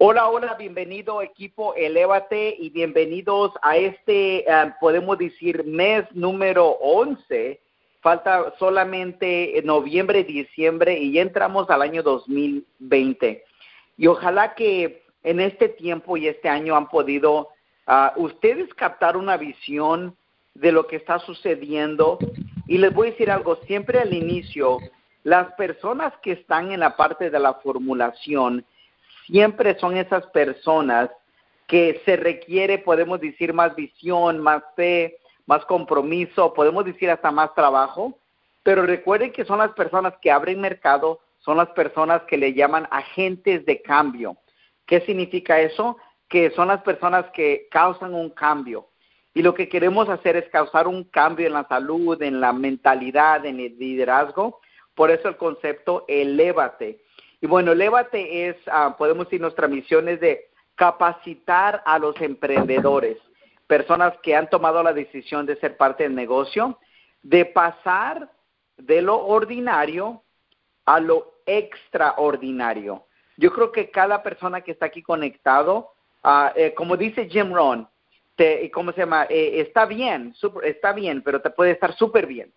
Hola, 0.00 0.28
hola, 0.28 0.54
bienvenido 0.54 1.22
equipo 1.22 1.74
Elévate 1.74 2.54
y 2.56 2.70
bienvenidos 2.70 3.50
a 3.62 3.76
este, 3.76 4.48
eh, 4.48 4.72
podemos 4.78 5.18
decir, 5.18 5.64
mes 5.64 6.04
número 6.12 6.68
11. 6.80 7.60
Falta 8.00 8.54
solamente 8.60 9.60
noviembre, 9.64 10.22
diciembre 10.22 10.96
y 10.96 11.14
ya 11.14 11.22
entramos 11.22 11.68
al 11.68 11.82
año 11.82 12.04
2020. 12.04 13.42
Y 13.96 14.06
ojalá 14.06 14.54
que 14.54 15.02
en 15.24 15.40
este 15.40 15.68
tiempo 15.68 16.16
y 16.16 16.28
este 16.28 16.48
año 16.48 16.76
han 16.76 16.88
podido 16.88 17.48
ah, 17.88 18.12
ustedes 18.14 18.72
captar 18.74 19.16
una 19.16 19.36
visión 19.36 20.16
de 20.54 20.70
lo 20.70 20.86
que 20.86 20.94
está 20.94 21.18
sucediendo. 21.18 22.20
Y 22.68 22.78
les 22.78 22.94
voy 22.94 23.08
a 23.08 23.10
decir 23.10 23.32
algo, 23.32 23.56
siempre 23.66 23.98
al 23.98 24.14
inicio, 24.14 24.78
las 25.24 25.52
personas 25.54 26.12
que 26.22 26.30
están 26.30 26.70
en 26.70 26.78
la 26.78 26.96
parte 26.96 27.30
de 27.30 27.40
la 27.40 27.54
formulación, 27.54 28.64
siempre 29.28 29.78
son 29.78 29.96
esas 29.96 30.26
personas 30.28 31.10
que 31.66 32.00
se 32.04 32.16
requiere, 32.16 32.78
podemos 32.78 33.20
decir, 33.20 33.52
más 33.52 33.76
visión, 33.76 34.38
más 34.38 34.62
fe, 34.74 35.18
más 35.46 35.64
compromiso, 35.66 36.54
podemos 36.54 36.84
decir 36.84 37.10
hasta 37.10 37.30
más 37.30 37.54
trabajo, 37.54 38.18
pero 38.62 38.82
recuerden 38.82 39.32
que 39.32 39.44
son 39.44 39.58
las 39.58 39.72
personas 39.72 40.14
que 40.20 40.30
abren 40.30 40.60
mercado, 40.60 41.20
son 41.38 41.58
las 41.58 41.68
personas 41.70 42.22
que 42.22 42.38
le 42.38 42.54
llaman 42.54 42.88
agentes 42.90 43.64
de 43.66 43.82
cambio. 43.82 44.36
¿Qué 44.86 45.02
significa 45.02 45.60
eso? 45.60 45.98
Que 46.28 46.50
son 46.50 46.68
las 46.68 46.82
personas 46.82 47.26
que 47.32 47.68
causan 47.70 48.14
un 48.14 48.30
cambio. 48.30 48.88
Y 49.34 49.42
lo 49.42 49.54
que 49.54 49.68
queremos 49.68 50.08
hacer 50.08 50.36
es 50.36 50.48
causar 50.48 50.88
un 50.88 51.04
cambio 51.04 51.46
en 51.46 51.52
la 51.52 51.68
salud, 51.68 52.20
en 52.22 52.40
la 52.40 52.52
mentalidad, 52.52 53.44
en 53.46 53.60
el 53.60 53.78
liderazgo. 53.78 54.60
Por 54.94 55.10
eso 55.10 55.28
el 55.28 55.36
concepto 55.36 56.04
elévate. 56.08 57.02
Y 57.40 57.46
bueno, 57.46 57.74
Lévate 57.74 58.48
es, 58.48 58.56
ah, 58.66 58.96
podemos 58.98 59.26
decir, 59.26 59.40
nuestra 59.40 59.68
misión 59.68 60.08
es 60.08 60.20
de 60.20 60.48
capacitar 60.74 61.82
a 61.84 61.98
los 61.98 62.20
emprendedores, 62.20 63.18
personas 63.66 64.14
que 64.22 64.34
han 64.34 64.48
tomado 64.48 64.82
la 64.82 64.92
decisión 64.92 65.44
de 65.46 65.56
ser 65.56 65.76
parte 65.76 66.04
del 66.04 66.14
negocio, 66.14 66.78
de 67.22 67.44
pasar 67.44 68.30
de 68.76 69.02
lo 69.02 69.26
ordinario 69.26 70.22
a 70.86 71.00
lo 71.00 71.34
extraordinario. 71.46 73.04
Yo 73.36 73.52
creo 73.52 73.72
que 73.72 73.90
cada 73.90 74.22
persona 74.22 74.60
que 74.62 74.72
está 74.72 74.86
aquí 74.86 75.02
conectado, 75.02 75.90
eh, 76.54 76.74
como 76.74 76.96
dice 76.96 77.28
Jim 77.28 77.52
Rohn, 77.52 77.88
te, 78.36 78.70
¿cómo 78.70 78.92
se 78.92 79.00
llama? 79.00 79.26
Eh, 79.28 79.60
está 79.60 79.84
bien, 79.84 80.34
está 80.62 80.92
bien, 80.92 81.22
pero 81.22 81.40
te 81.40 81.50
puede 81.50 81.72
estar 81.72 81.94
súper 81.96 82.26
bien. 82.26 82.52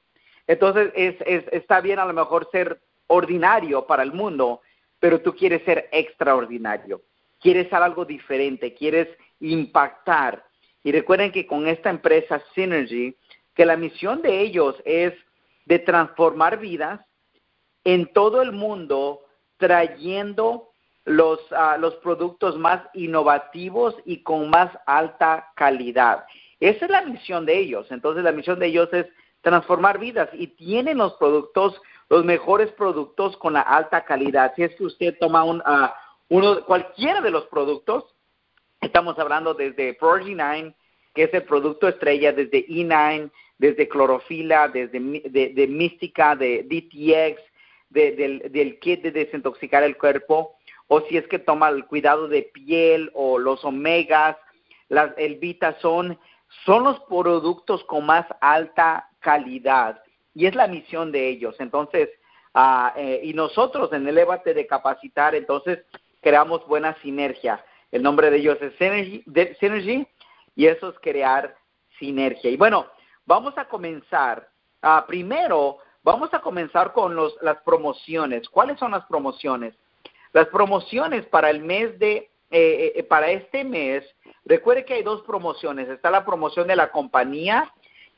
Entonces, 0.47 0.91
es, 0.95 1.15
es, 1.25 1.43
está 1.51 1.81
bien 1.81 1.99
a 1.99 2.05
lo 2.05 2.13
mejor 2.13 2.49
ser 2.51 2.79
ordinario 3.07 3.85
para 3.85 4.03
el 4.03 4.13
mundo, 4.13 4.61
pero 5.01 5.19
tú 5.19 5.35
quieres 5.35 5.63
ser 5.63 5.89
extraordinario, 5.91 7.01
quieres 7.41 7.67
ser 7.69 7.81
algo 7.81 8.05
diferente, 8.05 8.75
quieres 8.75 9.09
impactar. 9.39 10.45
Y 10.83 10.91
recuerden 10.91 11.31
que 11.31 11.47
con 11.47 11.67
esta 11.67 11.89
empresa 11.89 12.41
Synergy, 12.53 13.17
que 13.55 13.65
la 13.65 13.75
misión 13.75 14.21
de 14.21 14.39
ellos 14.39 14.75
es 14.85 15.13
de 15.65 15.79
transformar 15.79 16.59
vidas 16.59 17.01
en 17.83 18.13
todo 18.13 18.43
el 18.43 18.51
mundo, 18.51 19.25
trayendo 19.57 20.69
los, 21.05 21.39
ah, 21.51 21.77
los 21.79 21.95
productos 21.95 22.59
más 22.59 22.83
innovativos 22.93 23.95
y 24.05 24.21
con 24.21 24.51
más 24.51 24.71
alta 24.85 25.51
calidad. 25.55 26.25
Esa 26.59 26.85
es 26.85 26.91
la 26.91 27.01
misión 27.01 27.47
de 27.47 27.57
ellos. 27.57 27.87
Entonces 27.89 28.23
la 28.23 28.31
misión 28.31 28.59
de 28.59 28.67
ellos 28.67 28.89
es 28.93 29.07
transformar 29.41 29.97
vidas 29.97 30.29
y 30.33 30.45
tienen 30.45 30.99
los 30.99 31.13
productos 31.13 31.81
los 32.11 32.25
mejores 32.25 32.69
productos 32.73 33.37
con 33.37 33.53
la 33.53 33.61
alta 33.61 34.03
calidad. 34.03 34.51
Si 34.57 34.63
es 34.63 34.75
que 34.75 34.83
usted 34.83 35.17
toma 35.17 35.45
un, 35.45 35.59
uh, 35.59 35.87
uno, 36.27 36.65
cualquiera 36.65 37.21
de 37.21 37.31
los 37.31 37.45
productos, 37.45 38.03
estamos 38.81 39.17
hablando 39.17 39.53
desde 39.53 39.93
Prodigy 39.93 40.35
9, 40.35 40.75
que 41.15 41.23
es 41.23 41.33
el 41.33 41.43
producto 41.43 41.87
estrella, 41.87 42.33
desde 42.33 42.67
E9, 42.67 43.31
desde 43.59 43.87
clorofila, 43.87 44.67
desde 44.67 44.99
de, 44.99 45.67
mística, 45.69 46.35
de 46.35 46.63
DTX, 46.63 47.41
del, 47.89 48.79
kit 48.81 49.03
de 49.03 49.11
desintoxicar 49.11 49.83
el 49.83 49.97
cuerpo, 49.97 50.57
o 50.87 50.99
si 51.03 51.15
es 51.15 51.25
que 51.29 51.39
toma 51.39 51.69
el 51.69 51.85
cuidado 51.85 52.27
de 52.27 52.41
piel 52.41 53.09
o 53.13 53.39
los 53.39 53.63
omegas, 53.63 54.35
las, 54.89 55.13
el 55.15 55.35
Vita 55.35 55.77
son, 55.79 56.19
son 56.65 56.83
los 56.83 56.99
productos 57.07 57.85
con 57.85 58.05
más 58.05 58.25
alta 58.41 59.09
calidad 59.21 60.01
y 60.33 60.45
es 60.45 60.55
la 60.55 60.67
misión 60.67 61.11
de 61.11 61.29
ellos. 61.29 61.55
Entonces, 61.59 62.09
eh, 62.95 63.21
y 63.23 63.33
nosotros 63.33 63.91
en 63.93 64.07
el 64.07 64.15
debate 64.15 64.53
de 64.53 64.67
capacitar, 64.67 65.35
entonces 65.35 65.79
creamos 66.21 66.65
buena 66.67 66.95
sinergia. 67.01 67.63
El 67.91 68.03
nombre 68.03 68.29
de 68.29 68.37
ellos 68.37 68.57
es 68.61 68.73
Synergy, 68.77 70.07
y 70.55 70.65
eso 70.65 70.89
es 70.89 70.99
crear 70.99 71.55
sinergia. 71.99 72.49
Y 72.49 72.57
bueno, 72.57 72.87
vamos 73.25 73.57
a 73.57 73.65
comenzar. 73.65 74.49
Ah, 74.81 75.05
primero, 75.07 75.77
vamos 76.03 76.33
a 76.33 76.39
comenzar 76.39 76.93
con 76.93 77.15
los, 77.15 77.35
las 77.41 77.61
promociones. 77.63 78.47
¿Cuáles 78.49 78.79
son 78.79 78.91
las 78.91 79.05
promociones? 79.05 79.75
Las 80.33 80.47
promociones 80.47 81.25
para 81.25 81.49
el 81.49 81.61
mes 81.61 81.97
de, 81.99 82.29
eh, 82.49 82.93
eh, 82.95 83.03
para 83.03 83.31
este 83.31 83.63
mes, 83.63 84.03
recuerde 84.45 84.85
que 84.85 84.95
hay 84.95 85.03
dos 85.03 85.21
promociones. 85.23 85.89
Está 85.89 86.09
la 86.09 86.25
promoción 86.25 86.67
de 86.67 86.75
la 86.75 86.91
compañía 86.91 87.71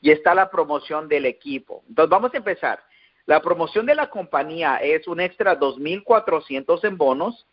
y 0.03 0.11
está 0.11 0.35
la 0.35 0.51
promoción 0.51 1.07
del 1.07 1.25
equipo. 1.25 1.81
Entonces 1.87 2.09
vamos 2.09 2.33
a 2.33 2.37
empezar. 2.37 2.83
La 3.25 3.41
promoción 3.41 3.85
de 3.85 3.95
la 3.95 4.09
compañía 4.09 4.75
es 4.75 5.07
un 5.07 5.21
extra 5.21 5.57
2.400 5.57 6.83
en 6.83 6.97
bonos. 6.97 7.47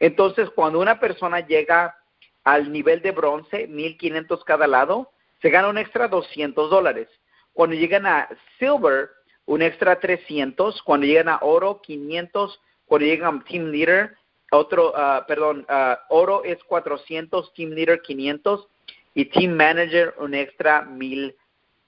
Entonces, 0.00 0.50
cuando 0.50 0.80
una 0.80 0.98
persona 0.98 1.46
llega 1.46 1.96
al 2.42 2.72
nivel 2.72 3.02
de 3.02 3.12
bronce, 3.12 3.68
1.500 3.68 4.42
cada 4.42 4.66
lado, 4.66 5.12
se 5.40 5.50
gana 5.50 5.68
un 5.68 5.78
extra 5.78 6.08
200 6.08 6.68
dólares. 6.68 7.08
Cuando 7.52 7.76
llegan 7.76 8.04
a 8.04 8.28
silver, 8.58 9.10
un 9.46 9.62
extra 9.62 10.00
300. 10.00 10.82
Cuando 10.82 11.06
llegan 11.06 11.28
a 11.28 11.38
oro, 11.40 11.80
500. 11.82 12.60
Cuando 12.86 13.06
llegan 13.06 13.36
a 13.36 13.44
team 13.44 13.66
leader, 13.66 14.16
otro, 14.50 14.90
uh, 14.90 15.24
perdón, 15.28 15.64
uh, 15.70 15.94
oro 16.08 16.42
es 16.42 16.62
400, 16.64 17.54
team 17.54 17.70
leader 17.70 18.02
500 18.02 18.66
y 19.14 19.26
team 19.26 19.52
manager 19.52 20.14
un 20.18 20.34
extra 20.34 20.84
1.000 20.84 21.36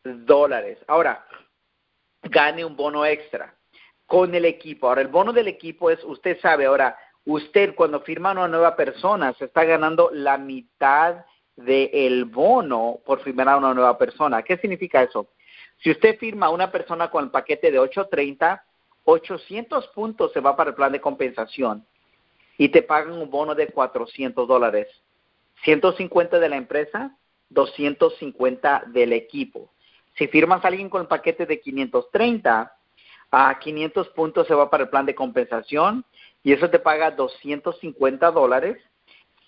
dólares. 0.05 0.79
Ahora, 0.87 1.27
gane 2.23 2.65
un 2.65 2.77
bono 2.77 3.05
extra 3.05 3.55
con 4.07 4.35
el 4.35 4.45
equipo. 4.45 4.89
Ahora, 4.89 5.01
el 5.01 5.09
bono 5.09 5.33
del 5.33 5.49
equipo 5.49 5.91
es, 5.91 6.03
usted 6.05 6.39
sabe, 6.41 6.67
ahora, 6.67 6.97
usted 7.25 7.75
cuando 7.75 8.01
firma 8.01 8.33
una 8.33 8.49
nueva 8.49 8.77
persona 8.77 9.33
se 9.35 9.47
está 9.47 9.65
ganando 9.65 10.11
la 10.13 10.37
mitad 10.37 11.25
del 11.57 12.25
bono 12.27 12.99
por 13.05 13.23
firmar 13.23 13.49
a 13.49 13.57
una 13.57 13.75
nueva 13.75 13.97
persona. 13.97 14.43
¿Qué 14.43 14.57
significa 14.59 15.03
eso? 15.03 15.29
Si 15.83 15.91
usted 15.91 16.19
firma 16.19 16.47
a 16.47 16.51
una 16.51 16.71
persona 16.71 17.11
con 17.11 17.25
el 17.25 17.31
paquete 17.31 17.71
de 17.71 17.79
830, 17.79 18.65
800 19.05 19.89
puntos 19.89 20.33
se 20.33 20.41
va 20.41 20.57
para 20.57 20.71
el 20.71 20.77
plan 20.77 20.93
de 20.93 21.01
compensación 21.01 21.87
y 22.57 22.69
te 22.69 22.83
pagan 22.83 23.13
un 23.13 23.31
bono 23.31 23.55
de 23.55 23.69
400 23.69 24.47
dólares. 24.47 24.89
150 25.65 26.39
de 26.39 26.49
la 26.49 26.57
empresa, 26.57 27.17
250 27.51 28.85
del 28.89 29.13
equipo. 29.13 29.71
Si 30.17 30.29
firmas 30.29 30.65
a 30.65 30.69
alguien 30.69 30.89
con 30.89 31.03
el 31.03 31.09
paquete 31.09 31.47
de 31.47 31.61
530, 31.61 32.73
a 33.31 33.59
500 33.59 34.09
puntos 34.11 34.47
se 34.47 34.55
va 34.55 34.71
para 34.71 34.85
el 34.85 34.91
plan 34.91 35.07
de 35.07 35.15
compensación 35.15 36.05
y 36.43 36.53
eso 36.53 36.71
te 36.71 36.79
paga 36.79 37.11
250 37.11 38.31
dólares, 38.31 38.79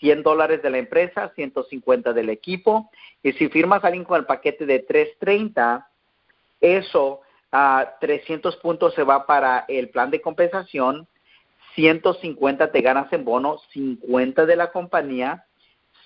100 0.01 0.23
dólares 0.23 0.63
de 0.63 0.71
la 0.71 0.79
empresa, 0.79 1.33
150 1.35 2.13
del 2.13 2.31
equipo. 2.31 2.91
Y 3.23 3.33
si 3.33 3.49
firmas 3.49 3.85
a 3.85 3.89
alguien 3.89 4.05
con 4.05 4.19
el 4.19 4.27
paquete 4.27 4.67
de 4.67 4.81
330, 4.81 5.89
eso 6.61 7.21
a 7.53 7.97
300 8.01 8.57
puntos 8.57 8.95
se 8.95 9.05
va 9.05 9.27
para 9.27 9.65
el 9.69 9.91
plan 9.91 10.11
de 10.11 10.21
compensación, 10.21 11.07
150 11.75 12.73
te 12.73 12.81
ganas 12.81 13.13
en 13.13 13.25
bono, 13.25 13.59
50 13.73 14.47
de 14.47 14.57
la 14.57 14.73
compañía, 14.73 15.45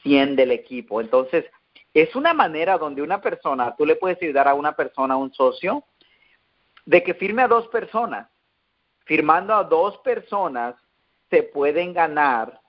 100 0.03 0.37
del 0.37 0.51
equipo. 0.51 1.01
Entonces, 1.01 1.45
es 1.95 2.15
una 2.15 2.35
manera 2.35 2.79
donde 2.79 3.03
una 3.03 3.21
persona, 3.21 3.75
tú 3.77 3.85
le 3.85 3.97
puedes 3.97 4.21
ayudar 4.23 4.49
a 4.49 4.55
una 4.55 4.73
persona, 4.73 5.15
a 5.15 5.19
un 5.19 5.33
socio, 5.33 5.85
de 6.87 7.03
que 7.03 7.15
firme 7.15 7.43
a 7.43 7.49
dos 7.49 7.67
personas. 7.69 8.29
Firmando 9.05 9.55
a 9.55 9.65
dos 9.65 9.99
personas 9.99 10.77
se 11.31 11.43
pueden 11.43 11.93
ganar, 11.93 12.61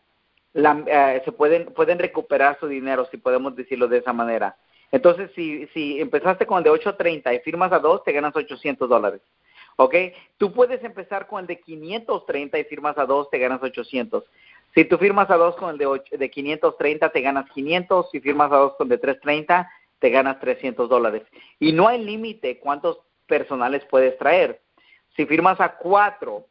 la, 0.53 0.83
eh, 0.85 1.21
se 1.23 1.31
pueden, 1.31 1.73
pueden 1.73 1.99
recuperar 1.99 2.57
su 2.59 2.67
dinero, 2.67 3.07
si 3.11 3.17
podemos 3.17 3.55
decirlo 3.55 3.87
de 3.87 3.99
esa 3.99 4.13
manera. 4.13 4.55
Entonces, 4.91 5.31
si, 5.35 5.67
si 5.67 6.01
empezaste 6.01 6.45
con 6.45 6.57
el 6.57 6.63
de 6.63 6.69
830 6.71 7.33
y 7.33 7.39
firmas 7.39 7.71
a 7.71 7.79
dos, 7.79 8.03
te 8.03 8.11
ganas 8.11 8.35
800 8.35 8.89
dólares. 8.89 9.21
¿Ok? 9.77 9.95
Tú 10.37 10.51
puedes 10.51 10.83
empezar 10.83 11.27
con 11.27 11.41
el 11.41 11.47
de 11.47 11.59
530 11.59 12.59
y 12.59 12.63
firmas 12.65 12.97
a 12.97 13.05
dos, 13.05 13.29
te 13.29 13.39
ganas 13.39 13.63
800. 13.63 14.23
Si 14.73 14.85
tú 14.85 14.97
firmas 14.97 15.29
a 15.29 15.37
dos 15.37 15.55
con 15.55 15.69
el 15.69 15.77
de, 15.77 16.01
de 16.17 16.29
530, 16.29 17.09
te 17.09 17.21
ganas 17.21 17.49
500. 17.51 18.09
Si 18.11 18.19
firmas 18.19 18.51
a 18.51 18.57
dos 18.57 18.75
con 18.75 18.85
el 18.85 18.89
de 18.89 18.97
330, 18.99 19.69
te 19.99 20.09
ganas 20.09 20.39
300 20.39 20.89
dólares. 20.89 21.23
Y 21.59 21.73
no 21.73 21.87
hay 21.87 22.03
límite 22.03 22.59
cuántos 22.59 22.99
personales 23.27 23.83
puedes 23.89 24.17
traer. 24.17 24.61
Si 25.15 25.25
firmas 25.25 25.59
a 25.59 25.77
cuatro 25.77 26.47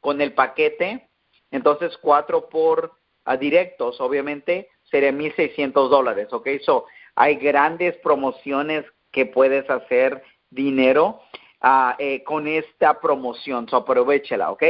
con 0.00 0.20
el 0.20 0.34
paquete, 0.34 1.08
entonces 1.50 1.96
cuatro 1.98 2.48
por 2.48 2.92
directos, 3.34 4.00
obviamente, 4.00 4.68
sería 4.84 5.10
1.600 5.10 5.88
dólares, 5.88 6.32
¿ok? 6.32 6.48
So, 6.62 6.86
hay 7.16 7.34
grandes 7.36 7.96
promociones 7.96 8.84
que 9.10 9.26
puedes 9.26 9.68
hacer 9.68 10.22
dinero 10.50 11.20
ah, 11.60 11.96
eh, 11.98 12.22
con 12.22 12.46
esta 12.46 13.00
promoción, 13.00 13.68
so 13.68 13.78
aprovechela, 13.78 14.52
¿ok? 14.52 14.62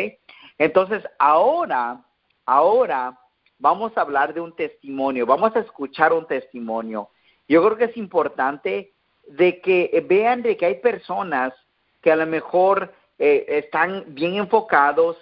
Entonces, 0.56 1.02
ahora, 1.18 2.05
ahora 2.46 3.18
vamos 3.58 3.92
a 3.96 4.02
hablar 4.02 4.32
de 4.32 4.40
un 4.40 4.54
testimonio, 4.54 5.26
vamos 5.26 5.54
a 5.56 5.60
escuchar 5.60 6.12
un 6.12 6.26
testimonio. 6.26 7.10
Yo 7.48 7.64
creo 7.64 7.76
que 7.76 7.84
es 7.84 7.96
importante 7.96 8.92
de 9.26 9.60
que 9.60 10.04
vean 10.08 10.42
de 10.42 10.56
que 10.56 10.66
hay 10.66 10.76
personas 10.76 11.52
que 12.00 12.12
a 12.12 12.16
lo 12.16 12.26
mejor 12.26 12.94
eh, 13.18 13.44
están 13.48 14.04
bien 14.08 14.36
enfocados 14.36 15.16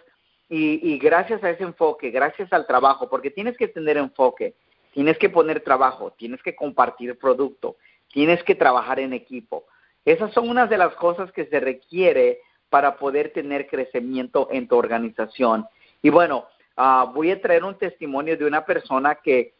y, 0.48 0.92
y, 0.92 0.98
gracias 0.98 1.42
a 1.42 1.50
ese 1.50 1.64
enfoque, 1.64 2.10
gracias 2.10 2.52
al 2.52 2.66
trabajo, 2.66 3.08
porque 3.08 3.30
tienes 3.30 3.56
que 3.56 3.66
tener 3.66 3.96
enfoque, 3.96 4.54
tienes 4.92 5.16
que 5.16 5.30
poner 5.30 5.60
trabajo, 5.60 6.12
tienes 6.12 6.42
que 6.42 6.54
compartir 6.54 7.18
producto, 7.18 7.76
tienes 8.12 8.42
que 8.44 8.54
trabajar 8.54 9.00
en 9.00 9.14
equipo. 9.14 9.64
Esas 10.04 10.32
son 10.34 10.50
unas 10.50 10.68
de 10.68 10.76
las 10.76 10.94
cosas 10.96 11.32
que 11.32 11.46
se 11.46 11.60
requiere 11.60 12.40
para 12.68 12.96
poder 12.96 13.32
tener 13.32 13.66
crecimiento 13.68 14.48
en 14.50 14.68
tu 14.68 14.76
organización. 14.76 15.66
Y 16.02 16.10
bueno, 16.10 16.46
uh, 16.76 17.12
voy 17.12 17.30
a 17.30 17.40
traer 17.40 17.64
un 17.64 17.76
testimonio 17.76 18.36
de 18.36 18.44
una 18.44 18.64
persona 18.64 19.16
que 19.16 19.54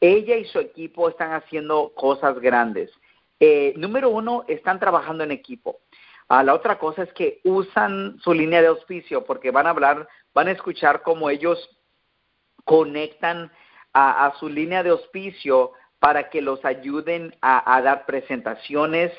ella 0.00 0.36
y 0.36 0.44
su 0.46 0.58
equipo 0.58 1.08
están 1.08 1.32
haciendo 1.32 1.92
cosas 1.94 2.38
grandes. 2.40 2.90
Eh, 3.38 3.72
número 3.76 4.10
uno, 4.10 4.44
están 4.48 4.78
trabajando 4.78 5.24
en 5.24 5.30
equipo. 5.30 5.80
Uh, 6.28 6.42
la 6.44 6.54
otra 6.54 6.78
cosa 6.78 7.02
es 7.02 7.12
que 7.12 7.40
usan 7.44 8.18
su 8.20 8.32
línea 8.32 8.60
de 8.60 8.68
auspicio 8.68 9.24
porque 9.24 9.50
van 9.50 9.66
a 9.66 9.70
hablar, 9.70 10.08
van 10.34 10.48
a 10.48 10.52
escuchar 10.52 11.02
cómo 11.02 11.30
ellos 11.30 11.68
conectan 12.64 13.50
a, 13.92 14.32
su 14.38 14.48
línea 14.48 14.82
de 14.82 14.90
auspicio 14.90 15.72
para 15.98 16.30
que 16.30 16.40
los 16.40 16.64
ayuden 16.64 17.34
a, 17.42 17.80
dar 17.82 18.06
presentaciones. 18.06 19.12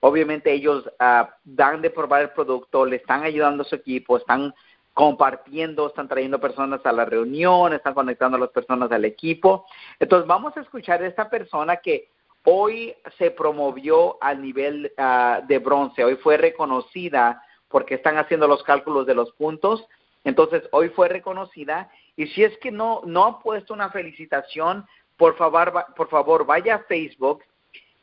Obviamente 0.00 0.52
ellos 0.52 0.86
uh, 1.00 1.26
dan 1.44 1.82
de 1.82 1.90
probar 1.90 2.22
el 2.22 2.30
producto, 2.30 2.86
le 2.86 2.96
están 2.96 3.24
ayudando 3.24 3.62
a 3.62 3.66
su 3.66 3.74
equipo, 3.74 4.16
están 4.16 4.54
compartiendo, 4.94 5.86
están 5.86 6.08
trayendo 6.08 6.40
personas 6.40 6.84
a 6.84 6.92
la 6.92 7.04
reunión, 7.04 7.72
están 7.72 7.94
conectando 7.94 8.36
a 8.36 8.40
las 8.40 8.50
personas 8.50 8.90
al 8.92 9.04
equipo. 9.04 9.66
Entonces 9.98 10.26
vamos 10.26 10.56
a 10.56 10.60
escuchar 10.60 11.02
a 11.02 11.06
esta 11.06 11.30
persona 11.30 11.76
que 11.76 12.08
hoy 12.44 12.94
se 13.18 13.30
promovió 13.30 14.22
al 14.22 14.42
nivel 14.42 14.92
uh, 14.98 15.46
de 15.46 15.58
bronce, 15.58 16.04
hoy 16.04 16.16
fue 16.16 16.36
reconocida 16.36 17.42
porque 17.68 17.94
están 17.94 18.18
haciendo 18.18 18.48
los 18.48 18.62
cálculos 18.62 19.06
de 19.06 19.14
los 19.14 19.30
puntos, 19.32 19.86
entonces 20.24 20.62
hoy 20.72 20.88
fue 20.88 21.08
reconocida 21.08 21.90
y 22.16 22.26
si 22.28 22.42
es 22.44 22.56
que 22.58 22.70
no, 22.70 23.02
no 23.04 23.26
han 23.26 23.38
puesto 23.40 23.72
una 23.72 23.90
felicitación, 23.90 24.86
por 25.16 25.36
favor, 25.36 25.84
por 25.96 26.08
favor 26.08 26.44
vaya 26.44 26.76
a 26.76 26.84
Facebook 26.84 27.42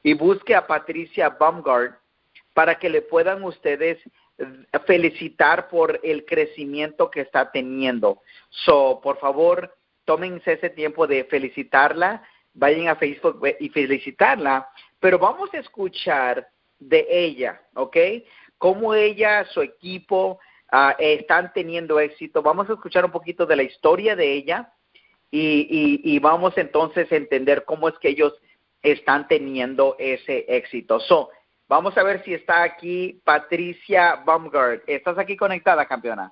y 0.04 0.14
busque 0.14 0.56
a 0.56 0.66
Patricia 0.66 1.30
Baumgart 1.30 1.98
para 2.54 2.80
que 2.80 2.90
le 2.90 3.02
puedan 3.02 3.44
ustedes 3.44 4.00
felicitar 4.86 5.68
por 5.68 6.00
el 6.04 6.26
crecimiento 6.26 7.10
que 7.10 7.22
está 7.22 7.52
teniendo. 7.52 8.22
So, 8.50 9.00
por 9.02 9.18
favor, 9.20 9.76
tómense 10.06 10.54
ese 10.54 10.70
tiempo 10.70 11.08
de 11.08 11.24
felicitarla, 11.26 12.24
vayan 12.54 12.88
a 12.88 12.96
Facebook 12.96 13.42
y 13.60 13.70
felicitarla, 13.70 14.70
pero 15.00 15.20
vamos 15.20 15.54
a 15.54 15.60
escuchar 15.60 16.48
de 16.80 17.06
ella, 17.10 17.62
¿ok? 17.76 17.98
Cómo 18.58 18.94
ella, 18.94 19.46
su 19.46 19.62
equipo 19.62 20.40
uh, 20.72 20.92
están 21.00 21.52
teniendo 21.54 22.00
éxito. 22.00 22.42
Vamos 22.42 22.70
a 22.70 22.74
escuchar 22.74 23.06
un 23.06 23.12
poquito 23.12 23.46
de 23.46 23.56
la 23.56 23.64
historia 23.64 24.16
de 24.16 24.34
ella 24.34 24.74
y, 25.30 25.68
y, 25.70 26.16
y 26.16 26.20
vamos 26.20 26.58
entonces 26.58 27.12
a 27.12 27.16
entender 27.16 27.66
cómo 27.66 27.90
es 27.90 27.98
que 28.00 28.10
ellos 28.10 28.34
están 28.82 29.28
teniendo 29.28 29.96
ese 30.00 30.46
éxito. 30.48 31.00
So, 31.00 31.30
Vamos 31.70 31.98
a 31.98 32.04
ver 32.04 32.24
si 32.24 32.34
está 32.34 32.64
aquí 32.64 33.22
Patricia 33.26 34.22
Baumgart. 34.26 34.84
¿Estás 34.88 35.18
aquí 35.18 35.36
conectada, 35.36 35.86
campeona? 35.86 36.32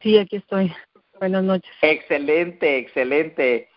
Sí, 0.00 0.16
aquí 0.16 0.36
estoy. 0.36 0.72
Buenas 1.18 1.42
noches. 1.42 1.72
Excelente, 1.82 2.78
excelente. 2.78 3.68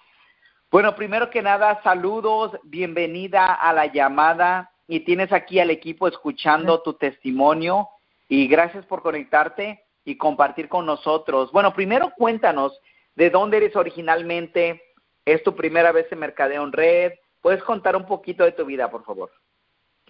Bueno, 0.70 0.96
primero 0.96 1.30
que 1.32 1.42
nada, 1.42 1.82
saludos, 1.82 2.60
bienvenida 2.64 3.54
a 3.54 3.74
la 3.74 3.88
llamada 3.88 4.70
y 4.88 5.00
tienes 5.00 5.32
aquí 5.32 5.60
al 5.60 5.72
equipo 5.72 6.08
escuchando 6.08 6.82
tu 6.82 6.94
testimonio 6.94 7.90
y 8.30 8.48
gracias 8.48 8.86
por 8.86 9.02
conectarte 9.02 9.84
y 10.06 10.18
compartir 10.18 10.70
con 10.70 10.86
nosotros. 10.86 11.52
Bueno, 11.52 11.74
primero 11.74 12.12
cuéntanos 12.16 12.80
de 13.16 13.30
dónde 13.30 13.58
eres 13.58 13.76
originalmente, 13.76 14.84
es 15.26 15.42
tu 15.42 15.56
primera 15.56 15.92
vez 15.92 16.12
en 16.12 16.20
Mercadeo 16.20 16.64
en 16.64 16.72
Red, 16.72 17.14
¿puedes 17.42 17.64
contar 17.64 17.96
un 17.96 18.06
poquito 18.06 18.44
de 18.44 18.52
tu 18.52 18.66
vida, 18.66 18.92
por 18.92 19.04
favor? 19.06 19.32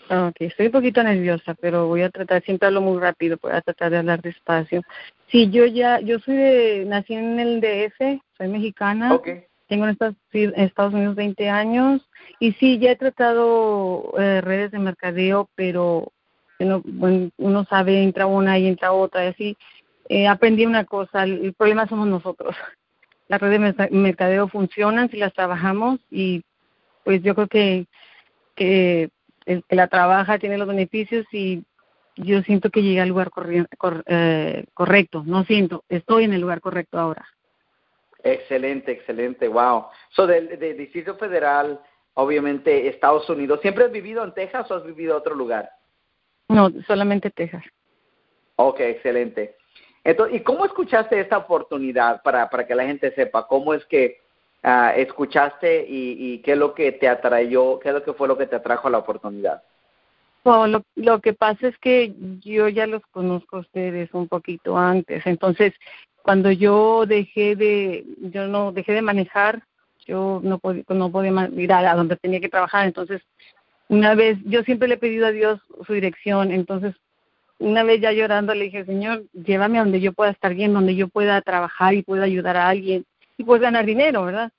Ok, 0.09 0.35
estoy 0.39 0.67
un 0.67 0.71
poquito 0.71 1.03
nerviosa, 1.03 1.53
pero 1.55 1.87
voy 1.87 2.01
a 2.01 2.09
tratar, 2.09 2.41
siempre 2.43 2.67
hablo 2.67 2.81
muy 2.81 2.99
rápido, 2.99 3.37
voy 3.41 3.51
a 3.51 3.61
tratar 3.61 3.91
de 3.91 3.97
hablar 3.97 4.21
despacio. 4.21 4.81
Sí, 5.27 5.49
yo 5.49 5.65
ya, 5.65 5.99
yo 5.99 6.19
soy 6.19 6.35
de, 6.35 6.85
nací 6.85 7.13
en 7.13 7.39
el 7.39 7.59
DF, 7.59 8.21
soy 8.37 8.47
mexicana. 8.47 9.15
Okay. 9.15 9.43
Tengo 9.67 9.83
en 9.83 9.91
Estados, 9.91 10.15
Estados 10.31 10.93
Unidos 10.93 11.15
20 11.15 11.49
años 11.49 12.01
y 12.39 12.53
sí, 12.53 12.79
ya 12.79 12.91
he 12.91 12.95
tratado 12.95 14.13
eh, 14.17 14.39
redes 14.39 14.71
de 14.71 14.79
mercadeo, 14.79 15.49
pero 15.55 16.13
uno, 16.59 16.81
uno 17.37 17.65
sabe, 17.65 18.01
entra 18.01 18.27
una 18.27 18.57
y 18.57 18.67
entra 18.67 18.93
otra 18.93 19.25
y 19.25 19.27
así. 19.27 19.57
Eh, 20.07 20.25
aprendí 20.25 20.65
una 20.65 20.85
cosa, 20.85 21.23
el, 21.23 21.43
el 21.43 21.53
problema 21.53 21.85
somos 21.87 22.07
nosotros. 22.07 22.55
Las 23.27 23.41
redes 23.41 23.75
de 23.75 23.89
mercadeo 23.89 24.47
funcionan 24.47 25.09
si 25.09 25.17
las 25.17 25.33
trabajamos 25.33 25.99
y 26.09 26.43
pues 27.03 27.21
yo 27.23 27.35
creo 27.35 27.47
que 27.47 27.85
que 28.57 29.09
el 29.47 29.63
que 29.63 29.75
la 29.75 29.87
trabaja 29.87 30.37
tiene 30.37 30.57
los 30.57 30.67
beneficios 30.67 31.25
y 31.31 31.63
yo 32.17 32.41
siento 32.41 32.69
que 32.69 32.83
llegué 32.83 32.99
al 32.99 33.09
lugar 33.09 33.31
cor, 33.31 34.03
eh, 34.05 34.65
correcto, 34.73 35.23
no 35.25 35.45
siento, 35.45 35.83
estoy 35.87 36.25
en 36.25 36.33
el 36.33 36.41
lugar 36.41 36.61
correcto 36.61 36.99
ahora. 36.99 37.25
Excelente, 38.23 38.91
excelente, 38.91 39.47
wow. 39.47 39.85
So, 40.09 40.27
del, 40.27 40.59
del 40.59 40.77
Distrito 40.77 41.15
Federal, 41.15 41.79
obviamente 42.15 42.87
Estados 42.87 43.29
Unidos, 43.29 43.61
¿siempre 43.61 43.85
has 43.85 43.91
vivido 43.91 44.23
en 44.23 44.33
Texas 44.33 44.69
o 44.69 44.75
has 44.75 44.83
vivido 44.83 45.13
en 45.13 45.19
otro 45.19 45.35
lugar? 45.35 45.69
No, 46.49 46.69
solamente 46.85 47.29
Texas. 47.29 47.63
Ok, 48.57 48.79
excelente. 48.81 49.55
Entonces, 50.03 50.37
¿y 50.37 50.43
cómo 50.43 50.65
escuchaste 50.65 51.19
esta 51.19 51.37
oportunidad 51.37 52.21
para, 52.21 52.49
para 52.49 52.65
que 52.65 52.75
la 52.75 52.85
gente 52.85 53.13
sepa 53.13 53.47
cómo 53.47 53.73
es 53.73 53.85
que 53.85 54.19
uh, 54.67 54.99
escuchaste 54.99 55.85
y, 55.87 56.33
y, 56.33 56.39
qué 56.39 56.51
es 56.51 56.57
lo 56.57 56.73
que 56.73 56.91
te 56.91 57.07
atrayó, 57.07 57.79
qué 57.79 57.89
es 57.89 57.95
lo 57.95 58.03
que 58.03 58.13
fue 58.13 58.27
lo 58.27 58.37
que 58.37 58.47
te 58.47 58.57
atrajo 58.57 58.87
a 58.87 58.91
la 58.91 58.97
oportunidad? 58.97 59.63
Lo, 60.43 60.83
lo 60.95 61.19
que 61.19 61.33
pasa 61.33 61.67
es 61.67 61.77
que 61.77 62.13
yo 62.39 62.69
ya 62.69 62.87
los 62.87 63.01
conozco 63.11 63.57
a 63.57 63.59
ustedes 63.59 64.13
un 64.13 64.29
poquito 64.29 64.77
antes, 64.77 65.25
entonces 65.25 65.73
cuando 66.21 66.51
yo 66.51 67.05
dejé 67.05 67.55
de, 67.55 68.05
yo 68.19 68.47
no 68.47 68.71
dejé 68.71 68.93
de 68.93 69.01
manejar, 69.01 69.63
yo 70.05 70.39
no 70.43 70.57
podía, 70.57 70.83
no 70.87 71.11
podía 71.11 71.49
ir 71.53 71.73
a 71.73 71.95
donde 71.95 72.15
tenía 72.15 72.39
que 72.39 72.49
trabajar, 72.49 72.85
entonces 72.85 73.21
una 73.89 74.15
vez, 74.15 74.37
yo 74.45 74.63
siempre 74.63 74.87
le 74.87 74.95
he 74.95 74.97
pedido 74.97 75.27
a 75.27 75.31
Dios 75.31 75.59
su 75.85 75.93
dirección, 75.93 76.51
entonces 76.51 76.95
una 77.59 77.83
vez 77.83 78.01
ya 78.01 78.11
llorando 78.11 78.53
le 78.53 78.65
dije, 78.65 78.85
Señor, 78.85 79.23
llévame 79.33 79.79
a 79.79 79.83
donde 79.83 79.99
yo 79.99 80.13
pueda 80.13 80.31
estar 80.31 80.53
bien, 80.53 80.73
donde 80.73 80.95
yo 80.95 81.07
pueda 81.07 81.41
trabajar 81.41 81.93
y 81.93 82.03
pueda 82.03 82.23
ayudar 82.23 82.57
a 82.57 82.69
alguien 82.69 83.05
y 83.37 83.43
pues 83.43 83.61
ganar 83.61 83.85
dinero, 83.85 84.23
¿verdad? 84.23 84.51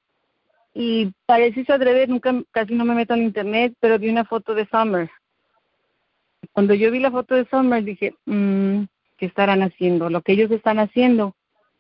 Y 0.75 1.13
para 1.27 1.45
decirse 1.45 1.73
adrede, 1.73 2.07
nunca, 2.07 2.35
casi 2.51 2.75
no 2.75 2.85
me 2.85 2.95
meto 2.95 3.15
en 3.15 3.23
internet, 3.23 3.75
pero 3.81 3.99
vi 3.99 4.09
una 4.09 4.25
foto 4.25 4.55
de 4.55 4.67
Summer. 4.67 5.11
Cuando 6.53 6.75
yo 6.75 6.91
vi 6.91 7.01
la 7.01 7.11
foto 7.11 7.35
de 7.35 7.47
Summer 7.47 7.83
dije, 7.83 8.15
mmm, 8.27 8.83
¿qué 9.17 9.27
estarán 9.27 9.63
haciendo? 9.63 10.11
Lo 10.11 10.23
que 10.23 10.33
ellos 10.33 10.51
están 10.51 10.79
haciendo 10.79 11.35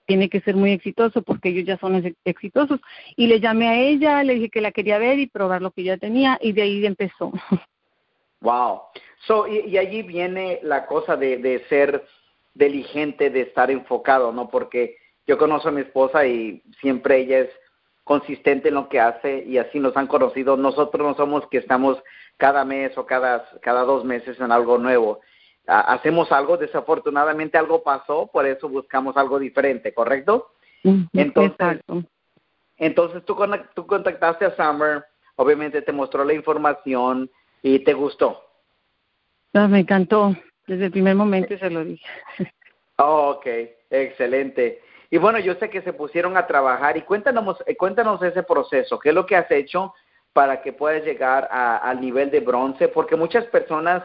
tiene 0.07 0.29
que 0.29 0.41
ser 0.41 0.57
muy 0.57 0.73
exitoso 0.73 1.23
porque 1.23 1.51
ellos 1.51 1.67
ya 1.67 1.77
son 1.79 2.17
exitosos. 2.25 2.81
Y 3.15 3.27
le 3.27 3.41
llamé 3.41 3.69
a 3.69 3.79
ella, 3.79 4.25
le 4.25 4.35
dije 4.35 4.49
que 4.49 4.61
la 4.61 4.73
quería 4.73 4.99
ver 4.99 5.19
y 5.19 5.27
probar 5.27 5.63
lo 5.63 5.71
que 5.71 5.85
ya 5.85 5.99
tenía 5.99 6.39
y 6.41 6.53
de 6.53 6.63
ahí 6.63 6.87
empezó. 6.87 7.33
Wow. 8.41 8.83
So, 9.27 9.49
y, 9.49 9.67
y 9.67 9.79
allí 9.79 10.03
viene 10.03 10.61
la 10.63 10.87
cosa 10.87 11.17
de, 11.17 11.39
de 11.39 11.65
ser 11.69 12.05
diligente, 12.55 13.31
de 13.31 13.41
estar 13.41 13.69
enfocado, 13.69 14.31
¿no? 14.33 14.49
Porque 14.49 14.97
yo 15.27 15.37
conozco 15.39 15.69
a 15.69 15.73
mi 15.73 15.81
esposa 15.81 16.25
y 16.25 16.63
siempre 16.81 17.19
ella 17.19 17.41
es 17.41 17.51
consistente 18.09 18.69
en 18.69 18.75
lo 18.75 18.89
que 18.89 18.99
hace 18.99 19.45
y 19.45 19.59
así 19.59 19.79
nos 19.79 19.95
han 19.99 20.07
conocido. 20.07 20.57
Nosotros 20.57 21.07
no 21.07 21.15
somos 21.15 21.47
que 21.49 21.59
estamos 21.59 22.03
cada 22.39 22.65
mes 22.65 22.97
o 22.97 23.05
cada, 23.05 23.47
cada 23.61 23.83
dos 23.83 24.03
meses 24.03 24.41
en 24.41 24.51
algo 24.51 24.79
nuevo. 24.79 25.21
hacemos 25.67 26.33
algo, 26.33 26.57
desafortunadamente 26.57 27.59
algo 27.59 27.83
pasó, 27.83 28.27
por 28.33 28.47
eso 28.47 28.67
buscamos 28.71 29.19
algo 29.19 29.39
diferente, 29.39 29.93
¿correcto? 29.93 30.53
Entonces, 31.13 31.83
entonces 32.79 33.23
tú, 33.27 33.37
tú 33.75 33.87
contactaste 33.87 34.47
a 34.47 34.57
Summer, 34.57 35.05
obviamente 35.37 35.83
te 35.83 35.93
mostró 35.93 36.25
la 36.25 36.33
información 36.33 37.31
y 37.63 37.81
te 37.81 37.93
gustó. 37.93 38.43
No, 39.53 39.69
me 39.69 39.81
encantó, 39.81 40.35
desde 40.67 40.87
el 40.87 40.93
primer 40.93 41.15
momento 41.15 41.59
se 41.59 41.69
lo 41.69 41.85
dije. 41.85 42.07
Oh, 42.97 43.33
ok, 43.37 43.47
excelente. 43.91 44.81
Y 45.11 45.19
bueno, 45.19 45.39
yo 45.39 45.55
sé 45.55 45.71
que 45.71 45.83
se 45.83 45.93
pusieron 45.93 46.37
a 46.37 46.47
trabajar 46.47 46.97
y 46.97 47.03
cuéntanos, 47.03 47.63
eh, 47.67 47.77
cuéntanos 47.77 48.23
ese 48.23 48.43
proceso, 48.43 48.99
qué 48.99 49.11
es 49.11 49.15
lo 49.15 49.27
que 49.27 49.37
has 49.37 49.51
hecho 49.51 49.95
para 50.33 50.61
que 50.61 50.73
puedas 50.73 51.03
llegar 51.05 51.49
al 51.51 52.01
nivel 52.01 52.31
de 52.31 52.41
bronce, 52.41 52.89
porque 52.89 53.17
muchas 53.17 53.45
personas, 53.47 54.05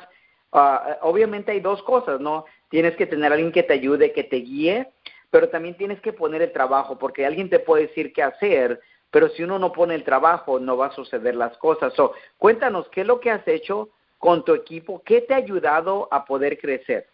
ah, 0.53 0.97
obviamente 1.01 1.51
hay 1.51 1.59
dos 1.59 1.83
cosas, 1.83 2.19
¿no? 2.19 2.45
Tienes 2.69 2.95
que 2.95 3.05
tener 3.05 3.31
a 3.31 3.35
alguien 3.35 3.51
que 3.51 3.63
te 3.63 3.73
ayude, 3.73 4.13
que 4.13 4.23
te 4.23 4.37
guíe, 4.37 4.89
pero 5.29 5.49
también 5.49 5.75
tienes 5.75 5.99
que 6.01 6.13
poner 6.13 6.41
el 6.41 6.51
trabajo, 6.51 6.97
porque 6.97 7.25
alguien 7.25 7.49
te 7.49 7.59
puede 7.59 7.87
decir 7.87 8.13
qué 8.13 8.23
hacer, 8.23 8.79
pero 9.11 9.29
si 9.29 9.43
uno 9.43 9.59
no 9.59 9.71
pone 9.73 9.93
el 9.93 10.03
trabajo, 10.03 10.59
no 10.59 10.77
va 10.77 10.87
a 10.87 10.95
suceder 10.95 11.35
las 11.35 11.55
cosas. 11.57 11.93
So, 11.93 12.13
cuéntanos, 12.37 12.89
¿qué 12.89 13.01
es 13.01 13.07
lo 13.07 13.19
que 13.19 13.29
has 13.29 13.47
hecho 13.47 13.89
con 14.17 14.43
tu 14.43 14.53
equipo? 14.53 15.03
¿Qué 15.03 15.21
te 15.21 15.33
ha 15.33 15.37
ayudado 15.37 16.07
a 16.09 16.25
poder 16.25 16.57
crecer? 16.57 17.12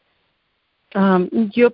Um, 0.96 1.30
yo, 1.52 1.72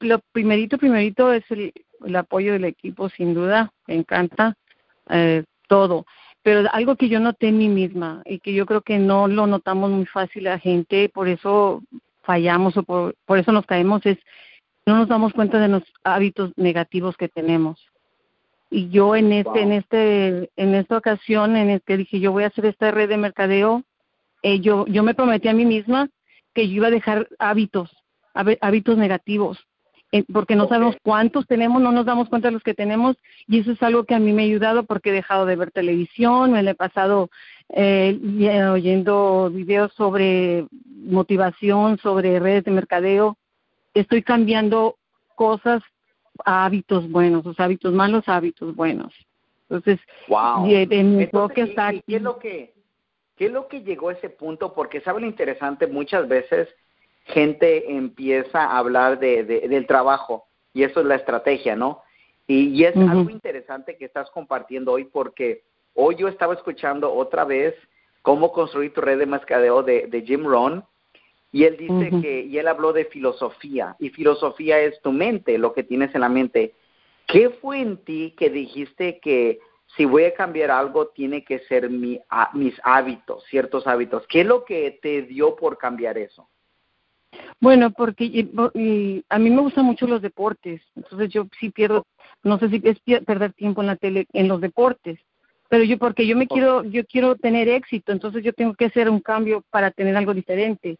lo 0.00 0.20
primerito, 0.32 0.78
primerito 0.78 1.32
es 1.32 1.44
el, 1.50 1.72
apoyo 2.16 2.52
del 2.54 2.64
equipo, 2.64 3.08
sin 3.10 3.34
duda, 3.34 3.70
me 3.86 3.94
encanta 3.94 4.56
eh, 5.10 5.44
todo. 5.68 6.06
Pero 6.42 6.68
algo 6.72 6.96
que 6.96 7.08
yo 7.08 7.20
noté 7.20 7.48
en 7.48 7.58
mí 7.58 7.68
misma 7.68 8.22
y 8.24 8.38
que 8.38 8.54
yo 8.54 8.66
creo 8.66 8.82
que 8.82 8.98
no 8.98 9.28
lo 9.28 9.46
notamos 9.46 9.90
muy 9.90 10.06
fácil 10.06 10.44
la 10.44 10.58
gente, 10.58 11.08
por 11.08 11.28
eso 11.28 11.82
fallamos 12.22 12.76
o 12.76 12.82
por, 12.82 13.14
por 13.24 13.38
eso 13.38 13.52
nos 13.52 13.66
caemos, 13.66 14.04
es 14.06 14.18
no 14.86 14.96
nos 14.96 15.08
damos 15.08 15.32
cuenta 15.32 15.58
de 15.58 15.68
los 15.68 15.82
hábitos 16.04 16.52
negativos 16.56 17.16
que 17.16 17.28
tenemos. 17.28 17.90
Y 18.70 18.88
yo 18.88 19.16
en 19.16 19.32
este, 19.32 19.60
en 19.60 19.72
este, 19.72 20.50
en 20.56 20.74
esta 20.74 20.96
ocasión 20.96 21.56
en 21.56 21.70
el 21.70 21.82
que 21.82 21.96
dije 21.96 22.20
yo 22.20 22.32
voy 22.32 22.44
a 22.44 22.48
hacer 22.48 22.66
esta 22.66 22.90
red 22.90 23.08
de 23.08 23.16
mercadeo, 23.16 23.82
eh, 24.42 24.60
yo, 24.60 24.86
yo 24.86 25.02
me 25.02 25.14
prometí 25.14 25.48
a 25.48 25.54
mí 25.54 25.64
misma 25.64 26.08
que 26.54 26.68
yo 26.68 26.76
iba 26.76 26.86
a 26.86 26.92
dejar 26.92 27.28
hábitos, 27.38 27.90
hábitos 28.60 28.96
negativos, 28.96 29.58
eh, 30.12 30.24
porque 30.32 30.54
no 30.54 30.68
sabemos 30.68 30.96
cuántos 31.02 31.46
tenemos, 31.46 31.82
no 31.82 31.90
nos 31.90 32.06
damos 32.06 32.28
cuenta 32.28 32.48
de 32.48 32.52
los 32.52 32.62
que 32.62 32.74
tenemos, 32.74 33.16
y 33.48 33.60
eso 33.60 33.72
es 33.72 33.82
algo 33.82 34.04
que 34.04 34.14
a 34.14 34.18
mí 34.18 34.32
me 34.32 34.42
ha 34.42 34.46
ayudado 34.46 34.84
porque 34.84 35.10
he 35.10 35.12
dejado 35.12 35.46
de 35.46 35.56
ver 35.56 35.72
televisión, 35.72 36.52
me 36.52 36.60
he 36.60 36.74
pasado 36.74 37.28
eh, 37.70 38.18
oyendo 38.70 39.50
videos 39.52 39.92
sobre 39.94 40.66
motivación, 40.84 41.98
sobre 41.98 42.38
redes 42.38 42.64
de 42.64 42.70
mercadeo, 42.70 43.36
estoy 43.94 44.22
cambiando 44.22 44.96
cosas 45.34 45.82
hábitos 46.44 47.10
buenos, 47.10 47.44
los 47.44 47.58
hábitos 47.58 47.92
malos, 47.92 48.28
hábitos 48.28 48.74
buenos. 48.76 49.12
Entonces, 49.68 49.98
wow. 50.28 50.66
está 50.66 51.92
¿qué, 51.92 52.16
es 52.16 52.22
lo 52.22 52.38
que, 52.38 52.72
¿Qué 53.36 53.46
es 53.46 53.52
lo 53.52 53.68
que 53.68 53.82
llegó 53.82 54.10
a 54.10 54.12
ese 54.12 54.30
punto? 54.30 54.72
Porque 54.72 55.00
sabe 55.00 55.20
lo 55.20 55.26
interesante, 55.26 55.86
muchas 55.86 56.28
veces 56.28 56.68
gente 57.26 57.96
empieza 57.96 58.64
a 58.64 58.78
hablar 58.78 59.18
de, 59.18 59.44
del 59.44 59.86
trabajo 59.86 60.46
y 60.72 60.84
eso 60.84 61.00
es 61.00 61.06
la 61.06 61.16
estrategia, 61.16 61.76
¿no? 61.76 62.02
Y, 62.46 62.84
es 62.84 62.96
algo 62.96 63.28
interesante 63.28 63.96
que 63.96 64.04
estás 64.04 64.30
compartiendo 64.30 64.92
hoy 64.92 65.04
porque 65.04 65.64
hoy 65.94 66.14
yo 66.14 66.28
estaba 66.28 66.54
escuchando 66.54 67.12
otra 67.12 67.44
vez 67.44 67.74
cómo 68.22 68.52
construir 68.52 68.92
tu 68.92 69.00
red 69.00 69.18
de 69.18 69.26
mercadeo 69.26 69.82
de, 69.82 70.06
de 70.06 70.22
Jim 70.22 70.44
Rohn 70.44 70.84
y 71.56 71.64
él 71.64 71.76
dice 71.76 72.10
que, 72.20 72.40
y 72.42 72.58
él 72.58 72.68
habló 72.68 72.92
de 72.92 73.06
filosofía, 73.06 73.96
y 73.98 74.10
filosofía 74.10 74.78
es 74.80 75.00
tu 75.00 75.10
mente, 75.10 75.56
lo 75.56 75.72
que 75.72 75.84
tienes 75.84 76.14
en 76.14 76.20
la 76.20 76.28
mente. 76.28 76.74
¿Qué 77.26 77.48
fue 77.48 77.80
en 77.80 77.96
ti 78.04 78.34
que 78.36 78.50
dijiste 78.50 79.20
que 79.20 79.60
si 79.96 80.04
voy 80.04 80.24
a 80.24 80.34
cambiar 80.34 80.70
algo, 80.70 81.08
tiene 81.08 81.44
que 81.44 81.60
ser 81.60 81.88
mi, 81.88 82.20
mis 82.52 82.74
hábitos, 82.84 83.42
ciertos 83.44 83.86
hábitos? 83.86 84.26
¿Qué 84.28 84.42
es 84.42 84.46
lo 84.46 84.64
que 84.64 84.98
te 85.00 85.22
dio 85.22 85.56
por 85.56 85.78
cambiar 85.78 86.18
eso? 86.18 86.48
Bueno, 87.60 87.90
porque 87.90 88.48
a 89.28 89.38
mí 89.38 89.50
me 89.50 89.60
gustan 89.60 89.84
mucho 89.84 90.06
los 90.06 90.22
deportes, 90.22 90.82
entonces 90.94 91.30
yo 91.30 91.46
sí 91.58 91.70
pierdo, 91.70 92.06
no 92.42 92.58
sé 92.58 92.68
si 92.68 92.82
es 92.84 93.00
perder 93.24 93.52
tiempo 93.54 93.80
en 93.80 93.86
la 93.86 93.96
tele, 93.96 94.26
en 94.32 94.48
los 94.48 94.60
deportes, 94.60 95.18
pero 95.68 95.82
yo 95.84 95.98
porque 95.98 96.26
yo 96.26 96.36
me 96.36 96.46
quiero, 96.46 96.84
yo 96.84 97.04
quiero 97.06 97.36
tener 97.36 97.68
éxito, 97.68 98.12
entonces 98.12 98.44
yo 98.44 98.52
tengo 98.52 98.74
que 98.74 98.86
hacer 98.86 99.08
un 99.08 99.20
cambio 99.20 99.64
para 99.70 99.90
tener 99.90 100.16
algo 100.16 100.34
diferente 100.34 100.98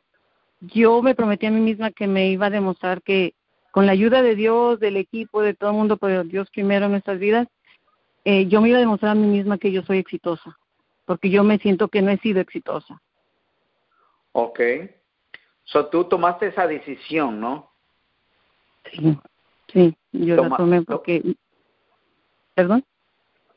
yo 0.61 1.03
me 1.03 1.15
prometí 1.15 1.47
a 1.47 1.51
mí 1.51 1.61
misma 1.61 1.91
que 1.91 2.07
me 2.07 2.29
iba 2.29 2.47
a 2.47 2.51
demostrar 2.51 3.03
que 3.03 3.35
con 3.71 3.87
la 3.87 3.93
ayuda 3.93 4.23
de 4.23 4.35
Dios, 4.35 4.81
del 4.81 4.97
equipo, 4.97 5.43
de 5.43 5.55
todo 5.55 5.71
el 5.71 5.77
mundo, 5.77 5.99
pero 5.99 6.25
Dios 6.25 6.51
primero 6.51 6.87
en 6.87 6.93
nuestras 6.93 7.19
vidas, 7.19 7.47
eh, 8.25 8.47
yo 8.47 8.61
me 8.61 8.71
iba 8.71 8.79
a 8.79 8.81
demostrar 8.81 9.13
a 9.13 9.15
mí 9.15 9.27
misma 9.27 9.59
que 9.59 9.71
yo 9.71 9.83
soy 9.83 9.99
exitosa, 9.99 10.59
porque 11.05 11.29
yo 11.29 11.45
me 11.45 11.59
siento 11.59 11.89
que 11.89 12.01
no 12.01 12.11
he 12.11 12.19
sido 12.19 12.41
exitosa. 12.41 13.01
Ok. 14.33 14.61
So, 15.67 15.87
tú 15.87 16.05
tomaste 16.05 16.49
esa 16.49 16.67
decisión, 16.67 17.41
¿no? 17.41 17.71
Sí, 18.91 19.19
sí, 19.73 19.97
yo 20.13 20.37
la 20.37 20.57
tomé 20.57 20.83
porque... 20.83 21.37
¿Perdón? 22.55 22.85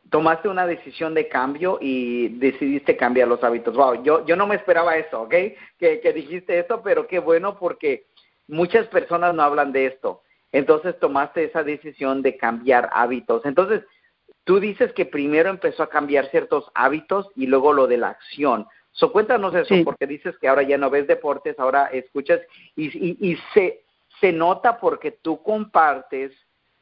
tomaste 0.09 0.49
una 0.49 0.65
decisión 0.65 1.13
de 1.13 1.27
cambio 1.27 1.77
y 1.81 2.29
decidiste 2.39 2.97
cambiar 2.97 3.27
los 3.27 3.43
hábitos. 3.43 3.75
Wow, 3.75 4.03
yo, 4.03 4.25
yo 4.25 4.35
no 4.35 4.47
me 4.47 4.55
esperaba 4.55 4.97
eso, 4.97 5.21
¿ok? 5.21 5.33
Que, 5.77 5.99
que 6.01 6.13
dijiste 6.13 6.59
eso, 6.59 6.81
pero 6.81 7.07
qué 7.07 7.19
bueno 7.19 7.57
porque 7.57 8.05
muchas 8.47 8.87
personas 8.87 9.33
no 9.33 9.43
hablan 9.43 9.71
de 9.71 9.85
esto. 9.87 10.21
Entonces 10.51 10.97
tomaste 10.99 11.43
esa 11.43 11.63
decisión 11.63 12.21
de 12.21 12.37
cambiar 12.37 12.89
hábitos. 12.93 13.45
Entonces, 13.45 13.83
tú 14.43 14.59
dices 14.59 14.91
que 14.93 15.05
primero 15.05 15.49
empezó 15.49 15.83
a 15.83 15.89
cambiar 15.89 16.29
ciertos 16.31 16.71
hábitos 16.73 17.29
y 17.35 17.45
luego 17.45 17.73
lo 17.73 17.87
de 17.87 17.97
la 17.97 18.09
acción. 18.09 18.67
So, 18.91 19.11
cuéntanos 19.11 19.53
eso, 19.55 19.75
porque 19.83 20.07
dices 20.07 20.37
que 20.39 20.47
ahora 20.47 20.63
ya 20.63 20.77
no 20.77 20.89
ves 20.89 21.07
deportes, 21.07 21.57
ahora 21.59 21.85
escuchas 21.85 22.41
y, 22.75 22.87
y, 22.87 23.17
y 23.31 23.37
se, 23.53 23.83
se 24.19 24.31
nota 24.31 24.79
porque 24.79 25.11
tú 25.11 25.41
compartes 25.41 26.31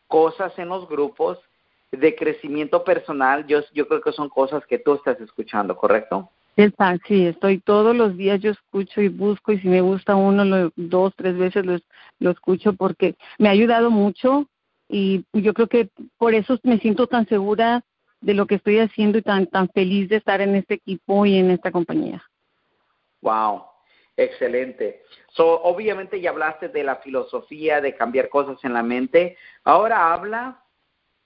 cosas 0.08 0.58
en 0.58 0.70
los 0.70 0.88
grupos 0.88 1.38
de 1.92 2.16
crecimiento 2.16 2.84
personal, 2.84 3.46
yo, 3.48 3.62
yo 3.74 3.88
creo 3.88 4.02
que 4.02 4.12
son 4.12 4.30
cosas 4.30 4.66
que 4.66 4.80
tú 4.80 4.96
estás 4.96 5.20
escuchando, 5.22 5.76
¿correcto? 5.76 6.30
Sí, 7.08 7.28
estoy 7.28 7.60
todos 7.60 7.96
los 7.96 8.18
días, 8.18 8.42
yo 8.42 8.50
escucho 8.50 9.00
y 9.00 9.10
busco 9.10 9.52
y 9.52 9.60
si 9.60 9.68
me 9.68 9.82
gusta 9.82 10.16
uno, 10.16 10.44
lo, 10.44 10.72
dos, 10.76 11.14
tres 11.16 11.38
veces 11.38 11.64
lo, 11.64 11.78
lo 12.20 12.32
escucho 12.32 12.74
porque 12.74 13.16
me 13.38 13.48
ha 13.48 13.52
ayudado 13.52 13.92
mucho 13.92 14.48
y 14.90 15.24
yo 15.34 15.54
creo 15.54 15.68
que 15.68 15.90
por 16.18 16.34
eso 16.34 16.58
me 16.64 16.80
siento 16.80 17.06
tan 17.06 17.28
segura 17.28 17.84
de 18.22 18.34
lo 18.34 18.46
que 18.46 18.56
estoy 18.56 18.80
haciendo 18.80 19.18
y 19.18 19.22
tan, 19.22 19.48
tan 19.48 19.70
feliz 19.70 20.10
de 20.10 20.18
estar 20.18 20.42
en 20.42 20.56
este 20.56 20.76
equipo 20.76 21.26
y 21.26 21.38
en 21.38 21.52
esta 21.52 21.72
compañía. 21.72 22.24
Wow, 23.22 23.64
excelente. 24.16 25.04
So, 25.30 25.62
obviamente 25.64 26.20
ya 26.20 26.32
hablaste 26.32 26.70
de 26.70 26.84
la 26.84 26.98
filosofía, 26.98 27.82
de 27.82 27.96
cambiar 27.96 28.30
cosas 28.30 28.64
en 28.64 28.74
la 28.74 28.84
mente. 28.84 29.38
Ahora 29.64 30.14
habla 30.14 30.64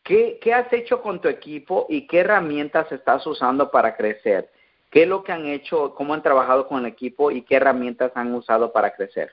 ¿Qué, 0.04 0.40
¿Qué 0.42 0.54
has 0.54 0.72
hecho 0.74 1.02
con 1.02 1.22
tu 1.22 1.28
equipo 1.28 1.86
y 1.88 2.08
qué 2.08 2.20
herramientas 2.20 2.92
estás 2.92 3.26
usando 3.28 3.70
para 3.70 3.96
crecer? 3.96 4.50
¿Qué 4.90 5.04
es 5.04 5.08
lo 5.08 5.24
que 5.24 5.32
han 5.32 5.46
hecho, 5.46 5.94
cómo 5.94 6.14
han 6.14 6.24
trabajado 6.24 6.68
con 6.68 6.80
el 6.80 6.88
equipo 6.88 7.32
y 7.32 7.44
qué 7.44 7.58
herramientas 7.58 8.12
han 8.16 8.34
usado 8.34 8.74
para 8.74 8.94
crecer? 8.94 9.32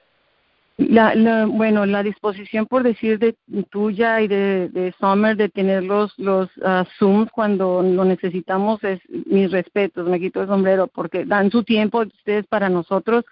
La, 0.79 1.47
bueno, 1.47 1.87
la 1.87 2.05
disposición, 2.05 2.67
por 2.67 2.85
decir, 2.85 3.19
de 3.19 3.35
tuya 3.69 4.21
y 4.21 4.29
de, 4.29 4.69
de 4.69 4.95
Summer 5.01 5.37
de 5.37 5.49
tener 5.49 5.83
los, 5.83 6.17
los 6.19 6.49
uh, 6.59 6.85
Zooms 7.01 7.33
cuando 7.33 7.83
lo 7.83 8.05
necesitamos 8.05 8.83
es 8.85 9.01
mis 9.09 9.51
respetos, 9.51 10.09
me 10.09 10.21
quito 10.21 10.41
el 10.41 10.47
sombrero, 10.47 10.87
porque 10.87 11.25
dan 11.25 11.51
su 11.51 11.65
tiempo 11.65 12.03
ustedes 12.03 12.47
para 12.47 12.69
nosotros. 12.69 13.25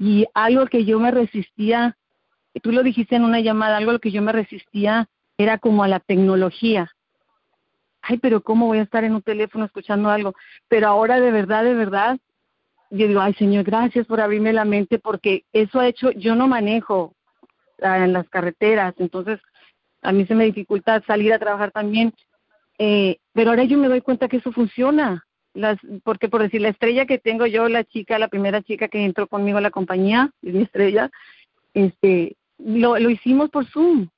Y 0.00 0.26
algo 0.34 0.66
que 0.66 0.84
yo 0.84 0.98
me 0.98 1.12
resistía, 1.12 1.96
tú 2.60 2.72
lo 2.72 2.82
dijiste 2.82 3.14
en 3.14 3.22
una 3.22 3.38
llamada, 3.38 3.76
algo 3.76 3.96
que 4.00 4.10
yo 4.10 4.20
me 4.20 4.32
resistía 4.32 5.08
era 5.38 5.58
como 5.58 5.84
a 5.84 5.88
la 5.88 6.00
tecnología. 6.00 6.90
Ay, 8.02 8.18
pero 8.18 8.40
¿cómo 8.40 8.66
voy 8.66 8.78
a 8.78 8.82
estar 8.82 9.04
en 9.04 9.14
un 9.14 9.22
teléfono 9.22 9.64
escuchando 9.64 10.10
algo? 10.10 10.34
Pero 10.66 10.88
ahora 10.88 11.20
de 11.20 11.30
verdad, 11.30 11.62
de 11.62 11.74
verdad, 11.74 12.18
yo 12.90 13.06
digo, 13.06 13.20
ay 13.20 13.34
Señor, 13.34 13.64
gracias 13.64 14.06
por 14.06 14.20
abrirme 14.20 14.52
la 14.52 14.64
mente 14.64 14.98
porque 14.98 15.44
eso 15.52 15.78
ha 15.78 15.88
hecho, 15.88 16.10
yo 16.12 16.34
no 16.34 16.48
manejo 16.48 17.14
ah, 17.82 18.04
en 18.04 18.12
las 18.12 18.28
carreteras, 18.28 18.94
entonces 18.98 19.40
a 20.02 20.12
mí 20.12 20.26
se 20.26 20.34
me 20.34 20.44
dificulta 20.44 21.02
salir 21.06 21.32
a 21.32 21.38
trabajar 21.38 21.70
también, 21.70 22.12
eh, 22.78 23.18
pero 23.32 23.50
ahora 23.50 23.64
yo 23.64 23.78
me 23.78 23.88
doy 23.88 24.00
cuenta 24.00 24.28
que 24.28 24.38
eso 24.38 24.52
funciona, 24.52 25.24
las, 25.54 25.78
porque 26.02 26.28
por 26.28 26.42
decir, 26.42 26.60
la 26.60 26.68
estrella 26.68 27.06
que 27.06 27.18
tengo 27.18 27.46
yo, 27.46 27.68
la 27.68 27.84
chica, 27.84 28.18
la 28.18 28.28
primera 28.28 28.62
chica 28.62 28.88
que 28.88 29.04
entró 29.04 29.28
conmigo 29.28 29.58
a 29.58 29.62
la 29.62 29.70
compañía, 29.70 30.30
es 30.42 30.54
mi 30.54 30.62
estrella, 30.62 31.10
este, 31.74 32.36
lo, 32.58 32.98
lo 32.98 33.10
hicimos 33.10 33.50
por 33.50 33.66
Zoom, 33.66 34.08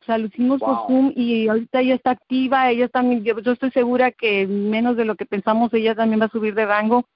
o 0.00 0.04
sea, 0.04 0.18
lo 0.18 0.26
hicimos 0.26 0.58
por 0.58 0.86
Zoom 0.86 1.12
y 1.14 1.46
ahorita 1.46 1.80
ella 1.80 1.94
está 1.94 2.10
activa, 2.10 2.70
ella 2.70 2.88
también, 2.88 3.22
yo, 3.22 3.38
yo 3.38 3.52
estoy 3.52 3.70
segura 3.70 4.10
que 4.10 4.48
menos 4.48 4.96
de 4.96 5.04
lo 5.04 5.14
que 5.14 5.26
pensamos, 5.26 5.72
ella 5.74 5.94
también 5.94 6.20
va 6.20 6.24
a 6.24 6.30
subir 6.30 6.54
de 6.54 6.66
rango. 6.66 7.06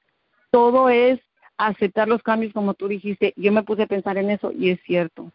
Todo 0.57 0.89
es 0.89 1.21
aceptar 1.59 2.09
los 2.09 2.23
cambios 2.23 2.55
como 2.55 2.73
tú 2.73 2.89
dijiste. 2.89 3.35
Yo 3.37 3.53
me 3.53 3.63
puse 3.63 3.83
a 3.83 3.87
pensar 3.87 4.17
en 4.17 4.31
eso 4.31 4.53
y 4.53 4.71
es 4.71 4.81
cierto. 4.87 5.31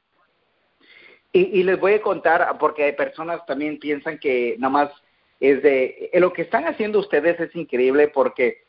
Y, 1.32 1.60
y 1.60 1.62
les 1.62 1.80
voy 1.80 1.94
a 1.94 2.02
contar, 2.02 2.58
porque 2.60 2.86
hay 2.86 2.94
personas 2.94 3.46
también 3.46 3.78
piensan 3.78 4.18
que 4.18 4.56
nada 4.58 4.72
más 4.72 4.92
es 5.40 5.62
de, 5.62 6.10
eh, 6.12 6.20
lo 6.20 6.34
que 6.34 6.42
están 6.42 6.66
haciendo 6.66 6.98
ustedes 6.98 7.40
es 7.40 7.56
increíble 7.56 8.08
porque 8.08 8.64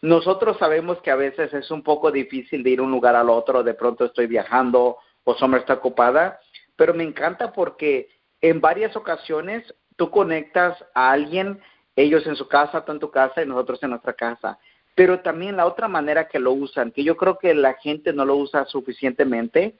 nosotros 0.00 0.56
sabemos 0.58 1.02
que 1.02 1.10
a 1.10 1.16
veces 1.16 1.52
es 1.52 1.72
un 1.72 1.82
poco 1.82 2.12
difícil 2.12 2.62
de 2.62 2.70
ir 2.70 2.80
un 2.80 2.92
lugar 2.92 3.16
al 3.16 3.28
otro, 3.28 3.64
de 3.64 3.74
pronto 3.74 4.04
estoy 4.04 4.28
viajando 4.28 4.98
o 5.24 5.34
Summer 5.34 5.62
está 5.62 5.74
ocupada, 5.74 6.38
pero 6.76 6.94
me 6.94 7.02
encanta 7.02 7.52
porque 7.52 8.10
en 8.42 8.60
varias 8.60 8.94
ocasiones 8.94 9.74
tú 9.96 10.08
conectas 10.12 10.78
a 10.94 11.10
alguien, 11.10 11.60
ellos 11.96 12.24
en 12.28 12.36
su 12.36 12.46
casa, 12.46 12.84
tú 12.84 12.92
en 12.92 13.00
tu 13.00 13.10
casa 13.10 13.42
y 13.42 13.46
nosotros 13.46 13.82
en 13.82 13.90
nuestra 13.90 14.12
casa. 14.12 14.60
Pero 14.96 15.20
también 15.20 15.56
la 15.56 15.66
otra 15.66 15.86
manera 15.86 16.26
que 16.26 16.40
lo 16.40 16.52
usan, 16.52 16.90
que 16.90 17.04
yo 17.04 17.16
creo 17.16 17.38
que 17.38 17.54
la 17.54 17.74
gente 17.74 18.12
no 18.12 18.24
lo 18.24 18.34
usa 18.34 18.64
suficientemente, 18.64 19.76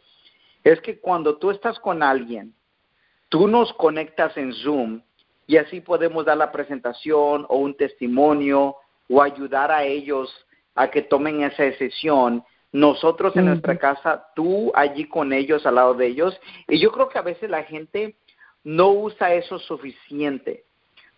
es 0.63 0.81
que 0.83 1.01
cuando 1.01 1.39
tú 1.39 1.51
estás 1.51 1.81
con 1.81 2.03
alguien, 2.03 2.55
tú 3.29 3.49
nos 3.49 3.73
conectas 3.73 4.37
en 4.37 4.53
Zoom 4.53 5.01
y 5.47 5.57
así 5.57 5.81
podemos 5.81 6.27
dar 6.27 6.37
la 6.37 6.53
presentación 6.53 7.47
o 7.49 7.57
un 7.57 7.75
testimonio 7.75 8.77
o 9.09 9.23
ayudar 9.23 9.73
a 9.73 9.85
ellos 9.85 10.31
a 10.75 10.91
que 10.91 11.03
tomen 11.03 11.43
esa 11.43 11.63
decisión. 11.63 12.45
Nosotros 12.73 13.35
en 13.37 13.47
nuestra 13.47 13.79
casa, 13.79 14.27
tú 14.35 14.71
allí 14.75 15.09
con 15.09 15.33
ellos, 15.33 15.65
al 15.65 15.77
lado 15.77 15.95
de 15.95 16.09
ellos. 16.09 16.39
Y 16.69 16.79
yo 16.79 16.93
creo 16.93 17.09
que 17.09 17.19
a 17.19 17.23
veces 17.23 17.49
la 17.49 17.63
gente 17.63 18.17
no 18.65 18.91
usa 18.91 19.33
eso 19.33 19.59
suficiente, 19.61 20.65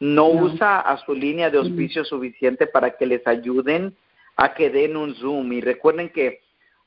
no, 0.01 0.29
usa 0.29 0.81
a 0.81 0.97
su 1.05 1.15
línea 1.15 1.51
de 1.51 1.59
auspicio 1.59 2.05
suficiente 2.05 2.67
para 2.67 2.97
que 2.97 3.07
les 3.07 3.27
ayuden 3.27 3.97
a 4.37 4.55
que 4.55 4.71
den 4.71 4.97
un 4.97 5.15
Zoom. 5.17 5.53
Y 5.53 5.61
recuerden 5.61 6.09
que 6.11 6.41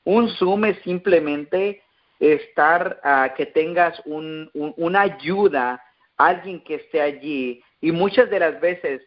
un 0.04 0.28
Zoom 0.30 0.64
es 0.64 0.78
simplemente 0.82 1.82
estar, 2.18 3.00
a 3.02 3.34
que 3.36 3.46
tengas 3.46 4.00
un, 4.06 4.50
una 4.54 5.02
ayuda, 5.02 5.82
alguien 6.16 6.62
que 6.64 6.76
esté 6.76 7.00
allí. 7.00 7.62
Y 7.80 7.92
muchas 7.92 8.30
de 8.30 8.40
las 8.40 8.60
veces, 8.60 9.02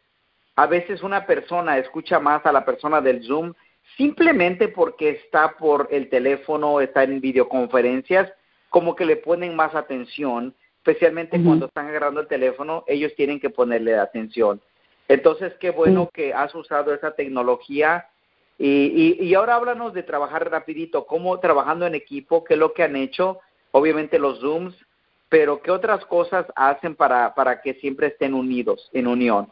a 0.55 0.67
veces 0.67 1.01
una 1.01 1.25
persona 1.25 1.77
escucha 1.77 2.19
más 2.19 2.45
a 2.45 2.51
la 2.51 2.63
persona 2.63 3.01
del 3.01 3.23
Zoom 3.23 3.53
simplemente 3.97 4.67
porque 4.67 5.09
está 5.09 5.55
por 5.57 5.87
el 5.91 6.09
teléfono, 6.09 6.81
está 6.81 7.03
en 7.03 7.21
videoconferencias, 7.21 8.31
como 8.69 8.95
que 8.95 9.05
le 9.05 9.15
ponen 9.15 9.55
más 9.55 9.73
atención 9.75 10.55
especialmente 10.85 11.41
cuando 11.43 11.65
están 11.65 11.87
agarrando 11.87 12.21
el 12.21 12.27
teléfono, 12.27 12.83
ellos 12.85 13.11
tienen 13.15 13.39
que 13.39 13.49
ponerle 13.49 13.97
atención. 13.97 14.61
Entonces, 15.07 15.53
qué 15.59 15.71
bueno 15.71 16.11
que 16.13 16.31
has 16.31 16.53
usado 16.53 16.93
esa 16.93 17.15
tecnología. 17.15 18.05
Y, 18.59 19.17
y, 19.19 19.33
ahora 19.33 19.55
háblanos 19.55 19.95
de 19.95 20.03
trabajar 20.03 20.49
rapidito, 20.49 21.07
cómo 21.07 21.39
trabajando 21.39 21.87
en 21.87 21.95
equipo, 21.95 22.43
qué 22.43 22.53
es 22.53 22.59
lo 22.59 22.73
que 22.73 22.83
han 22.83 22.95
hecho, 22.95 23.39
obviamente 23.71 24.19
los 24.19 24.39
Zooms, 24.39 24.75
pero 25.27 25.61
qué 25.61 25.71
otras 25.71 26.05
cosas 26.05 26.45
hacen 26.55 26.95
para, 26.95 27.33
para 27.33 27.61
que 27.61 27.73
siempre 27.75 28.07
estén 28.07 28.33
unidos, 28.33 28.89
en 28.93 29.07
unión. 29.07 29.51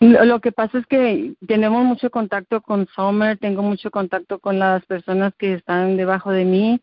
Lo 0.00 0.40
que 0.40 0.50
pasa 0.50 0.78
es 0.78 0.86
que 0.86 1.34
tenemos 1.46 1.84
mucho 1.84 2.10
contacto 2.10 2.62
con 2.62 2.86
Summer, 2.88 3.36
tengo 3.36 3.62
mucho 3.62 3.90
contacto 3.90 4.38
con 4.38 4.58
las 4.58 4.84
personas 4.86 5.34
que 5.36 5.52
están 5.52 5.96
debajo 5.96 6.32
de 6.32 6.44
mí 6.44 6.80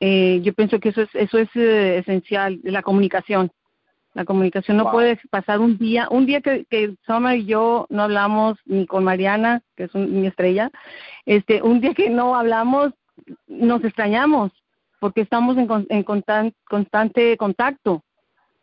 eh, 0.00 0.40
yo 0.42 0.52
pienso 0.52 0.78
que 0.80 0.90
eso 0.90 1.02
es, 1.02 1.08
eso 1.14 1.38
es 1.38 1.48
eh, 1.54 1.98
esencial, 1.98 2.60
la 2.62 2.82
comunicación. 2.82 3.50
La 4.14 4.24
comunicación 4.24 4.76
no 4.76 4.90
puede 4.90 5.20
pasar 5.30 5.60
un 5.60 5.78
día, 5.78 6.08
un 6.10 6.26
día 6.26 6.40
que, 6.40 6.64
que 6.64 6.94
Summer 7.06 7.38
y 7.38 7.44
yo 7.44 7.86
no 7.88 8.02
hablamos 8.02 8.58
ni 8.64 8.86
con 8.86 9.04
Mariana, 9.04 9.62
que 9.76 9.84
es 9.84 9.94
mi 9.94 10.26
estrella, 10.26 10.70
este, 11.24 11.62
un 11.62 11.80
día 11.80 11.94
que 11.94 12.10
no 12.10 12.34
hablamos, 12.34 12.92
nos 13.46 13.84
extrañamos, 13.84 14.50
porque 14.98 15.20
estamos 15.20 15.56
en, 15.56 15.68
en 15.90 16.02
constante 16.02 17.36
contacto. 17.36 18.02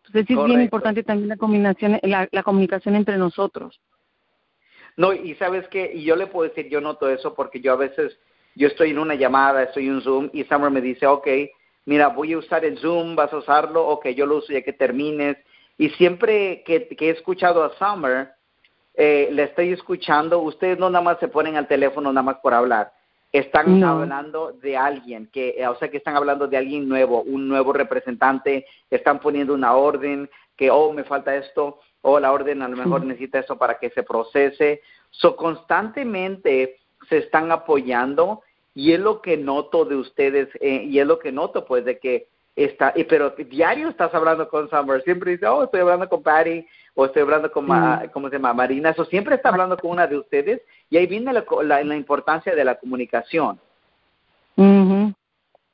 Entonces 0.07 0.29
es 0.29 0.45
bien 0.45 0.61
importante 0.61 1.03
también 1.03 1.29
la 1.29 1.37
combinación, 1.37 1.99
la, 2.03 2.27
la 2.31 2.43
comunicación 2.43 2.95
entre 2.95 3.17
nosotros. 3.17 3.79
No, 4.97 5.13
y 5.13 5.35
sabes 5.35 5.67
que, 5.67 5.91
y 5.93 6.03
yo 6.03 6.15
le 6.15 6.27
puedo 6.27 6.49
decir, 6.49 6.69
yo 6.69 6.81
noto 6.81 7.09
eso 7.09 7.33
porque 7.33 7.61
yo 7.61 7.73
a 7.73 7.77
veces 7.77 8.17
yo 8.55 8.67
estoy 8.67 8.91
en 8.91 8.99
una 8.99 9.15
llamada, 9.15 9.63
estoy 9.63 9.87
en 9.87 9.95
un 9.95 10.01
Zoom 10.01 10.29
y 10.33 10.43
Summer 10.45 10.71
me 10.71 10.81
dice, 10.81 11.05
ok, 11.05 11.27
mira, 11.85 12.07
voy 12.07 12.33
a 12.33 12.37
usar 12.37 12.65
el 12.65 12.77
Zoom, 12.79 13.15
vas 13.15 13.31
a 13.33 13.37
usarlo, 13.37 13.85
ok, 13.87 14.07
yo 14.09 14.25
lo 14.25 14.37
uso 14.37 14.53
ya 14.53 14.61
que 14.61 14.73
termines. 14.73 15.37
Y 15.77 15.89
siempre 15.89 16.63
que, 16.65 16.87
he 16.97 17.09
escuchado 17.09 17.63
a 17.63 17.73
Summer, 17.77 18.31
eh, 18.93 19.29
le 19.31 19.43
estoy 19.43 19.73
escuchando, 19.73 20.39
ustedes 20.39 20.79
no 20.79 20.89
nada 20.89 21.03
más 21.03 21.19
se 21.19 21.27
ponen 21.27 21.57
al 21.57 21.67
teléfono 21.67 22.11
nada 22.13 22.23
más 22.23 22.37
por 22.37 22.53
hablar, 22.53 22.93
están 23.33 23.83
hablando 23.83 24.53
de 24.53 24.77
alguien, 24.77 25.27
que, 25.27 25.61
o 25.67 25.75
sea 25.75 25.89
que 25.89 25.97
están 25.97 26.15
hablando 26.15 26.47
de 26.47 26.55
alguien 26.55 26.87
nuevo, 26.87 27.21
un 27.23 27.49
nuevo 27.49 27.73
representante, 27.73 28.65
están 28.89 29.19
poniendo 29.19 29.53
una 29.53 29.75
orden, 29.75 30.29
que, 30.55 30.71
oh, 30.71 30.93
me 30.93 31.03
falta 31.03 31.35
esto, 31.35 31.79
o 32.01 32.13
oh, 32.13 32.19
la 32.19 32.31
orden 32.31 32.61
a 32.61 32.69
lo 32.69 32.77
mejor 32.77 33.03
necesita 33.03 33.39
esto 33.39 33.57
para 33.57 33.77
que 33.77 33.89
se 33.89 34.03
procese. 34.03 34.81
So, 35.09 35.35
constantemente 35.35 36.77
se 37.09 37.17
están 37.17 37.51
apoyando 37.51 38.41
y 38.73 38.91
es 38.91 38.99
lo 38.99 39.21
que 39.21 39.37
noto 39.37 39.85
de 39.85 39.95
ustedes 39.95 40.49
eh, 40.59 40.83
y 40.83 40.99
es 40.99 41.07
lo 41.07 41.19
que 41.19 41.31
noto 41.31 41.65
pues 41.65 41.85
de 41.85 41.97
que 41.97 42.27
está, 42.55 42.93
y, 42.95 43.03
pero 43.03 43.31
diario 43.31 43.89
estás 43.89 44.13
hablando 44.13 44.47
con 44.49 44.69
Summer, 44.69 45.01
siempre 45.03 45.31
dice, 45.31 45.47
oh, 45.47 45.63
estoy 45.63 45.81
hablando 45.81 46.07
con 46.07 46.23
Patty 46.23 46.65
o 46.93 47.05
estoy 47.05 47.23
hablando 47.23 47.51
con, 47.51 47.67
¿cómo 48.13 48.29
se 48.29 48.35
llama? 48.35 48.53
Marina, 48.53 48.91
eso 48.91 49.05
siempre 49.05 49.35
está 49.35 49.49
hablando 49.49 49.77
con 49.77 49.91
una 49.91 50.07
de 50.07 50.17
ustedes 50.17 50.61
y 50.89 50.97
ahí 50.97 51.07
viene 51.07 51.33
la, 51.33 51.45
la, 51.63 51.95
importancia 51.95 52.55
de 52.55 52.63
la 52.63 52.75
comunicación. 52.75 53.59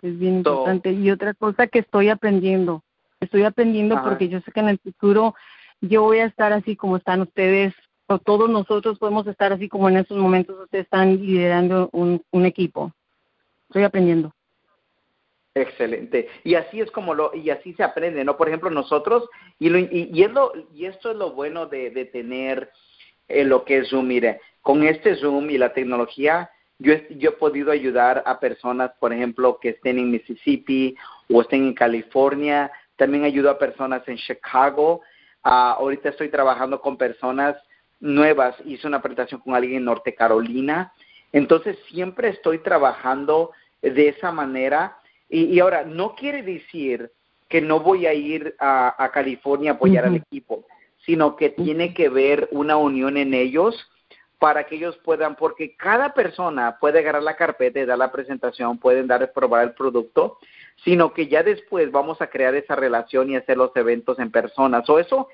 Es 0.02 0.18
bien 0.18 0.38
importante. 0.38 0.92
Y 0.92 1.12
otra 1.12 1.36
cosa 1.36 1.68
que 1.68 1.80
estoy 1.80 2.10
aprendiendo, 2.10 2.84
estoy 3.20 3.44
aprendiendo 3.44 4.02
porque 4.04 4.30
yo 4.30 4.40
sé 4.42 4.52
que 4.52 4.60
en 4.60 4.70
el 4.70 4.80
futuro 4.80 5.36
yo 5.82 6.02
voy 6.04 6.20
a 6.20 6.26
estar 6.26 6.54
así 6.54 6.76
como 6.76 6.98
están 6.98 7.22
ustedes 7.22 7.74
todos 8.20 8.50
nosotros 8.50 8.98
podemos 9.00 9.26
estar 9.28 9.54
así 9.54 9.70
como 9.70 9.90
en 9.90 9.98
estos 9.98 10.18
momentos 10.18 10.58
ustedes 10.60 10.86
están 10.86 11.18
liderando 11.18 11.90
un, 11.92 12.46
equipo. 12.46 12.92
Estoy 13.70 13.84
aprendiendo. 13.84 14.34
Excelente. 15.54 16.30
Y 16.44 16.56
así 16.56 16.80
es 16.80 16.92
como 16.92 17.14
lo, 17.14 17.34
y 17.36 17.50
así 17.50 17.74
se 17.74 17.84
aprende, 17.84 18.24
¿no? 18.24 18.38
Por 18.38 18.48
ejemplo, 18.48 18.70
nosotros, 18.70 19.30
y, 19.60 19.70
lo, 19.70 19.80
y, 19.80 20.24
es 20.24 20.32
lo, 20.32 20.54
y 20.74 20.86
esto 20.86 21.12
es 21.12 21.18
lo 21.18 21.32
bueno 21.32 21.66
de, 21.66 21.90
de 21.92 22.06
tener 22.06 22.72
eh, 23.28 23.44
lo 23.44 23.66
que 23.66 23.80
es 23.80 23.90
Zoom. 23.90 24.08
Mire, 24.08 24.40
con 24.62 24.84
este 24.84 25.16
Zoom 25.16 25.50
y 25.50 25.58
la 25.58 25.74
tecnología, 25.74 26.50
yo, 26.80 26.94
yo 27.12 27.30
he 27.30 27.34
podido 27.34 27.72
ayudar 27.72 28.24
a 28.26 28.40
personas, 28.40 28.92
por 29.00 29.14
ejemplo, 29.14 29.60
que 29.62 29.70
estén 29.70 30.00
en 30.00 30.12
Mississippi 30.12 30.96
o 31.30 31.42
estén 31.42 31.68
en 31.68 31.74
California. 31.74 32.72
También 32.96 33.24
ayudo 33.24 33.50
a 33.50 33.60
personas 33.60 34.08
en 34.08 34.18
Chicago. 34.18 35.02
Uh, 35.44 35.80
ahorita 35.80 36.10
estoy 36.10 36.30
trabajando 36.30 36.82
con 36.82 36.98
personas 36.98 37.56
nuevas, 38.02 38.56
hice 38.66 38.88
una 38.88 39.02
presentación 39.02 39.40
con 39.42 39.56
alguien 39.56 39.78
en 39.78 39.86
Norte 39.86 40.14
Carolina, 40.14 40.92
entonces 41.32 41.78
siempre 41.90 42.30
estoy 42.30 42.60
trabajando 42.60 43.52
de 43.82 44.10
esa 44.10 44.32
manera. 44.32 44.98
Y, 45.30 45.60
ahora 45.60 45.86
no 45.86 46.16
quiere 46.16 46.44
decir 46.44 47.10
que 47.48 47.62
no 47.62 47.80
voy 47.80 48.06
a 48.06 48.14
ir 48.14 48.56
a, 48.60 49.10
California 49.14 49.72
a 49.72 49.74
apoyar 49.76 50.06
al 50.06 50.16
equipo, 50.16 50.66
sino 51.06 51.36
que 51.36 51.50
tiene 51.50 51.94
que 51.94 52.10
ver 52.10 52.50
una 52.52 52.76
unión 52.76 53.18
en 53.18 53.34
ellos 53.34 53.90
para 54.40 54.66
que 54.66 54.76
ellos 54.76 54.98
puedan, 55.04 55.36
porque 55.36 55.76
cada 55.76 56.14
persona 56.14 56.78
puede 56.80 57.00
agarrar 57.00 57.24
la 57.24 57.36
carpeta 57.36 57.80
y 57.80 57.86
dar 57.86 57.98
la 57.98 58.12
presentación, 58.12 58.80
pueden 58.80 59.08
dar 59.08 59.32
probar 59.34 59.64
el 59.64 59.74
producto, 59.74 60.40
sino 60.84 61.14
que 61.14 61.28
ya 61.28 61.44
después 61.44 61.92
vamos 61.92 62.22
a 62.22 62.28
crear 62.28 62.56
esa 62.56 62.76
relación 62.76 63.30
y 63.30 63.36
hacer 63.36 63.58
los 63.58 63.76
eventos 63.76 64.18
en 64.20 64.32
persona. 64.32 64.84
O 64.88 65.00
eso 65.00 65.28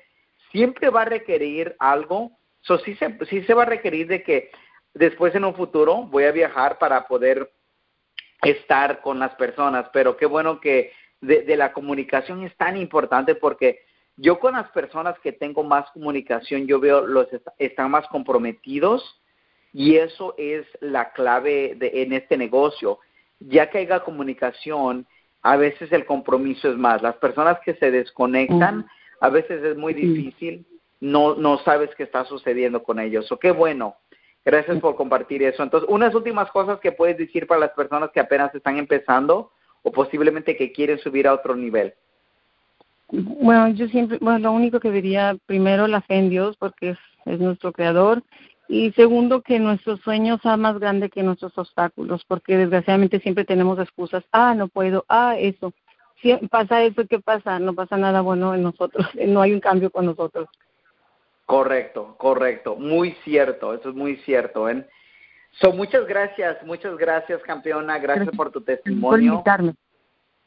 siempre 0.52 0.90
va 0.90 1.02
a 1.02 1.06
requerir 1.06 1.74
algo 1.78 2.32
So, 2.62 2.78
sí, 2.78 2.94
se, 2.96 3.16
sí 3.26 3.42
se 3.42 3.54
va 3.54 3.62
a 3.62 3.66
requerir 3.66 4.08
de 4.08 4.22
que 4.22 4.50
después 4.94 5.34
en 5.34 5.44
un 5.44 5.54
futuro 5.54 6.04
voy 6.04 6.24
a 6.24 6.32
viajar 6.32 6.78
para 6.78 7.06
poder 7.06 7.50
estar 8.42 9.00
con 9.00 9.18
las 9.18 9.34
personas, 9.34 9.86
pero 9.92 10.16
qué 10.16 10.26
bueno 10.26 10.60
que 10.60 10.92
de, 11.20 11.56
la 11.56 11.72
comunicación 11.72 12.44
es 12.44 12.56
tan 12.56 12.76
importante 12.76 13.34
porque 13.34 13.80
yo 14.16 14.38
con 14.38 14.54
las 14.54 14.70
personas 14.70 15.18
que 15.20 15.32
tengo 15.32 15.64
más 15.64 15.90
comunicación, 15.90 16.66
yo 16.66 16.80
veo 16.80 17.06
los 17.06 17.28
están 17.58 17.90
más 17.90 18.06
comprometidos 18.08 19.20
y 19.72 19.96
eso 19.96 20.34
es 20.38 20.66
la 20.80 21.12
clave 21.12 21.74
de, 21.76 22.02
en 22.02 22.12
este 22.12 22.36
negocio. 22.36 22.98
Ya 23.38 23.70
que 23.70 23.78
haya 23.78 24.00
comunicación, 24.00 25.06
a 25.42 25.56
veces 25.56 25.92
el 25.92 26.04
compromiso 26.04 26.68
es 26.68 26.76
más. 26.76 27.00
Las 27.00 27.14
personas 27.16 27.58
que 27.64 27.74
se 27.74 27.92
desconectan, 27.92 28.86
a 29.20 29.28
veces 29.28 29.62
es 29.62 29.76
muy 29.76 29.94
difícil 29.94 30.66
no, 31.00 31.34
no 31.34 31.58
sabes 31.58 31.90
qué 31.96 32.02
está 32.02 32.24
sucediendo 32.24 32.82
con 32.82 32.98
ellos. 32.98 33.30
O 33.32 33.38
qué 33.38 33.50
bueno. 33.50 33.96
Gracias 34.44 34.78
por 34.80 34.96
compartir 34.96 35.42
eso. 35.42 35.62
Entonces, 35.62 35.88
unas 35.90 36.14
últimas 36.14 36.50
cosas 36.50 36.80
que 36.80 36.92
puedes 36.92 37.18
decir 37.18 37.46
para 37.46 37.60
las 37.60 37.70
personas 37.70 38.10
que 38.10 38.20
apenas 38.20 38.54
están 38.54 38.78
empezando 38.78 39.52
o 39.82 39.92
posiblemente 39.92 40.56
que 40.56 40.72
quieren 40.72 40.98
subir 40.98 41.28
a 41.28 41.34
otro 41.34 41.54
nivel. 41.54 41.94
Bueno, 43.10 43.68
yo 43.68 43.88
siempre, 43.88 44.18
bueno, 44.20 44.38
lo 44.38 44.52
único 44.52 44.80
que 44.80 44.90
diría, 44.90 45.36
primero 45.46 45.86
la 45.86 46.02
fe 46.02 46.16
en 46.16 46.30
Dios, 46.30 46.56
porque 46.56 46.90
es, 46.90 46.98
es 47.26 47.40
nuestro 47.40 47.72
creador, 47.72 48.22
y 48.68 48.92
segundo, 48.92 49.40
que 49.40 49.58
nuestros 49.58 50.00
sueños 50.00 50.40
sean 50.42 50.60
más 50.60 50.78
grandes 50.78 51.10
que 51.10 51.22
nuestros 51.22 51.56
obstáculos, 51.56 52.22
porque 52.28 52.58
desgraciadamente 52.58 53.18
siempre 53.20 53.46
tenemos 53.46 53.78
excusas, 53.78 54.24
ah, 54.30 54.54
no 54.54 54.68
puedo, 54.68 55.06
ah, 55.08 55.36
eso, 55.38 55.72
si 56.20 56.34
pasa 56.48 56.82
eso, 56.82 57.06
¿qué 57.06 57.18
pasa? 57.18 57.58
No 57.58 57.74
pasa 57.74 57.96
nada 57.96 58.20
bueno 58.20 58.54
en 58.54 58.62
nosotros, 58.62 59.06
no 59.26 59.40
hay 59.40 59.54
un 59.54 59.60
cambio 59.60 59.90
con 59.90 60.04
nosotros. 60.04 60.48
Correcto, 61.48 62.14
correcto, 62.18 62.76
muy 62.76 63.12
cierto, 63.24 63.72
eso 63.72 63.88
es 63.88 63.94
muy 63.94 64.16
cierto. 64.16 64.68
¿eh? 64.68 64.86
So, 65.52 65.72
muchas 65.72 66.06
gracias, 66.06 66.62
muchas 66.62 66.94
gracias 66.98 67.40
campeona, 67.40 67.98
gracias, 67.98 68.36
por 68.36 68.52
tu 68.52 68.60
testimonio. 68.60 69.08
Por 69.08 69.22
invitarme. 69.22 69.74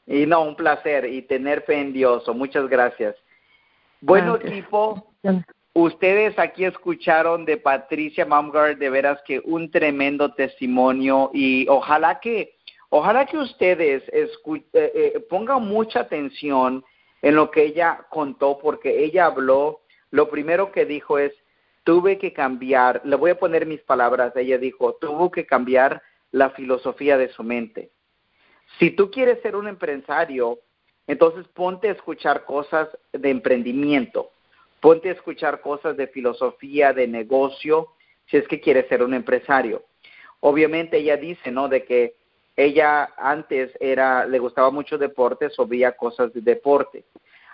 Y 0.05 0.27
no, 0.27 0.43
un 0.43 0.55
placer 0.55 1.05
y 1.05 1.23
tener 1.23 1.63
fe 1.63 1.81
en 1.81 1.91
Dios, 1.91 2.23
muchas 2.35 2.69
gracias. 2.69 3.15
Bueno, 3.99 4.35
equipo, 4.35 5.11
ustedes 5.73 6.37
aquí 6.37 6.65
escucharon 6.65 7.45
de 7.45 7.57
Patricia 7.57 8.25
Baumgart, 8.25 8.77
de 8.77 8.91
veras 8.91 9.19
que 9.25 9.41
un 9.43 9.71
tremendo 9.71 10.35
testimonio 10.35 11.31
y 11.33 11.67
ojalá 11.67 12.19
que, 12.19 12.53
ojalá 12.89 13.25
que 13.25 13.39
ustedes 13.39 14.03
eh, 14.13 14.29
eh, 14.73 15.25
pongan 15.27 15.67
mucha 15.67 16.01
atención 16.01 16.85
en 17.23 17.35
lo 17.35 17.49
que 17.49 17.63
ella 17.63 18.05
contó, 18.11 18.59
porque 18.59 19.03
ella 19.03 19.25
habló, 19.25 19.80
lo 20.11 20.29
primero 20.29 20.71
que 20.71 20.85
dijo 20.85 21.17
es, 21.17 21.33
tuve 21.83 22.17
que 22.17 22.33
cambiar, 22.33 23.01
le 23.05 23.15
voy 23.15 23.31
a 23.31 23.39
poner 23.39 23.65
mis 23.65 23.81
palabras, 23.81 24.35
ella 24.35 24.57
dijo, 24.57 24.97
tuvo 25.01 25.31
que 25.31 25.45
cambiar 25.45 26.01
la 26.31 26.51
filosofía 26.51 27.17
de 27.17 27.29
su 27.29 27.43
mente. 27.43 27.91
Si 28.79 28.91
tú 28.91 29.09
quieres 29.09 29.41
ser 29.41 29.55
un 29.55 29.67
empresario, 29.67 30.59
entonces 31.07 31.47
ponte 31.49 31.89
a 31.89 31.93
escuchar 31.93 32.45
cosas 32.45 32.89
de 33.11 33.29
emprendimiento, 33.29 34.31
ponte 34.79 35.09
a 35.09 35.13
escuchar 35.13 35.61
cosas 35.61 35.97
de 35.97 36.07
filosofía, 36.07 36.93
de 36.93 37.07
negocio, 37.07 37.87
si 38.27 38.37
es 38.37 38.47
que 38.47 38.61
quieres 38.61 38.87
ser 38.87 39.03
un 39.03 39.13
empresario. 39.13 39.83
Obviamente 40.39 40.97
ella 40.97 41.17
dice, 41.17 41.51
¿no? 41.51 41.67
De 41.67 41.83
que 41.83 42.15
ella 42.55 43.13
antes 43.17 43.71
era, 43.79 44.25
le 44.25 44.39
gustaba 44.39 44.71
mucho 44.71 44.97
deportes 44.97 45.57
o 45.57 45.67
cosas 45.97 46.33
de 46.33 46.41
deporte. 46.41 47.05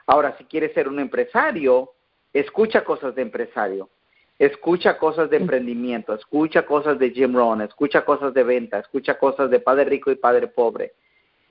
Ahora, 0.05 0.35
si 0.37 0.45
quieres 0.45 0.73
ser 0.73 0.87
un 0.87 0.99
empresario, 0.99 1.93
escucha 2.39 2.83
cosas 2.83 3.15
de 3.15 3.21
empresario, 3.21 3.89
escucha 4.37 4.97
cosas 4.97 5.29
de 5.29 5.37
emprendimiento, 5.37 6.13
escucha 6.13 6.65
cosas 6.65 6.99
de 6.99 7.11
Jim 7.11 7.35
Rohn, 7.35 7.61
escucha 7.61 8.03
cosas 8.05 8.33
de 8.33 8.43
venta, 8.43 8.79
escucha 8.79 9.17
cosas 9.17 9.49
de 9.49 9.59
padre 9.59 9.85
rico 9.85 10.11
y 10.11 10.15
padre 10.15 10.47
pobre. 10.47 10.93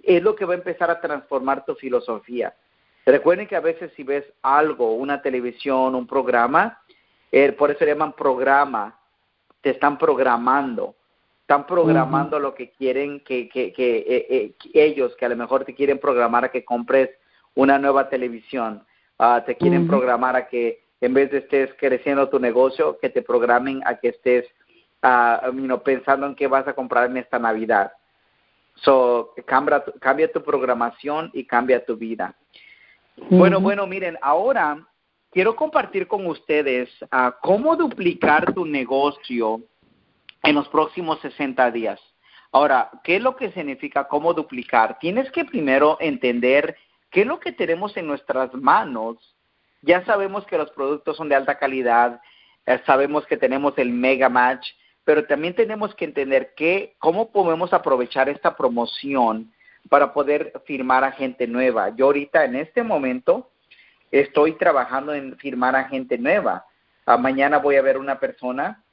Es 0.02 0.22
lo 0.22 0.36
que 0.36 0.44
va 0.44 0.54
a 0.54 0.58
empezar 0.58 0.90
a 0.90 1.00
transformar 1.00 1.64
tu 1.64 1.74
filosofía. 1.74 2.54
Recuerden 3.04 3.46
que 3.46 3.56
a 3.56 3.60
veces 3.60 3.92
si 3.96 4.02
ves 4.02 4.24
algo, 4.42 4.94
una 4.94 5.22
televisión, 5.22 5.94
un 5.94 6.06
programa, 6.06 6.80
eh, 7.32 7.52
por 7.52 7.70
eso 7.70 7.80
se 7.80 7.86
llaman 7.86 8.12
programa, 8.12 8.98
te 9.60 9.70
están 9.70 9.98
programando 9.98 10.94
están 11.46 11.64
programando 11.64 12.40
lo 12.40 12.56
que 12.56 12.72
quieren 12.72 13.20
que, 13.20 13.48
que, 13.48 13.72
que 13.72 13.98
eh, 13.98 14.26
eh, 14.28 14.54
ellos, 14.74 15.14
que 15.14 15.26
a 15.26 15.28
lo 15.28 15.36
mejor 15.36 15.64
te 15.64 15.76
quieren 15.76 16.00
programar 16.00 16.44
a 16.44 16.50
que 16.50 16.64
compres 16.64 17.08
una 17.54 17.78
nueva 17.78 18.08
televisión, 18.08 18.84
uh, 19.18 19.44
te 19.44 19.56
quieren 19.56 19.86
programar 19.86 20.36
a 20.36 20.48
que 20.48 20.84
en 21.00 21.14
vez 21.14 21.30
de 21.30 21.38
estés 21.38 21.70
creciendo 21.78 22.28
tu 22.28 22.38
negocio, 22.38 22.98
que 22.98 23.10
te 23.10 23.22
programen 23.22 23.82
a 23.84 23.96
que 23.96 24.08
estés 24.08 24.46
uh, 25.02 25.78
pensando 25.84 26.26
en 26.26 26.34
qué 26.34 26.46
vas 26.46 26.66
a 26.66 26.74
comprar 26.74 27.10
en 27.10 27.18
esta 27.18 27.38
Navidad. 27.38 27.92
So, 28.76 29.32
cambia, 29.46 29.84
cambia 30.00 30.30
tu 30.30 30.42
programación 30.42 31.30
y 31.32 31.44
cambia 31.44 31.84
tu 31.84 31.96
vida. 31.96 32.34
Bueno, 33.30 33.60
bueno, 33.60 33.86
miren, 33.86 34.18
ahora 34.20 34.86
quiero 35.30 35.56
compartir 35.56 36.06
con 36.06 36.26
ustedes 36.26 36.90
uh, 37.04 37.30
cómo 37.42 37.76
duplicar 37.76 38.52
tu 38.52 38.66
negocio 38.66 39.62
en 40.42 40.54
los 40.54 40.68
próximos 40.68 41.18
60 41.20 41.70
días. 41.70 42.00
Ahora, 42.52 42.90
¿qué 43.04 43.16
es 43.16 43.22
lo 43.22 43.36
que 43.36 43.50
significa 43.52 44.08
cómo 44.08 44.32
duplicar? 44.32 44.98
Tienes 44.98 45.30
que 45.30 45.44
primero 45.44 45.96
entender 46.00 46.76
qué 47.16 47.22
es 47.22 47.26
lo 47.26 47.40
que 47.40 47.52
tenemos 47.52 47.96
en 47.96 48.06
nuestras 48.06 48.52
manos. 48.52 49.16
Ya 49.80 50.04
sabemos 50.04 50.44
que 50.44 50.58
los 50.58 50.70
productos 50.72 51.16
son 51.16 51.30
de 51.30 51.34
alta 51.34 51.56
calidad, 51.56 52.20
eh, 52.66 52.78
sabemos 52.84 53.24
que 53.24 53.38
tenemos 53.38 53.72
el 53.78 53.88
mega 53.88 54.28
match, 54.28 54.68
pero 55.02 55.24
también 55.24 55.54
tenemos 55.54 55.94
que 55.94 56.04
entender 56.04 56.52
qué, 56.54 56.94
cómo 56.98 57.32
podemos 57.32 57.72
aprovechar 57.72 58.28
esta 58.28 58.54
promoción 58.54 59.50
para 59.88 60.12
poder 60.12 60.52
firmar 60.66 61.04
a 61.04 61.12
gente 61.12 61.46
nueva. 61.46 61.88
Yo 61.96 62.04
ahorita 62.04 62.44
en 62.44 62.54
este 62.56 62.82
momento 62.82 63.50
estoy 64.10 64.52
trabajando 64.58 65.14
en 65.14 65.38
firmar 65.38 65.74
a 65.74 65.88
gente 65.88 66.18
nueva. 66.18 66.66
Ah, 67.06 67.16
mañana 67.16 67.56
voy 67.56 67.76
a 67.76 67.82
ver 67.82 67.96
una 67.96 68.20
persona 68.20 68.84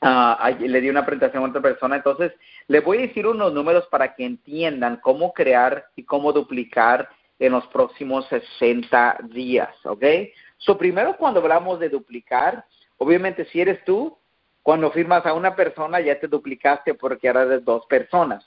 Ah, 0.00 0.50
le 0.56 0.80
di 0.80 0.88
una 0.88 1.04
presentación 1.04 1.42
a 1.42 1.48
otra 1.48 1.60
persona, 1.60 1.96
entonces 1.96 2.32
le 2.68 2.78
voy 2.78 2.98
a 2.98 3.00
decir 3.02 3.26
unos 3.26 3.52
números 3.52 3.84
para 3.88 4.14
que 4.14 4.24
entiendan 4.24 4.98
cómo 5.02 5.32
crear 5.32 5.86
y 5.96 6.04
cómo 6.04 6.32
duplicar 6.32 7.08
en 7.38 7.52
los 7.52 7.66
próximos 7.68 8.26
60 8.28 9.18
días, 9.30 9.74
¿ok? 9.84 10.04
So, 10.58 10.76
primero 10.76 11.16
cuando 11.16 11.40
hablamos 11.40 11.78
de 11.78 11.88
duplicar, 11.88 12.64
obviamente 12.96 13.44
si 13.46 13.60
eres 13.60 13.84
tú, 13.84 14.16
cuando 14.62 14.90
firmas 14.90 15.24
a 15.24 15.34
una 15.34 15.54
persona 15.54 16.00
ya 16.00 16.18
te 16.18 16.26
duplicaste 16.26 16.94
porque 16.94 17.28
ahora 17.28 17.42
eres 17.42 17.64
dos 17.64 17.86
personas. 17.86 18.44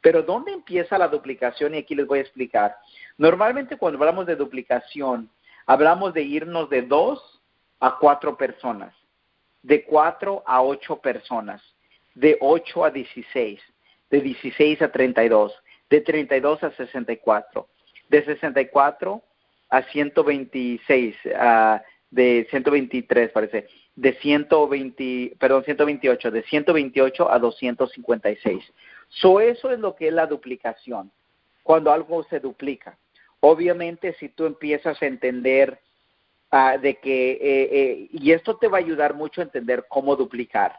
Pero 0.00 0.22
¿dónde 0.22 0.52
empieza 0.52 0.98
la 0.98 1.08
duplicación? 1.08 1.74
Y 1.74 1.78
aquí 1.78 1.94
les 1.94 2.06
voy 2.06 2.18
a 2.18 2.22
explicar. 2.22 2.76
Normalmente 3.16 3.76
cuando 3.76 3.98
hablamos 3.98 4.26
de 4.26 4.34
duplicación, 4.34 5.30
hablamos 5.64 6.12
de 6.12 6.22
irnos 6.22 6.68
de 6.68 6.82
dos 6.82 7.40
a 7.78 7.96
cuatro 7.98 8.36
personas 8.36 8.92
de 9.62 9.84
4 9.84 10.42
a 10.44 10.62
8 10.62 10.96
personas, 10.96 11.62
de 12.14 12.36
8 12.40 12.84
a 12.84 12.90
16, 12.90 13.60
de 14.10 14.20
16 14.20 14.82
a 14.82 14.90
32, 14.90 15.54
de 15.88 16.00
32 16.00 16.62
a 16.64 16.70
64, 16.72 17.68
de 18.12 18.24
64 18.24 19.20
a 19.70 19.82
126, 19.82 21.16
uh, 21.26 21.80
de 22.10 22.46
123 22.50 23.30
parece, 23.32 23.66
de 23.96 24.12
120, 24.12 25.36
perdón, 25.40 25.64
128, 25.64 26.30
de 26.30 26.42
128 26.44 27.32
a 27.32 27.38
256. 27.40 28.72
So 29.08 29.40
eso 29.40 29.72
es 29.72 29.80
lo 29.80 29.96
que 29.96 30.08
es 30.08 30.14
la 30.14 30.26
duplicación, 30.26 31.10
cuando 31.64 31.90
algo 31.90 32.22
se 32.24 32.38
duplica. 32.38 32.96
Obviamente, 33.40 34.14
si 34.20 34.28
tú 34.28 34.46
empiezas 34.46 35.02
a 35.02 35.06
entender 35.06 35.80
Ah, 36.54 36.76
de 36.76 36.98
que, 36.98 37.32
eh, 37.32 37.38
eh, 37.40 38.08
y 38.12 38.30
esto 38.30 38.58
te 38.58 38.68
va 38.68 38.76
a 38.76 38.80
ayudar 38.82 39.14
mucho 39.14 39.40
a 39.40 39.44
entender 39.44 39.86
cómo 39.88 40.16
duplicar. 40.16 40.78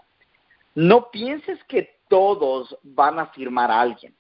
No 0.76 1.10
pienses 1.10 1.64
que 1.64 1.96
todos 2.08 2.78
van 2.84 3.18
a 3.18 3.26
firmar 3.26 3.72
a 3.72 3.82
alguien. 3.82 4.14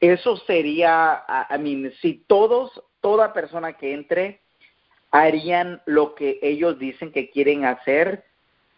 Eso 0.00 0.36
sería, 0.38 1.24
I 1.50 1.58
mean, 1.58 1.92
si 2.00 2.14
todos, 2.26 2.82
toda 3.00 3.32
persona 3.32 3.74
que 3.74 3.92
entre 3.92 4.40
harían 5.10 5.82
lo 5.86 6.14
que 6.14 6.38
ellos 6.42 6.78
dicen 6.78 7.12
que 7.12 7.30
quieren 7.30 7.64
hacer, 7.64 8.24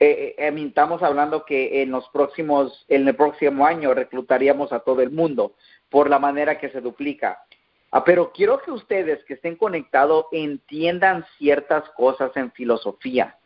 eh, 0.00 0.35
eh 0.37 0.52
estamos 0.56 1.02
hablando 1.02 1.44
que 1.44 1.82
en 1.82 1.90
los 1.92 2.08
próximos, 2.08 2.85
en 2.88 3.06
el 3.06 3.14
próximo 3.14 3.66
año 3.66 3.94
reclutaríamos 3.94 4.72
a 4.72 4.80
todo 4.80 5.00
el 5.00 5.11
mundo 5.11 5.54
por 5.90 6.11
la 6.11 6.18
manera 6.18 6.58
que 6.58 6.70
se 6.70 6.80
duplica. 6.80 7.44
Ah, 7.92 8.02
pero 8.02 8.32
quiero 8.32 8.61
que 8.62 8.70
ustedes 8.70 9.22
que 9.24 9.35
estén 9.35 9.54
conectados 9.54 10.24
entiendan 10.32 11.24
ciertas 11.37 11.88
cosas 11.90 12.32
en 12.37 12.50
filosofía, 12.52 13.37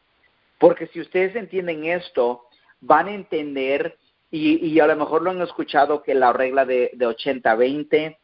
porque 0.58 0.86
si 0.86 1.00
ustedes 1.00 1.34
entienden 1.34 1.84
esto, 1.84 2.46
van 2.80 3.08
a 3.08 3.14
entender, 3.14 3.98
y, 4.30 4.80
a 4.80 4.86
lo 4.86 4.96
mejor 4.96 5.22
lo 5.22 5.30
han 5.30 5.40
escuchado, 5.42 6.02
que 6.02 6.14
la 6.14 6.32
regla 6.32 6.64
de, 6.64 6.90
de 6.94 7.06
80-20, 7.06 8.16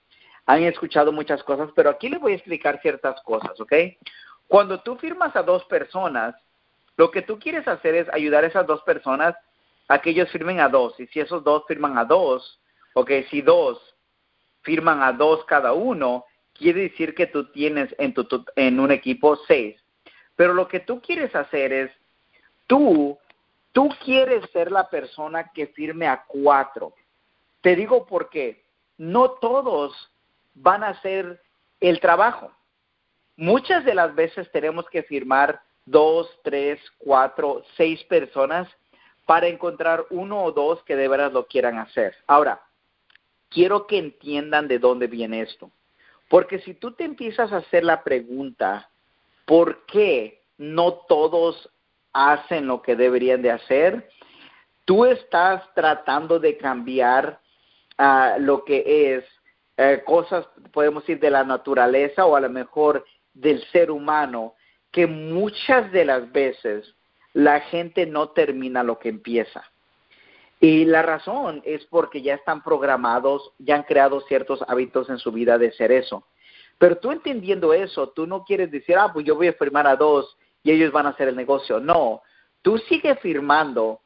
han 0.47 0.63
escuchado 0.65 1.13
muchas 1.13 1.43
cosas, 1.45 1.71
pero 1.75 1.91
aquí 1.91 2.09
les 2.09 2.21
voy 2.21 2.33
a 2.33 2.37
explicar 2.37 2.81
ciertas 2.83 3.21
cosas, 3.23 3.59
¿ok? 3.61 3.73
Cuando 4.49 4.81
tú 4.81 4.97
firmas 4.97 5.35
a 5.37 5.43
dos 5.43 5.65
personas, 5.67 6.35
lo 6.97 7.11
que 7.11 7.23
tú 7.23 7.39
quieres 7.39 7.67
hacer 7.69 7.95
es 7.95 8.09
ayudar 8.13 8.45
a 8.45 8.49
esas 8.49 8.67
dos 8.67 8.83
personas 8.83 9.35
a 9.89 10.01
que 10.01 10.11
ellos 10.11 10.31
firmen 10.31 10.61
a 10.61 10.69
dos, 10.69 10.99
y 10.99 11.07
si 11.09 11.21
esos 11.21 11.45
dos 11.45 11.65
firman 11.67 11.97
a 11.99 12.05
dos, 12.05 12.61
ok, 12.95 13.11
si 13.31 13.41
dos 13.41 13.79
firman 14.63 15.03
a 15.03 15.13
dos 15.13 15.45
cada 15.45 15.73
uno, 15.73 16.25
quiere 16.53 16.83
decir 16.83 17.15
que 17.15 17.27
tú 17.27 17.51
tienes 17.53 17.95
en, 17.99 18.13
tu, 18.15 18.45
en 18.57 18.81
un 18.81 18.91
equipo 18.91 19.37
seis. 19.47 19.77
Pero 20.37 20.55
lo 20.55 20.69
que 20.69 20.81
tú 20.81 21.01
quieres 21.01 21.35
hacer 21.35 21.73
es, 21.73 21.91
tú, 22.67 23.19
tú 23.73 23.89
quieres 24.05 24.49
ser 24.51 24.71
la 24.71 24.89
persona 24.89 25.51
que 25.53 25.67
firme 25.69 26.07
a 26.07 26.25
cuatro. 26.27 26.95
Te 27.61 27.77
digo 27.77 28.07
por 28.07 28.29
qué. 28.29 28.63
No 28.99 29.33
todos 29.33 30.11
van 30.55 30.85
a 30.85 30.89
hacer 30.89 31.41
el 31.81 32.01
trabajo. 32.01 32.53
Muchas 33.37 33.85
de 33.85 33.95
las 33.95 34.15
veces 34.15 34.51
tenemos 34.53 34.89
que 34.89 35.03
firmar 35.03 35.61
dos, 35.85 36.29
tres, 36.45 36.81
cuatro, 36.99 37.65
seis 37.77 38.03
personas 38.05 38.69
para 39.27 39.49
encontrar 39.49 40.05
uno 40.11 40.45
o 40.45 40.53
dos 40.53 40.83
que 40.85 40.97
de 40.97 41.09
verdad 41.09 41.33
lo 41.33 41.47
quieran 41.47 41.79
hacer. 41.79 42.15
Ahora, 42.27 42.63
quiero 43.49 43.87
que 43.87 43.99
entiendan 43.99 44.69
de 44.69 44.79
dónde 44.79 45.07
viene 45.07 45.43
esto. 45.43 45.71
Porque 46.29 46.61
si 46.61 46.75
tú 46.75 46.93
te 46.93 47.05
empiezas 47.05 47.53
a 47.53 47.59
hacer 47.59 47.85
la 47.85 48.03
pregunta, 48.03 48.91
¿por 49.45 49.85
qué 49.87 50.43
no 50.57 50.93
todos 51.09 51.69
hacen 52.13 52.67
lo 52.67 52.83
que 52.83 52.97
deberían 52.97 53.43
de 53.43 53.51
hacer? 53.51 54.09
Tú 54.85 55.05
estás 55.05 55.63
tratando 55.75 56.39
de 56.39 56.57
cambiar 56.57 57.41
uh, 57.99 58.41
lo 58.41 58.65
que 58.65 59.15
es 59.15 59.25
uh, 59.79 60.05
cosas, 60.05 60.47
podemos 60.73 61.03
decir, 61.03 61.21
de 61.21 61.31
la 61.31 61.45
naturaleza 61.45 62.27
o 62.27 62.37
a 62.37 62.41
lo 62.41 62.51
mejor 62.51 63.05
del 63.33 63.65
ser 63.71 63.91
humano, 63.91 64.55
que 64.91 65.07
muchas 65.07 65.91
de 65.93 66.05
las 66.05 66.31
veces 66.33 66.95
la 67.33 67.61
gente 67.61 68.07
no 68.07 68.31
termina 68.31 68.83
lo 68.83 68.99
que 68.99 69.09
empieza. 69.09 69.65
Y 70.61 70.85
la 70.85 71.03
razón 71.03 71.61
es 71.65 71.85
porque 71.87 72.23
ya 72.23 72.35
están 72.35 72.63
programados, 72.63 73.53
ya 73.59 73.75
han 73.75 73.83
creado 73.83 74.21
ciertos 74.23 74.63
hábitos 74.69 75.11
en 75.11 75.19
su 75.19 75.33
vida 75.33 75.59
de 75.59 75.73
ser 75.73 75.91
eso. 75.91 76.25
Pero 76.79 76.99
tú 76.99 77.11
entendiendo 77.11 77.73
eso, 77.73 78.11
tú 78.11 78.27
no 78.27 78.45
quieres 78.45 78.71
decir, 78.71 78.97
ah, 78.97 79.11
pues 79.13 79.27
yo 79.27 79.35
voy 79.35 79.49
a 79.49 79.55
firmar 79.55 79.87
a 79.87 79.97
dos 79.97 80.37
y 80.63 80.71
ellos 80.71 80.93
van 80.93 81.07
a 81.07 81.11
hacer 81.11 81.29
el 81.29 81.37
negocio. 81.37 81.81
No, 81.81 82.23
tú 82.63 82.79
sigues 82.79 83.19
firmando 83.21 84.01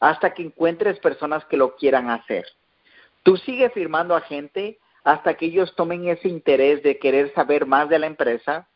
hasta 0.00 0.34
que 0.34 0.42
encuentres 0.42 0.98
personas 0.98 1.44
que 1.46 1.56
lo 1.56 1.76
quieran 1.76 2.10
hacer. 2.10 2.46
Tú 3.22 3.36
sigues 3.36 3.72
firmando 3.72 4.16
a 4.16 4.20
gente 4.20 4.78
hasta 5.04 5.34
que 5.34 5.46
ellos 5.46 5.74
tomen 5.76 6.08
ese 6.08 6.28
interés 6.28 6.82
de 6.82 6.98
querer 6.98 7.32
saber 7.34 7.66
más 7.66 7.88
de 7.88 7.98
la 7.98 8.06
empresa, 8.06 8.68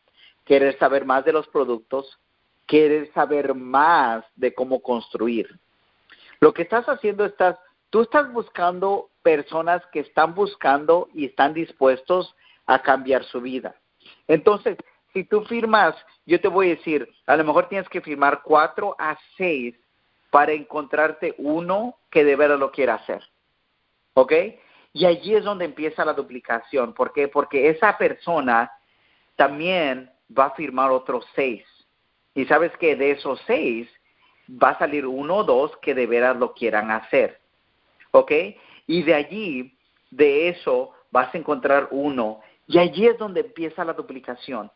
querer 0.45 0.77
saber 0.79 1.05
más 1.05 1.25
de 1.25 1.33
los 1.33 1.47
productos, 1.49 2.19
querer 2.65 3.11
saber 3.13 3.53
más 3.53 4.23
de 4.35 4.53
cómo 4.53 4.81
construir. 4.81 5.59
Lo 6.39 6.53
que 6.53 6.63
estás 6.63 6.85
haciendo 6.87 7.25
estás, 7.25 7.57
tú 7.89 8.01
estás 8.01 8.31
buscando 8.31 9.09
personas 9.23 9.81
que 9.91 10.01
están 10.01 10.35
buscando 10.35 11.09
y 11.13 11.25
están 11.25 11.53
dispuestos 11.53 12.35
a 12.65 12.81
cambiar 12.81 13.23
su 13.23 13.41
vida. 13.41 13.75
Entonces, 14.27 14.77
si 15.17 15.23
tú 15.23 15.43
firmas, 15.45 15.95
yo 16.27 16.39
te 16.39 16.47
voy 16.47 16.67
a 16.67 16.75
decir, 16.75 17.09
a 17.25 17.35
lo 17.35 17.43
mejor 17.43 17.69
tienes 17.69 17.89
que 17.89 18.01
firmar 18.01 18.43
cuatro 18.43 18.95
a 18.99 19.17
seis 19.35 19.73
para 20.29 20.51
encontrarte 20.51 21.33
uno 21.39 21.97
que 22.11 22.23
de 22.23 22.35
verdad 22.35 22.59
lo 22.59 22.71
quiera 22.71 22.93
hacer. 22.93 23.23
¿Ok? 24.13 24.31
Y 24.93 25.05
allí 25.05 25.33
es 25.33 25.43
donde 25.43 25.65
empieza 25.65 26.05
la 26.05 26.13
duplicación. 26.13 26.93
¿Por 26.93 27.13
qué? 27.13 27.27
Porque 27.27 27.69
esa 27.69 27.97
persona 27.97 28.71
también 29.35 30.11
va 30.37 30.45
a 30.45 30.51
firmar 30.51 30.91
otros 30.91 31.25
seis. 31.33 31.65
Y 32.35 32.45
sabes 32.45 32.71
que 32.77 32.95
de 32.95 33.11
esos 33.11 33.41
seis 33.47 33.89
va 34.51 34.69
a 34.69 34.77
salir 34.77 35.07
uno 35.07 35.37
o 35.37 35.43
dos 35.43 35.75
que 35.77 35.95
de 35.95 36.05
veras 36.05 36.37
lo 36.37 36.53
quieran 36.53 36.91
hacer. 36.91 37.39
¿Ok? 38.11 38.31
Y 38.85 39.01
de 39.01 39.15
allí, 39.15 39.75
de 40.11 40.49
eso, 40.49 40.91
vas 41.09 41.33
a 41.33 41.39
encontrar 41.39 41.87
uno. 41.89 42.39
Y 42.67 42.77
allí 42.77 43.07
es 43.07 43.17
donde 43.17 43.39
empieza 43.39 43.83
la 43.83 43.93
duplicación. 43.93 44.69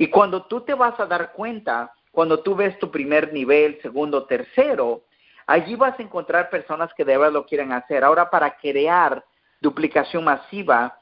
Y 0.00 0.06
cuando 0.06 0.44
tú 0.46 0.62
te 0.62 0.72
vas 0.72 0.98
a 0.98 1.04
dar 1.04 1.32
cuenta, 1.32 1.92
cuando 2.10 2.40
tú 2.40 2.56
ves 2.56 2.78
tu 2.78 2.90
primer 2.90 3.34
nivel, 3.34 3.78
segundo, 3.82 4.24
tercero, 4.24 5.02
allí 5.46 5.74
vas 5.74 6.00
a 6.00 6.02
encontrar 6.02 6.48
personas 6.48 6.90
que 6.94 7.04
de 7.04 7.18
verdad 7.18 7.34
lo 7.34 7.44
quieren 7.44 7.70
hacer. 7.70 8.02
Ahora, 8.02 8.30
para 8.30 8.56
crear 8.56 9.22
duplicación 9.60 10.24
masiva, 10.24 10.98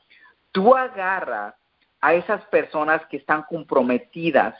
tú 0.50 0.74
agarra 0.74 1.54
a 2.00 2.14
esas 2.14 2.44
personas 2.46 3.00
que 3.06 3.18
están 3.18 3.44
comprometidas 3.44 4.56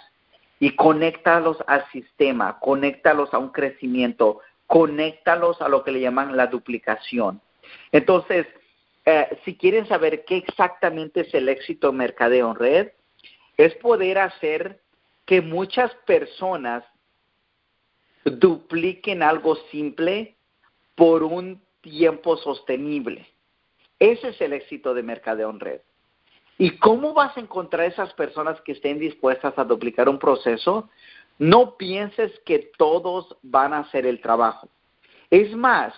y 0.60 0.70
conéctalos 0.76 1.56
al 1.66 1.84
sistema, 1.90 2.60
conéctalos 2.60 3.34
a 3.34 3.38
un 3.38 3.48
crecimiento, 3.48 4.38
conéctalos 4.68 5.60
a 5.60 5.68
lo 5.68 5.82
que 5.82 5.90
le 5.90 6.00
llaman 6.00 6.36
la 6.36 6.46
duplicación. 6.46 7.40
Entonces, 7.90 8.46
eh, 9.04 9.36
si 9.44 9.56
quieren 9.56 9.88
saber 9.88 10.24
qué 10.24 10.36
exactamente 10.36 11.22
es 11.22 11.34
el 11.34 11.48
éxito 11.48 11.92
mercadeo 11.92 12.52
en 12.52 12.54
red, 12.54 12.88
es 13.58 13.74
poder 13.74 14.18
hacer 14.18 14.80
que 15.26 15.42
muchas 15.42 15.92
personas 16.06 16.84
dupliquen 18.24 19.22
algo 19.22 19.56
simple 19.70 20.36
por 20.94 21.22
un 21.22 21.60
tiempo 21.80 22.36
sostenible. 22.36 23.26
Ese 23.98 24.28
es 24.28 24.40
el 24.40 24.52
éxito 24.52 24.94
de 24.94 25.02
mercadeo 25.02 25.50
en 25.50 25.60
red. 25.60 25.80
¿Y 26.56 26.76
cómo 26.78 27.12
vas 27.12 27.36
a 27.36 27.40
encontrar 27.40 27.86
esas 27.86 28.12
personas 28.14 28.60
que 28.62 28.72
estén 28.72 28.98
dispuestas 28.98 29.56
a 29.58 29.64
duplicar 29.64 30.08
un 30.08 30.18
proceso? 30.18 30.88
No 31.38 31.76
pienses 31.76 32.32
que 32.46 32.70
todos 32.76 33.36
van 33.42 33.72
a 33.72 33.80
hacer 33.80 34.06
el 34.06 34.20
trabajo. 34.20 34.68
Es 35.30 35.54
más, 35.54 35.94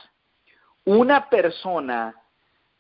una 0.84 1.28
persona 1.30 2.14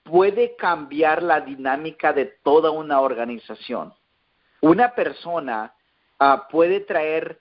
puede 0.02 0.56
cambiar 0.56 1.22
la 1.22 1.40
dinámica 1.40 2.12
de 2.12 2.26
toda 2.42 2.70
una 2.70 3.00
organización. 3.00 3.94
Una 4.60 4.94
persona 4.94 5.74
ah, 6.18 6.48
puede 6.50 6.80
traer 6.80 7.40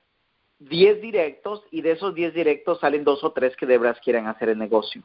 10 0.60 1.02
directos 1.02 1.64
y 1.72 1.82
de 1.82 1.92
esos 1.92 2.14
10 2.14 2.34
directos 2.34 2.80
salen 2.80 3.04
dos 3.04 3.24
o 3.24 3.32
tres 3.32 3.56
que 3.56 3.66
de 3.66 3.78
verdad 3.78 4.02
quieren 4.04 4.28
hacer 4.28 4.50
el 4.50 4.58
negocio. 4.58 5.02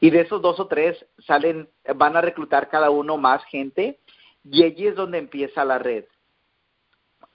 Y 0.00 0.10
de 0.10 0.22
esos 0.22 0.40
dos 0.40 0.58
o 0.58 0.66
tres 0.66 1.04
salen, 1.26 1.68
van 1.94 2.16
a 2.16 2.22
reclutar 2.22 2.68
cada 2.68 2.90
uno 2.90 3.18
más 3.18 3.44
gente 3.44 3.98
y 4.44 4.64
allí 4.64 4.86
es 4.86 4.96
donde 4.96 5.18
empieza 5.18 5.64
la 5.64 5.78
red. 5.78 6.04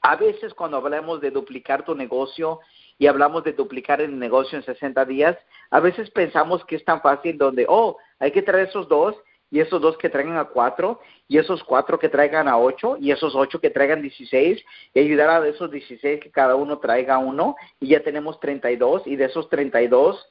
A 0.02 0.16
veces 0.16 0.54
cuando 0.54 0.78
hablamos 0.78 1.22
de 1.22 1.32
duplicar 1.32 1.86
tu 1.86 1.96
negocio 1.96 2.60
y 2.98 3.08
hablamos 3.08 3.44
de 3.44 3.54
duplicar 3.54 4.02
el 4.02 4.18
negocio 4.18 4.58
en 4.58 4.64
60 4.64 5.06
días, 5.06 5.38
a 5.70 5.80
veces 5.80 6.10
pensamos 6.12 6.64
que 6.66 6.76
es 6.76 6.86
tan 6.86 7.02
fácil 7.02 7.38
donde, 7.38 7.66
oh, 7.68 7.98
hay 8.20 8.32
que 8.32 8.42
traer 8.42 8.70
esos 8.70 8.88
dos 8.88 9.16
y 9.52 9.60
esos 9.60 9.82
dos 9.82 9.98
que 9.98 10.10
traigan 10.10 10.38
a 10.38 10.46
cuatro 10.46 11.00
y 11.28 11.38
esos 11.38 11.64
cuatro 11.64 12.00
que 12.00 12.10
traigan 12.10 12.48
a 12.48 12.58
ocho 12.58 12.98
y 13.00 13.12
esos 13.12 13.36
ocho 13.36 13.60
que 13.60 13.70
traigan 13.70 14.02
16 14.02 14.64
y 14.94 15.00
ayudar 15.00 15.30
a 15.30 15.48
esos 15.48 15.72
16 15.72 16.20
que 16.20 16.32
cada 16.32 16.56
uno 16.56 16.80
traiga 16.80 17.18
uno 17.18 17.56
y 17.80 17.90
ya 17.90 18.02
tenemos 18.02 18.40
32 18.40 19.04
y 19.06 19.16
de 19.16 19.26
esos 19.26 19.50
32 19.50 20.28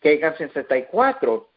que 0.00 0.14
hagan 0.14 0.36
64. 0.36 1.48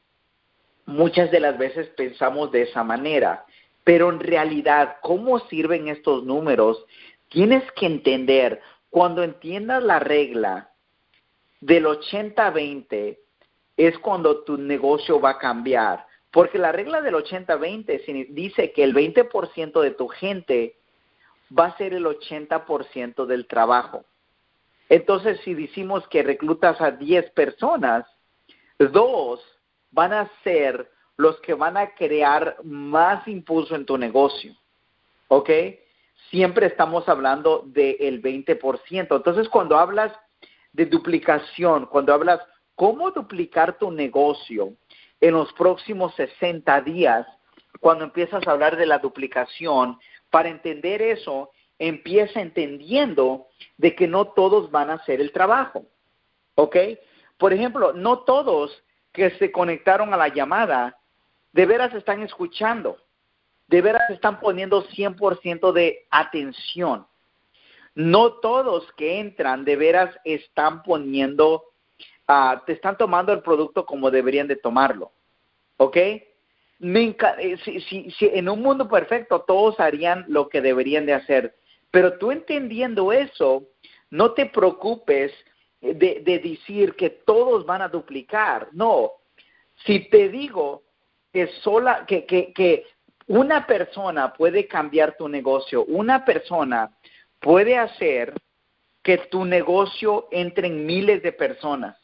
Muchas 0.86 1.30
de 1.32 1.39
las 1.39 1.58
veces 1.58 1.88
pensamos 1.89 2.52
de 2.52 2.63
esa 2.63 2.84
manera 2.84 3.45
pero 3.84 4.10
en 4.10 4.19
realidad, 4.19 4.97
¿cómo 5.02 5.39
sirven 5.47 5.88
estos 5.88 6.24
números? 6.24 6.86
Tienes 7.30 7.63
que 7.74 7.86
entender, 7.86 8.62
cuando 8.89 9.24
entiendas 9.24 9.84
la 9.84 10.00
regla 10.00 10.69
del 11.62 11.86
80-20, 11.86 13.17
es 13.78 13.97
cuando 14.00 14.43
tu 14.43 14.58
negocio 14.58 15.19
va 15.19 15.32
a 15.32 15.38
cambiar. 15.38 16.06
Porque 16.32 16.58
la 16.58 16.72
regla 16.72 17.02
del 17.02 17.15
80-20 17.15 18.28
dice 18.30 18.72
que 18.72 18.84
el 18.84 18.94
20% 18.94 19.82
de 19.82 19.91
tu 19.91 20.08
gente 20.08 20.78
va 21.58 21.65
a 21.65 21.78
ser 21.78 21.94
el 21.94 22.06
80% 22.06 23.26
del 23.26 23.48
trabajo. 23.48 24.06
Entonces, 24.88 25.39
si 25.44 25.54
decimos 25.54 26.08
que 26.08 26.24
reclutas 26.24 26.80
a 26.82 26.91
10 26.91 27.32
personas, 27.32 28.06
dos 28.78 29.41
van 29.91 30.13
a 30.13 30.32
ser 30.44 30.89
los 31.17 31.39
que 31.41 31.54
van 31.54 31.78
a 31.78 31.94
crear 31.96 32.58
más 32.63 33.28
impulso 33.28 33.76
en 33.76 33.86
tu 33.86 33.98
negocio. 33.98 34.56
¿Ok? 35.28 35.50
Siempre 36.30 36.67
estamos 36.67 37.08
hablando 37.10 37.63
del 37.67 38.22
20%. 38.22 39.15
Entonces, 39.15 39.50
cuando 39.50 39.78
hablas 39.78 40.13
de 40.72 40.86
duplicación, 40.86 41.86
cuando 41.88 42.13
hablas 42.13 42.39
cómo 42.76 43.12
duplicar 43.12 43.78
tu 43.78 43.91
negocio 43.91 44.74
en 45.22 45.34
los 45.34 45.54
próximos 45.54 46.14
60 46.16 46.82
días, 46.82 47.26
cuando 47.80 48.04
empiezas 48.04 48.46
a 48.46 48.52
hablar 48.52 48.76
de 48.76 48.86
la 48.86 49.00
duplicación, 49.00 50.00
para 50.30 50.50
entender 50.50 51.02
eso, 51.02 51.52
empieza 51.80 52.42
entendiendo 52.42 53.48
de 53.78 53.96
que 53.96 54.08
no 54.08 54.26
todos 54.30 54.70
van 54.72 54.90
a 54.90 54.96
hacer 54.96 55.22
el 55.22 55.32
trabajo. 55.32 55.86
¿Ok? 56.56 56.76
Por 57.38 57.54
ejemplo, 57.54 57.94
no 57.94 58.20
todos 58.20 58.84
que 59.12 59.32
se 59.32 59.52
conectaron 59.52 60.14
a 60.14 60.18
la 60.18 60.28
llamada 60.28 60.98
de 61.54 61.66
veras 61.66 61.94
están 61.94 62.22
escuchando, 62.22 62.98
de 63.68 63.82
veras 63.82 64.10
están 64.10 64.40
poniendo 64.40 64.86
100% 64.86 65.72
de 65.72 66.06
atención. 66.10 67.08
No 67.94 68.34
todos 68.34 68.92
que 68.94 69.20
entran 69.20 69.66
de 69.66 69.76
veras 69.76 70.16
están 70.24 70.84
poniendo, 70.84 71.71
uh, 72.32 72.60
te 72.65 72.74
están 72.74 72.98
tomando 72.98 73.34
el 73.34 73.41
producto 73.41 73.86
como 73.86 74.10
deberían 74.10 74.48
de 74.48 74.56
tomarlo. 74.56 75.12
¿Ok? 75.78 75.98
Me 76.80 77.15
eh, 77.39 77.58
si, 77.63 77.82
si, 77.82 78.12
si 78.12 78.26
en 78.34 78.50
un 78.50 78.62
mundo 78.62 78.88
perfecto 78.88 79.41
todos 79.41 79.80
harían 79.80 80.26
lo 80.28 80.50
que 80.50 80.62
deberían 80.62 81.06
de 81.06 81.13
hacer, 81.13 81.56
pero 81.91 82.17
tú 82.17 82.32
entendiendo 82.32 83.12
eso, 83.12 83.67
no 84.10 84.32
te 84.32 84.46
preocupes 84.48 85.32
de, 85.82 86.22
de 86.24 86.39
decir 86.39 86.96
que 86.96 87.10
todos 87.10 87.65
van 87.65 87.82
a 87.82 87.89
duplicar. 87.89 88.70
No, 88.72 89.12
si 89.86 90.10
te 90.10 90.30
digo 90.30 90.84
que, 91.34 91.48
sola, 91.63 92.06
que, 92.08 92.26
que, 92.26 92.54
que 92.54 92.86
una 93.28 93.65
persona 93.65 94.34
puede 94.34 94.67
cambiar 94.67 95.15
tu 95.17 95.28
negocio, 95.28 95.86
una 95.86 96.26
persona 96.26 96.91
puede 97.39 97.78
hacer 97.78 98.34
que 99.04 99.17
tu 99.17 99.46
negocio 99.46 100.28
entre 100.32 100.67
en 100.67 100.86
miles 100.86 101.24
de 101.24 101.32
personas. 101.32 101.98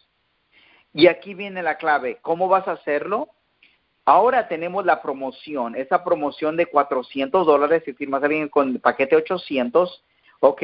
Y 0.93 1.07
aquí 1.07 1.33
viene 1.33 1.61
la 1.61 1.77
clave. 1.77 2.17
¿Cómo 2.21 2.47
vas 2.47 2.67
a 2.67 2.73
hacerlo? 2.73 3.29
Ahora 4.05 4.47
tenemos 4.47 4.85
la 4.85 5.01
promoción, 5.01 5.75
esa 5.75 6.03
promoción 6.03 6.55
de 6.55 6.67
400 6.67 7.45
dólares 7.45 7.83
si 7.83 7.91
firmas 7.91 8.23
a 8.23 8.27
alguien 8.27 8.47
con 8.47 8.69
el 8.69 8.79
paquete 8.79 9.17
800, 9.17 10.03
¿ok? 10.39 10.63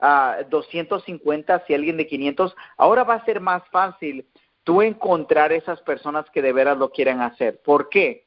Uh, 0.00 0.48
250 0.50 1.64
si 1.64 1.74
alguien 1.74 1.96
de 1.96 2.08
500. 2.08 2.56
Ahora 2.76 3.04
va 3.04 3.14
a 3.14 3.24
ser 3.24 3.40
más 3.40 3.62
fácil 3.68 4.26
tú 4.64 4.82
encontrar 4.82 5.52
esas 5.52 5.80
personas 5.82 6.28
que 6.30 6.42
de 6.42 6.52
veras 6.52 6.76
lo 6.76 6.90
quieren 6.90 7.20
hacer. 7.20 7.62
¿Por 7.62 7.88
qué? 7.88 8.26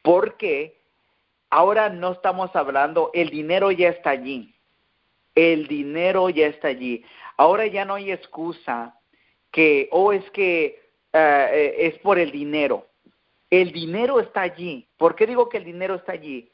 Porque 0.00 0.80
ahora 1.50 1.90
no 1.90 2.12
estamos 2.12 2.56
hablando, 2.56 3.10
el 3.12 3.28
dinero 3.28 3.70
ya 3.70 3.90
está 3.90 4.10
allí. 4.10 4.54
El 5.34 5.66
dinero 5.66 6.30
ya 6.30 6.46
está 6.46 6.68
allí. 6.68 7.04
Ahora 7.36 7.66
ya 7.66 7.84
no 7.84 7.94
hay 7.94 8.10
excusa 8.10 8.94
que, 9.50 9.88
o 9.92 10.04
oh, 10.04 10.12
es 10.12 10.28
que 10.30 10.80
eh, 11.12 11.74
es 11.78 11.98
por 12.00 12.18
el 12.18 12.30
dinero. 12.30 12.86
El 13.50 13.72
dinero 13.72 14.20
está 14.20 14.42
allí. 14.42 14.88
¿Por 14.96 15.14
qué 15.16 15.26
digo 15.26 15.48
que 15.48 15.58
el 15.58 15.64
dinero 15.64 15.96
está 15.96 16.12
allí? 16.12 16.50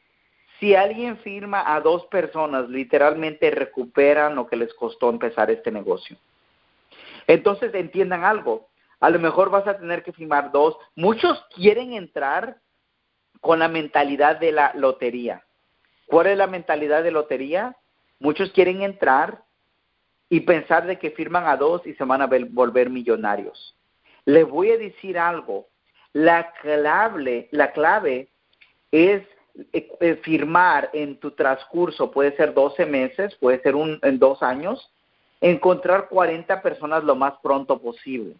Si 0.58 0.74
alguien 0.74 1.18
firma 1.18 1.74
a 1.74 1.80
dos 1.80 2.06
personas, 2.06 2.68
literalmente 2.70 3.50
recuperan 3.50 4.34
lo 4.34 4.46
que 4.46 4.56
les 4.56 4.72
costó 4.74 5.10
empezar 5.10 5.50
este 5.50 5.70
negocio. 5.70 6.16
Entonces 7.26 7.74
entiendan 7.74 8.24
algo, 8.24 8.68
a 9.00 9.10
lo 9.10 9.18
mejor 9.18 9.50
vas 9.50 9.66
a 9.66 9.78
tener 9.78 10.02
que 10.02 10.12
firmar 10.12 10.52
dos. 10.52 10.76
Muchos 10.94 11.44
quieren 11.54 11.92
entrar 11.92 12.58
con 13.40 13.58
la 13.58 13.68
mentalidad 13.68 14.36
de 14.36 14.52
la 14.52 14.72
lotería. 14.74 15.44
¿Cuál 16.06 16.28
es 16.28 16.38
la 16.38 16.46
mentalidad 16.46 17.02
de 17.02 17.10
lotería? 17.10 17.76
Muchos 18.18 18.50
quieren 18.52 18.82
entrar 18.82 19.44
y 20.28 20.40
pensar 20.40 20.86
de 20.86 20.98
que 20.98 21.10
firman 21.10 21.46
a 21.46 21.56
dos 21.56 21.86
y 21.86 21.94
se 21.94 22.04
van 22.04 22.22
a 22.22 22.28
volver 22.50 22.90
millonarios. 22.90 23.76
Les 24.24 24.46
voy 24.48 24.70
a 24.70 24.78
decir 24.78 25.18
algo. 25.18 25.66
La 26.12 26.52
clave, 26.62 27.48
la 27.52 27.72
clave 27.72 28.28
es 28.90 29.22
eh, 29.72 29.88
eh, 30.00 30.16
firmar 30.16 30.90
en 30.92 31.18
tu 31.18 31.30
transcurso, 31.30 32.10
puede 32.10 32.36
ser 32.36 32.54
12 32.54 32.86
meses, 32.86 33.34
puede 33.36 33.60
ser 33.62 33.74
un, 33.74 33.98
en 34.02 34.18
dos 34.18 34.42
años, 34.42 34.92
encontrar 35.40 36.08
40 36.08 36.62
personas 36.62 37.04
lo 37.04 37.14
más 37.14 37.34
pronto 37.42 37.80
posible. 37.80 38.36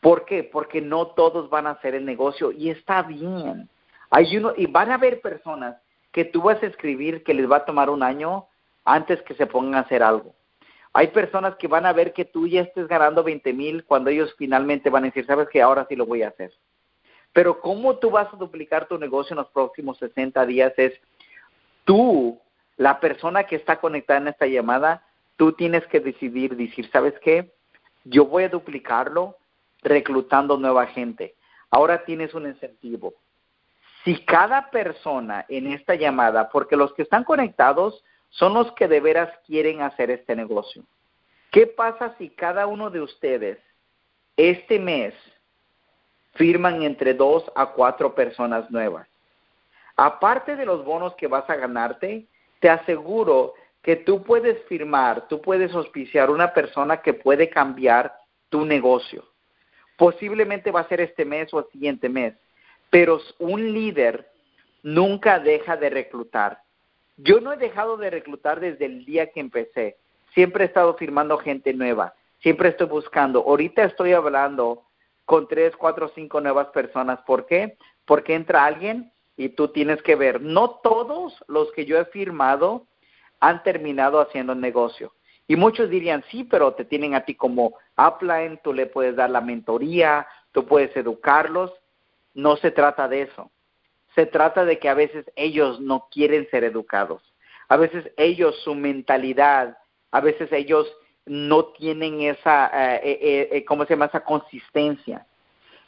¿Por 0.00 0.24
qué? 0.24 0.44
Porque 0.44 0.80
no 0.80 1.08
todos 1.08 1.48
van 1.48 1.66
a 1.66 1.70
hacer 1.70 1.94
el 1.94 2.04
negocio 2.04 2.52
y 2.52 2.70
está 2.70 3.02
bien. 3.02 3.68
Hay 4.10 4.36
uno, 4.36 4.52
y 4.56 4.66
van 4.66 4.90
a 4.90 4.94
haber 4.94 5.20
personas 5.20 5.76
que 6.12 6.24
tú 6.24 6.42
vas 6.42 6.62
a 6.62 6.66
escribir 6.66 7.24
que 7.24 7.34
les 7.34 7.50
va 7.50 7.58
a 7.58 7.64
tomar 7.64 7.90
un 7.90 8.02
año 8.02 8.46
antes 8.86 9.20
que 9.22 9.34
se 9.34 9.46
pongan 9.46 9.74
a 9.74 9.80
hacer 9.80 10.02
algo. 10.02 10.34
Hay 10.94 11.08
personas 11.08 11.56
que 11.56 11.68
van 11.68 11.84
a 11.84 11.92
ver 11.92 12.14
que 12.14 12.24
tú 12.24 12.46
ya 12.46 12.62
estés 12.62 12.88
ganando 12.88 13.22
20 13.22 13.52
mil 13.52 13.84
cuando 13.84 14.08
ellos 14.08 14.34
finalmente 14.38 14.88
van 14.88 15.04
a 15.04 15.08
decir, 15.08 15.26
sabes 15.26 15.48
que 15.50 15.60
ahora 15.60 15.84
sí 15.88 15.96
lo 15.96 16.06
voy 16.06 16.22
a 16.22 16.28
hacer. 16.28 16.52
Pero 17.34 17.60
cómo 17.60 17.96
tú 17.98 18.10
vas 18.10 18.32
a 18.32 18.36
duplicar 18.36 18.88
tu 18.88 18.96
negocio 18.96 19.34
en 19.34 19.38
los 19.38 19.50
próximos 19.50 19.98
60 19.98 20.46
días 20.46 20.72
es 20.78 20.94
tú, 21.84 22.40
la 22.78 22.98
persona 22.98 23.44
que 23.44 23.56
está 23.56 23.78
conectada 23.78 24.20
en 24.20 24.28
esta 24.28 24.46
llamada, 24.46 25.04
tú 25.36 25.52
tienes 25.52 25.86
que 25.88 26.00
decidir, 26.00 26.56
decir, 26.56 26.88
¿sabes 26.90 27.12
qué? 27.20 27.52
Yo 28.04 28.24
voy 28.24 28.44
a 28.44 28.48
duplicarlo 28.48 29.36
reclutando 29.82 30.56
nueva 30.56 30.86
gente. 30.86 31.34
Ahora 31.70 32.04
tienes 32.04 32.32
un 32.32 32.46
incentivo. 32.46 33.14
Si 34.04 34.24
cada 34.24 34.70
persona 34.70 35.44
en 35.48 35.66
esta 35.72 35.94
llamada, 35.94 36.48
porque 36.48 36.76
los 36.76 36.94
que 36.94 37.02
están 37.02 37.24
conectados 37.24 38.02
son 38.30 38.54
los 38.54 38.72
que 38.72 38.88
de 38.88 39.00
veras 39.00 39.30
quieren 39.46 39.82
hacer 39.82 40.10
este 40.10 40.36
negocio. 40.36 40.84
¿Qué 41.50 41.66
pasa 41.66 42.14
si 42.18 42.30
cada 42.30 42.66
uno 42.66 42.90
de 42.90 43.00
ustedes 43.00 43.58
este 44.36 44.78
mes 44.78 45.14
firman 46.34 46.82
entre 46.82 47.14
dos 47.14 47.44
a 47.54 47.66
cuatro 47.72 48.14
personas 48.14 48.70
nuevas? 48.70 49.08
Aparte 49.96 50.56
de 50.56 50.66
los 50.66 50.84
bonos 50.84 51.14
que 51.14 51.26
vas 51.26 51.48
a 51.48 51.56
ganarte, 51.56 52.26
te 52.60 52.68
aseguro 52.68 53.54
que 53.82 53.96
tú 53.96 54.22
puedes 54.22 54.62
firmar, 54.64 55.28
tú 55.28 55.40
puedes 55.40 55.72
auspiciar 55.72 56.28
una 56.30 56.52
persona 56.52 57.00
que 57.00 57.14
puede 57.14 57.48
cambiar 57.48 58.14
tu 58.50 58.64
negocio. 58.66 59.24
Posiblemente 59.96 60.70
va 60.70 60.80
a 60.80 60.88
ser 60.88 61.00
este 61.00 61.24
mes 61.24 61.52
o 61.54 61.60
el 61.60 61.66
siguiente 61.72 62.08
mes, 62.08 62.34
pero 62.90 63.20
un 63.38 63.72
líder 63.72 64.28
nunca 64.82 65.38
deja 65.38 65.76
de 65.76 65.88
reclutar. 65.88 66.60
Yo 67.16 67.40
no 67.40 67.52
he 67.52 67.56
dejado 67.56 67.96
de 67.96 68.10
reclutar 68.10 68.60
desde 68.60 68.86
el 68.86 69.04
día 69.04 69.30
que 69.30 69.40
empecé. 69.40 69.96
Siempre 70.34 70.64
he 70.64 70.66
estado 70.66 70.94
firmando 70.94 71.38
gente 71.38 71.72
nueva. 71.72 72.14
Siempre 72.40 72.68
estoy 72.68 72.88
buscando. 72.88 73.40
Ahorita 73.40 73.84
estoy 73.84 74.12
hablando 74.12 74.82
con 75.24 75.48
tres, 75.48 75.74
cuatro, 75.76 76.10
cinco 76.14 76.40
nuevas 76.40 76.68
personas. 76.68 77.20
¿Por 77.26 77.46
qué? 77.46 77.78
Porque 78.04 78.34
entra 78.34 78.64
alguien 78.64 79.12
y 79.36 79.50
tú 79.50 79.68
tienes 79.68 80.02
que 80.02 80.14
ver. 80.14 80.42
No 80.42 80.80
todos 80.82 81.42
los 81.48 81.72
que 81.72 81.86
yo 81.86 81.98
he 81.98 82.04
firmado 82.06 82.86
han 83.40 83.62
terminado 83.62 84.20
haciendo 84.20 84.54
negocio. 84.54 85.12
Y 85.48 85.56
muchos 85.56 85.88
dirían, 85.88 86.24
sí, 86.30 86.44
pero 86.44 86.74
te 86.74 86.84
tienen 86.84 87.14
a 87.14 87.24
ti 87.24 87.34
como 87.34 87.74
upline, 87.96 88.60
tú 88.62 88.72
le 88.72 88.86
puedes 88.86 89.16
dar 89.16 89.30
la 89.30 89.40
mentoría, 89.40 90.26
tú 90.52 90.66
puedes 90.66 90.94
educarlos. 90.96 91.72
No 92.34 92.56
se 92.56 92.70
trata 92.70 93.08
de 93.08 93.22
eso. 93.22 93.50
Se 94.16 94.26
trata 94.26 94.64
de 94.64 94.80
que 94.80 94.88
a 94.88 94.94
veces 94.94 95.24
ellos 95.36 95.78
no 95.78 96.08
quieren 96.10 96.48
ser 96.50 96.64
educados. 96.64 97.22
A 97.68 97.76
veces 97.76 98.10
ellos, 98.16 98.58
su 98.64 98.74
mentalidad, 98.74 99.78
a 100.10 100.20
veces 100.20 100.50
ellos 100.50 100.90
no 101.26 101.66
tienen 101.66 102.22
esa, 102.22 102.96
eh, 102.96 103.00
eh, 103.04 103.48
eh, 103.52 103.64
¿cómo 103.64 103.84
se 103.84 103.90
llama? 103.90 104.06
Esa 104.06 104.24
consistencia. 104.24 105.26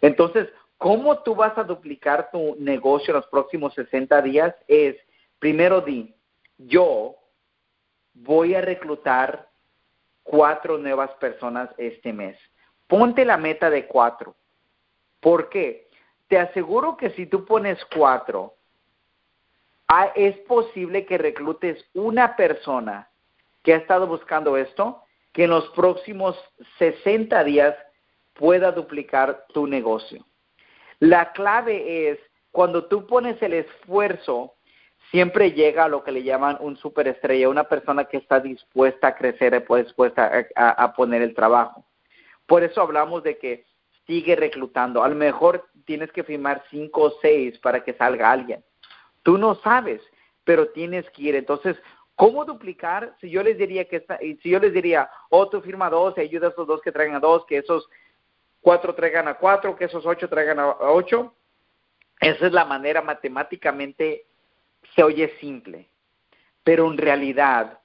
Entonces, 0.03 0.49
¿cómo 0.77 1.23
tú 1.23 1.35
vas 1.35 1.57
a 1.57 1.65
duplicar 1.65 2.31
tu 2.31 2.55
negocio 2.59 3.13
en 3.13 3.17
los 3.17 3.27
próximos 3.29 3.73
60 3.75 4.21
días? 4.23 4.55
Es, 4.67 4.97
primero 5.39 5.81
di, 5.81 6.15
yo 6.59 7.17
voy 8.13 8.55
a 8.55 8.61
reclutar 8.61 9.49
cuatro 10.23 10.77
nuevas 10.77 11.11
personas 11.13 11.71
este 11.79 12.13
mes. 12.13 12.37
Ponte 12.87 13.25
la 13.25 13.37
meta 13.37 13.71
de 13.71 13.87
cuatro. 13.87 14.35
¿Por 15.21 15.49
qué? 15.49 15.88
Te 16.29 16.39
aseguro 16.39 16.97
que 16.97 17.11
si 17.11 17.27
tú 17.27 17.45
pones 17.45 17.79
cuatro, 17.95 18.55
ah, 19.89 20.13
es 20.15 20.37
posible 20.39 21.07
que 21.07 21.19
reclutes 21.19 21.85
una 21.95 22.37
persona 22.37 23.09
que 23.63 23.75
ha 23.75 23.77
estado 23.77 24.07
buscando 24.07 24.57
esto, 24.57 25.03
que 25.33 25.45
en 25.45 25.51
los 25.51 25.69
próximos 25.71 26.37
60 26.79 27.45
días 27.45 27.75
pueda 28.35 28.73
duplicar 28.73 29.47
tu 29.53 29.67
negocio. 29.67 30.25
La 31.01 31.33
clave 31.33 32.11
es 32.11 32.19
cuando 32.51 32.87
tú 32.87 33.07
pones 33.07 33.41
el 33.43 33.55
esfuerzo 33.55 34.55
siempre 35.11 35.53
llega 35.53 35.85
a 35.85 35.89
lo 35.89 36.05
que 36.05 36.13
le 36.13 36.23
llaman 36.23 36.59
un 36.61 36.77
superestrella, 36.77 37.49
una 37.49 37.65
persona 37.65 38.05
que 38.05 38.19
está 38.19 38.41
dispuesta 38.41 39.09
a 39.09 39.15
crecer, 39.15 39.65
dispuesta 39.69 40.47
a, 40.55 40.93
poner 40.95 41.23
el 41.23 41.35
trabajo. 41.35 41.85
Por 42.47 42.63
eso 42.63 42.81
hablamos 42.81 43.23
de 43.23 43.39
que 43.39 43.65
sigue 44.09 44.35
reclutando. 44.35 45.05
A 45.05 45.09
lo 45.09 45.15
mejor 45.15 45.69
tienes 45.85 46.11
que 46.11 46.25
firmar 46.25 46.65
cinco 46.71 47.03
o 47.03 47.11
seis 47.21 47.57
para 47.59 47.85
que 47.85 47.93
salga 47.93 48.33
alguien. 48.33 48.65
Tú 49.23 49.37
no 49.39 49.55
sabes, 49.57 50.01
pero 50.45 50.71
tienes 50.71 51.09
que 51.11 51.23
ir. 51.23 51.37
Entonces, 51.37 51.77
¿cómo 52.17 52.47
duplicar? 52.47 53.15
Si 53.21 53.29
yo 53.29 53.43
les 53.43 53.59
diría 53.59 53.85
que 53.85 54.05
si 54.43 54.49
yo 54.49 54.59
les 54.59 54.73
diría, 54.73 55.11
oh, 55.29 55.49
tú 55.49 55.61
firma 55.61 55.91
dos, 55.91 56.15
y 56.17 56.23
ayuda 56.23 56.49
a 56.49 56.51
esos 56.51 56.67
dos 56.67 56.81
que 56.81 56.91
traigan 56.91 57.17
a 57.17 57.21
dos, 57.21 57.45
que 57.45 57.59
esos 57.59 57.89
cuatro 58.63 58.95
traigan 58.95 59.29
a 59.29 59.35
cuatro, 59.35 59.77
que 59.77 59.85
esos 59.85 60.05
ocho 60.07 60.29
traigan 60.29 60.59
a 60.59 60.71
ocho. 60.81 61.35
Esa 62.19 62.47
es 62.47 62.53
la 62.53 62.65
manera 62.65 63.03
matemáticamente 63.03 64.25
se 64.95 65.03
oye 65.03 65.37
simple, 65.39 65.87
pero 66.65 66.91
en 66.91 66.97
realidad 66.97 67.79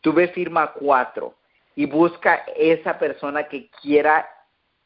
tú 0.00 0.12
ves 0.12 0.32
firma 0.32 0.72
cuatro 0.72 1.36
y 1.76 1.86
busca 1.86 2.42
esa 2.56 2.98
persona 2.98 3.48
que 3.48 3.70
quiera 3.70 4.28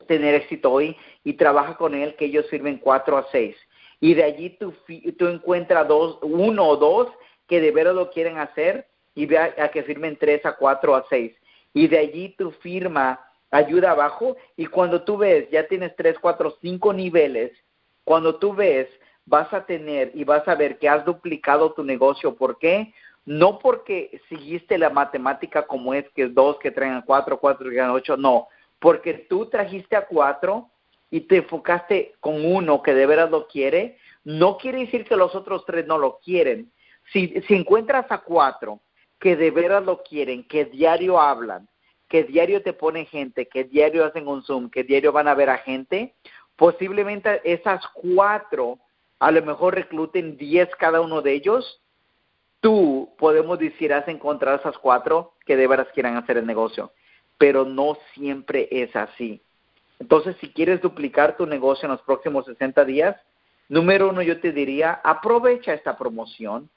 tener 0.07 0.35
éxito 0.35 0.71
hoy 0.71 0.97
y 1.25 1.35
trabaja 1.35 1.77
con 1.77 1.95
él, 1.95 2.15
que 2.17 2.27
ellos 2.27 2.47
sirven 2.49 2.79
cuatro 2.79 3.17
a 3.17 3.27
seis. 3.31 3.57
Y 4.01 4.15
de 4.15 4.25
allí 4.25 4.51
tú, 4.59 4.75
tú 5.19 5.29
encuentras 5.29 5.87
dos, 5.87 6.19
uno 6.23 6.67
o 6.67 6.77
dos 6.77 7.09
que 7.47 7.61
de 7.61 7.71
veras 7.71 7.95
lo 7.95 8.11
quieren 8.11 8.39
hacer 8.39 8.87
y 9.15 9.27
ve 9.27 9.39
a, 9.39 9.69
que 9.71 9.83
firmen 9.83 10.17
tres 10.17 10.45
a 10.45 10.57
cuatro 10.57 10.95
a 10.95 11.05
seis. 11.09 11.33
Y 11.73 11.87
de 11.87 11.99
allí 11.99 12.35
tu 12.37 12.51
firma 12.51 13.21
ayuda 13.51 13.93
abajo 13.93 14.37
y 14.57 14.67
cuando 14.67 15.03
tú 15.03 15.19
ves, 15.19 15.49
ya 15.51 15.69
tienes 15.69 15.95
tres, 15.97 16.19
cuatro, 16.19 16.57
cinco 16.61 16.93
niveles, 16.93 17.53
cuando 18.05 18.37
tú 18.37 18.55
ves 18.55 18.89
vas 19.25 19.53
a 19.53 19.65
tener 19.67 20.11
y 20.15 20.25
vas 20.25 20.47
a 20.49 20.55
ver 20.55 20.79
que 20.79 20.89
has 20.89 21.05
duplicado 21.05 21.73
tu 21.73 21.85
negocio. 21.85 22.35
¿Por 22.35 22.59
qué? 22.59 22.93
No 23.25 23.59
porque 23.61 24.21
seguiste 24.29 24.79
la 24.79 24.91
matemática 24.91 25.63
como 25.67 25.95
es 25.95 26.09
que 26.11 26.27
dos 26.27 26.59
que 26.59 26.73
traigan 26.73 27.03
cuatro, 27.03 27.39
cuatro 27.39 27.71
que 27.71 27.81
ocho, 27.81 28.17
no, 28.17 28.49
porque 28.83 29.15
tú 29.31 29.47
trajiste 29.47 29.95
a 29.95 30.07
cuatro 30.07 30.69
y 31.09 31.21
te 31.21 31.37
enfocaste 31.37 32.15
con 32.19 32.45
uno 32.45 32.83
que 32.83 32.95
de 32.95 33.07
veras 33.07 33.31
lo 33.31 33.47
quiere, 33.47 33.97
no 34.25 34.57
quiere 34.57 34.81
decir 34.81 35.05
que 35.05 35.15
los 35.15 35.37
otros 35.37 35.65
tres 35.65 35.87
no 35.87 35.99
lo 35.99 36.19
quieren. 36.19 36.73
Si, 37.13 37.33
encuentras 37.51 38.07
a 38.11 38.19
cuatro 38.19 38.81
que 39.21 39.37
de 39.37 39.53
veras 39.53 39.85
lo 39.85 40.03
quieren, 40.03 40.43
que 40.49 40.65
diario 40.65 41.21
hablan, 41.21 41.69
que 42.09 42.25
diario 42.25 42.61
te 42.65 42.73
ponen 42.73 43.07
gente, 43.07 43.47
que 43.47 43.63
diario 43.63 44.05
hacen 44.05 44.27
un 44.27 44.43
Zoom, 44.43 44.69
que 44.69 44.83
diario 44.83 45.13
van 45.13 45.29
a 45.29 45.35
ver 45.37 45.51
a 45.51 45.59
gente, 45.59 46.17
posiblemente 46.57 47.41
esas 47.45 47.87
cuatro 47.95 48.81
a 49.21 49.31
lo 49.31 49.43
mejor 49.43 49.77
recluten 49.77 50.37
10 50.37 50.75
cada 50.75 51.01
uno 51.01 51.23
de 51.23 51.35
ellos, 51.35 51.81
tú 52.61 53.15
podemos 53.17 53.61
decir, 53.61 53.93
has 53.93 54.09
encontrado 54.09 54.59
esas 54.59 54.77
cuatro 54.79 55.35
que 55.47 55.57
de 55.57 55.69
veras 55.69 55.87
quieran 55.95 56.17
hacer 56.17 56.37
el 56.37 56.47
negocio, 56.47 56.91
pero 57.43 57.65
no 57.65 57.99
siempre 58.15 58.69
es 58.71 58.95
así. 58.95 59.43
Entonces, 59.99 60.37
si 60.41 60.53
quieres 60.53 60.81
duplicar 60.81 61.37
tu 61.37 61.45
negocio 61.45 61.87
en 61.87 61.91
los 61.91 62.03
próximos 62.03 62.47
60 62.47 62.85
días, 62.85 63.17
número 63.69 64.11
uno, 64.11 64.23
yo 64.23 64.39
te 64.39 64.53
diría, 64.53 65.01
aprovecha 65.03 65.75
esta 65.75 65.99
promoción, 65.99 66.71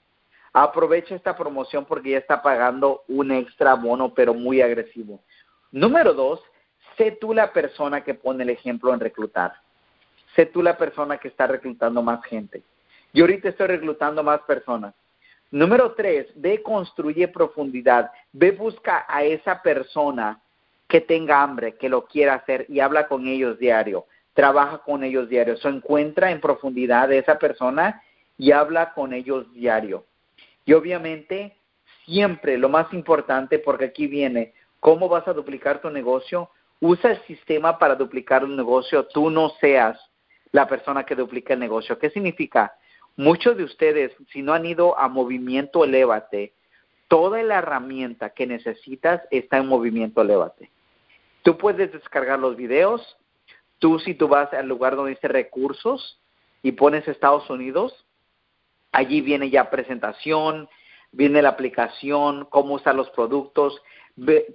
aprovecha 0.53 1.13
esta 1.13 1.37
promoción 1.37 1.85
porque 1.85 2.09
ya 2.09 2.17
está 2.17 2.41
pagando 2.41 3.03
un 3.07 3.29
extra 3.29 3.75
bono, 3.75 4.15
pero 4.15 4.33
muy 4.33 4.63
agresivo. 4.63 5.21
Número 5.71 6.15
dos, 6.15 6.41
sé 6.97 7.11
tú 7.11 7.31
la 7.31 7.53
persona 7.53 8.03
que 8.03 8.15
pone 8.15 8.41
el 8.41 8.49
ejemplo 8.49 8.91
en 8.91 8.99
reclutar 8.99 9.53
sé 10.35 10.47
tú 10.47 10.61
la 10.61 10.77
persona 10.77 11.17
que 11.17 11.29
está 11.29 11.45
reclutando 11.45 12.01
más 12.01 12.23
gente. 12.25 12.63
Y 13.13 13.21
ahorita 13.21 13.49
estoy 13.49 13.67
reclutando 13.67 14.23
más 14.23 14.41
personas. 14.41 14.93
Número 15.51 15.93
tres, 15.93 16.27
ve, 16.35 16.61
construye 16.61 17.27
profundidad. 17.27 18.11
Ve, 18.33 18.51
busca 18.51 19.05
a 19.07 19.23
esa 19.23 19.61
persona 19.61 20.41
que 20.95 21.01
tenga 21.01 21.41
hambre, 21.41 21.75
que 21.75 21.89
lo 21.89 22.05
quiera 22.05 22.35
hacer 22.35 22.67
y 22.69 22.79
habla 22.79 23.09
con 23.09 23.27
ellos 23.27 23.59
diario. 23.59 24.05
Trabaja 24.33 24.77
con 24.77 25.03
ellos 25.03 25.27
diario. 25.27 25.57
Se 25.57 25.67
encuentra 25.67 26.31
en 26.31 26.39
profundidad 26.39 27.09
de 27.09 27.17
esa 27.17 27.37
persona 27.37 28.01
y 28.37 28.53
habla 28.53 28.93
con 28.93 29.11
ellos 29.11 29.51
diario. 29.53 30.05
Y 30.63 30.71
obviamente, 30.71 31.57
siempre 32.05 32.57
lo 32.57 32.69
más 32.69 32.93
importante, 32.93 33.59
porque 33.59 33.83
aquí 33.83 34.07
viene, 34.07 34.53
¿cómo 34.79 35.09
vas 35.09 35.27
a 35.27 35.33
duplicar 35.33 35.81
tu 35.81 35.89
negocio? 35.89 36.49
Usa 36.79 37.11
el 37.11 37.21
sistema 37.23 37.77
para 37.77 37.95
duplicar 37.95 38.43
el 38.43 38.55
negocio. 38.55 39.05
Tú 39.07 39.29
no 39.29 39.49
seas 39.59 39.99
la 40.53 40.65
persona 40.65 41.05
que 41.05 41.15
duplica 41.15 41.55
el 41.55 41.59
negocio. 41.59 41.99
¿Qué 41.99 42.09
significa? 42.09 42.73
Muchos 43.17 43.57
de 43.57 43.65
ustedes, 43.65 44.13
si 44.31 44.41
no 44.41 44.53
han 44.53 44.65
ido 44.65 44.97
a 44.97 45.09
Movimiento 45.09 45.83
Elévate, 45.83 46.53
toda 47.09 47.43
la 47.43 47.57
herramienta 47.57 48.29
que 48.29 48.47
necesitas 48.47 49.23
está 49.29 49.57
en 49.57 49.67
Movimiento 49.67 50.21
Elévate. 50.21 50.71
Tú 51.45 51.59
puedes 51.59 51.91
descargar 51.93 52.39
los 52.39 52.55
videos. 52.55 53.17
Tú, 53.77 53.99
si 53.99 54.15
tú 54.15 54.27
vas 54.27 54.51
al 54.51 54.67
lugar 54.67 54.95
donde 54.95 55.11
dice 55.11 55.27
recursos 55.27 56.19
y 56.63 56.71
pones 56.71 57.07
Estados 57.07 57.47
Unidos, 57.51 58.07
allí 58.91 59.21
viene 59.21 59.51
ya 59.51 59.69
presentación, 59.69 60.67
viene 61.11 61.43
la 61.43 61.49
aplicación, 61.49 62.47
cómo 62.49 62.73
usar 62.73 62.95
los 62.95 63.11
productos, 63.11 63.79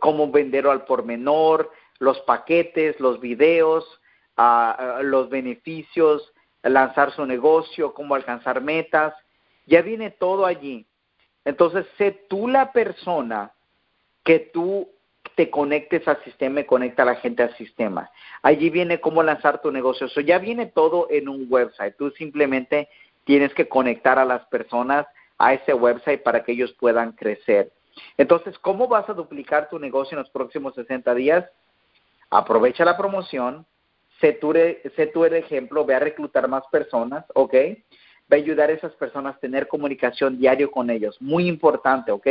cómo 0.01 0.33
venderlo 0.33 0.73
al 0.73 0.85
por 0.85 1.05
menor, 1.05 1.71
los 2.01 2.19
paquetes, 2.23 2.99
los 2.99 3.21
videos, 3.21 3.85
ah, 4.37 4.97
ah, 4.99 5.03
los 5.05 5.31
beneficios, 5.31 6.33
lanzar 6.65 7.13
su 7.13 7.25
negocio, 7.25 7.95
cómo 7.95 8.17
alcanzar 8.17 8.63
metas. 8.63 9.15
Ya 9.67 9.81
viene 9.83 10.11
todo 10.11 10.45
allí. 10.45 10.89
Entonces, 11.45 11.87
sé 11.99 12.27
tú 12.29 12.49
la 12.49 12.73
persona 12.73 13.53
que 14.25 14.41
tú 14.41 14.91
te 15.41 15.49
conectes 15.49 16.07
al 16.07 16.23
sistema 16.23 16.61
y 16.61 16.65
conecta 16.65 17.03
a 17.03 17.07
la 17.07 17.15
gente 17.15 17.43
al 17.43 17.57
sistema. 17.57 18.11
Allí 18.43 18.69
viene 18.69 19.01
cómo 19.01 19.23
lanzar 19.23 19.63
tu 19.63 19.73
negocio. 19.73 20.07
Eso 20.07 20.21
ya 20.21 20.39
viene 20.39 20.67
todo 20.67 21.07
en 21.09 21.31
un 21.31 21.47
website. 21.49 21.97
Tú 21.97 22.11
simplemente 22.11 22.91
tienes 23.25 23.55
que 23.55 23.67
conectar 23.67 24.19
a 24.19 24.27
las 24.27 24.45
personas 24.49 25.07
a 25.39 25.55
ese 25.55 25.73
website 25.73 26.23
para 26.23 26.45
que 26.45 26.53
ellos 26.53 26.75
puedan 26.79 27.13
crecer. 27.13 27.73
Entonces, 28.19 28.59
¿cómo 28.59 28.87
vas 28.87 29.09
a 29.09 29.15
duplicar 29.15 29.71
tu 29.71 29.79
negocio 29.79 30.15
en 30.15 30.25
los 30.25 30.31
próximos 30.31 30.75
60 30.75 31.15
días? 31.15 31.47
Aprovecha 32.29 32.85
la 32.85 32.99
promoción, 32.99 33.65
sé 34.21 34.35
tú, 34.35 34.53
sé 34.53 35.07
tú 35.07 35.25
el 35.25 35.37
ejemplo, 35.37 35.87
ve 35.87 35.95
a 35.95 36.01
reclutar 36.01 36.49
más 36.49 36.65
personas, 36.71 37.25
¿ok? 37.33 37.55
Ve 38.31 38.37
a 38.37 38.41
ayudar 38.41 38.71
a 38.71 38.75
esas 38.75 38.93
personas 38.93 39.35
a 39.35 39.41
tener 39.41 39.67
comunicación 39.67 40.39
diario 40.39 40.71
con 40.71 40.89
ellos, 40.89 41.21
muy 41.21 41.49
importante, 41.49 42.13
¿ok? 42.13 42.29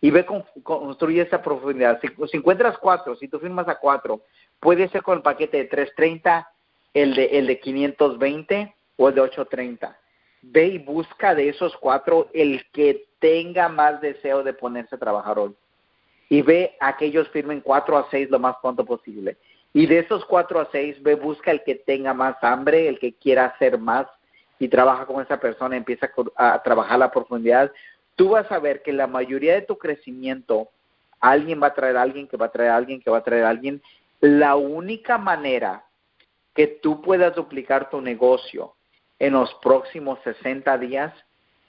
Y 0.00 0.10
ve 0.12 0.24
con, 0.24 0.44
construye 0.62 1.22
esa 1.22 1.42
profundidad. 1.42 2.00
Si, 2.00 2.06
si, 2.28 2.36
encuentras 2.36 2.78
cuatro, 2.78 3.16
si 3.16 3.26
tú 3.26 3.40
firmas 3.40 3.66
a 3.66 3.74
cuatro, 3.74 4.20
puede 4.60 4.88
ser 4.90 5.02
con 5.02 5.16
el 5.16 5.22
paquete 5.22 5.56
de 5.56 5.64
330, 5.64 6.48
el 6.94 7.14
de, 7.16 7.24
el 7.24 7.48
de 7.48 7.58
520 7.58 8.74
o 8.96 9.08
el 9.08 9.14
de 9.16 9.20
830. 9.22 9.98
Ve 10.42 10.66
y 10.68 10.78
busca 10.78 11.34
de 11.34 11.48
esos 11.48 11.76
cuatro 11.78 12.28
el 12.32 12.64
que 12.70 13.08
tenga 13.18 13.68
más 13.68 14.00
deseo 14.00 14.44
de 14.44 14.52
ponerse 14.52 14.94
a 14.94 14.98
trabajar 14.98 15.36
hoy. 15.36 15.52
Y 16.28 16.42
ve 16.42 16.76
a 16.78 16.96
que 16.96 17.06
ellos 17.06 17.28
firmen 17.30 17.60
cuatro 17.60 17.98
a 17.98 18.08
seis 18.08 18.30
lo 18.30 18.38
más 18.38 18.54
pronto 18.62 18.84
posible. 18.84 19.36
Y 19.72 19.86
de 19.86 19.98
esos 19.98 20.24
cuatro 20.24 20.60
a 20.60 20.68
seis, 20.70 21.02
ve, 21.02 21.16
busca 21.16 21.50
el 21.50 21.64
que 21.64 21.74
tenga 21.74 22.14
más 22.14 22.36
hambre, 22.40 22.88
el 22.88 23.00
que 23.00 23.14
quiera 23.14 23.46
hacer 23.46 23.78
más 23.78 24.06
y 24.60 24.68
trabaja 24.68 25.06
con 25.06 25.22
esa 25.22 25.40
persona, 25.40 25.74
empieza 25.74 26.10
a 26.36 26.62
trabajar 26.62 26.98
la 26.98 27.10
profundidad. 27.10 27.72
Tú 28.14 28.28
vas 28.28 28.52
a 28.52 28.58
ver 28.58 28.82
que 28.82 28.92
la 28.92 29.06
mayoría 29.06 29.54
de 29.54 29.62
tu 29.62 29.78
crecimiento, 29.78 30.68
alguien 31.18 31.60
va 31.60 31.68
a 31.68 31.74
traer 31.74 31.96
a 31.96 32.02
alguien, 32.02 32.28
que 32.28 32.36
va 32.36 32.46
a 32.46 32.52
traer 32.52 32.70
a 32.70 32.76
alguien, 32.76 33.00
que 33.00 33.10
va 33.10 33.18
a 33.18 33.24
traer 33.24 33.44
a 33.44 33.48
alguien. 33.48 33.82
La 34.20 34.56
única 34.56 35.16
manera 35.16 35.82
que 36.54 36.66
tú 36.66 37.00
puedas 37.00 37.34
duplicar 37.34 37.88
tu 37.88 38.02
negocio 38.02 38.74
en 39.18 39.32
los 39.32 39.52
próximos 39.62 40.18
60 40.24 40.76
días 40.76 41.14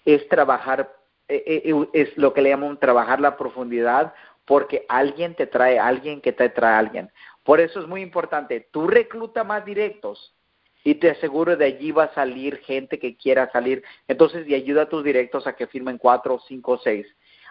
es 0.04 0.28
trabajar, 0.28 0.94
eh, 1.30 1.64
eh, 1.64 1.88
es 1.94 2.18
lo 2.18 2.34
que 2.34 2.42
le 2.42 2.50
llaman 2.50 2.78
trabajar 2.78 3.22
la 3.22 3.38
profundidad, 3.38 4.14
porque 4.46 4.86
alguien 4.90 5.34
te 5.34 5.48
trae 5.48 5.80
a 5.80 5.88
alguien 5.88 6.20
que 6.20 6.34
te 6.34 6.50
trae 6.50 6.74
a 6.74 6.80
alguien. 6.80 7.10
Por 7.46 7.62
eso 7.62 7.80
es 7.80 7.88
muy 7.88 8.02
importante, 8.02 8.68
tú 8.72 8.88
recluta 8.88 9.46
más 9.46 9.64
directos 9.64 10.36
y 10.84 10.96
te 10.96 11.12
aseguro 11.12 11.56
de 11.56 11.66
allí 11.66 11.92
va 11.92 12.06
a 12.06 12.14
salir 12.14 12.58
gente 12.60 13.00
que 13.00 13.16
quiera 13.16 13.52
salir. 13.52 13.84
Entonces, 14.08 14.48
y 14.48 14.56
ayuda 14.56 14.84
a 14.84 14.90
tus 14.90 15.04
directos 15.04 15.46
a 15.48 15.56
que 15.56 15.68
firmen 15.68 15.98
cuatro, 15.98 16.40
cinco, 16.48 16.80
seis. 16.84 17.06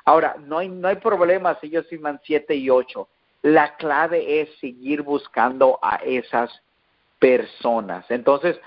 Ahora, 0.05 0.37
no 0.39 0.59
hay, 0.59 0.69
no 0.69 0.89
hay 0.89 0.97
problema 0.97 1.59
si 1.61 1.69
ellos 1.69 1.87
firman 1.89 2.21
siete 2.25 2.55
y 2.55 2.71
ocho. 2.71 3.09
La 3.43 3.77
clave 3.77 4.41
es 4.41 4.59
seguir 4.59 5.03
buscando 5.03 5.79
a 5.83 5.97
esas 5.97 6.51
personas. 7.19 8.05
Entonces, 8.11 8.59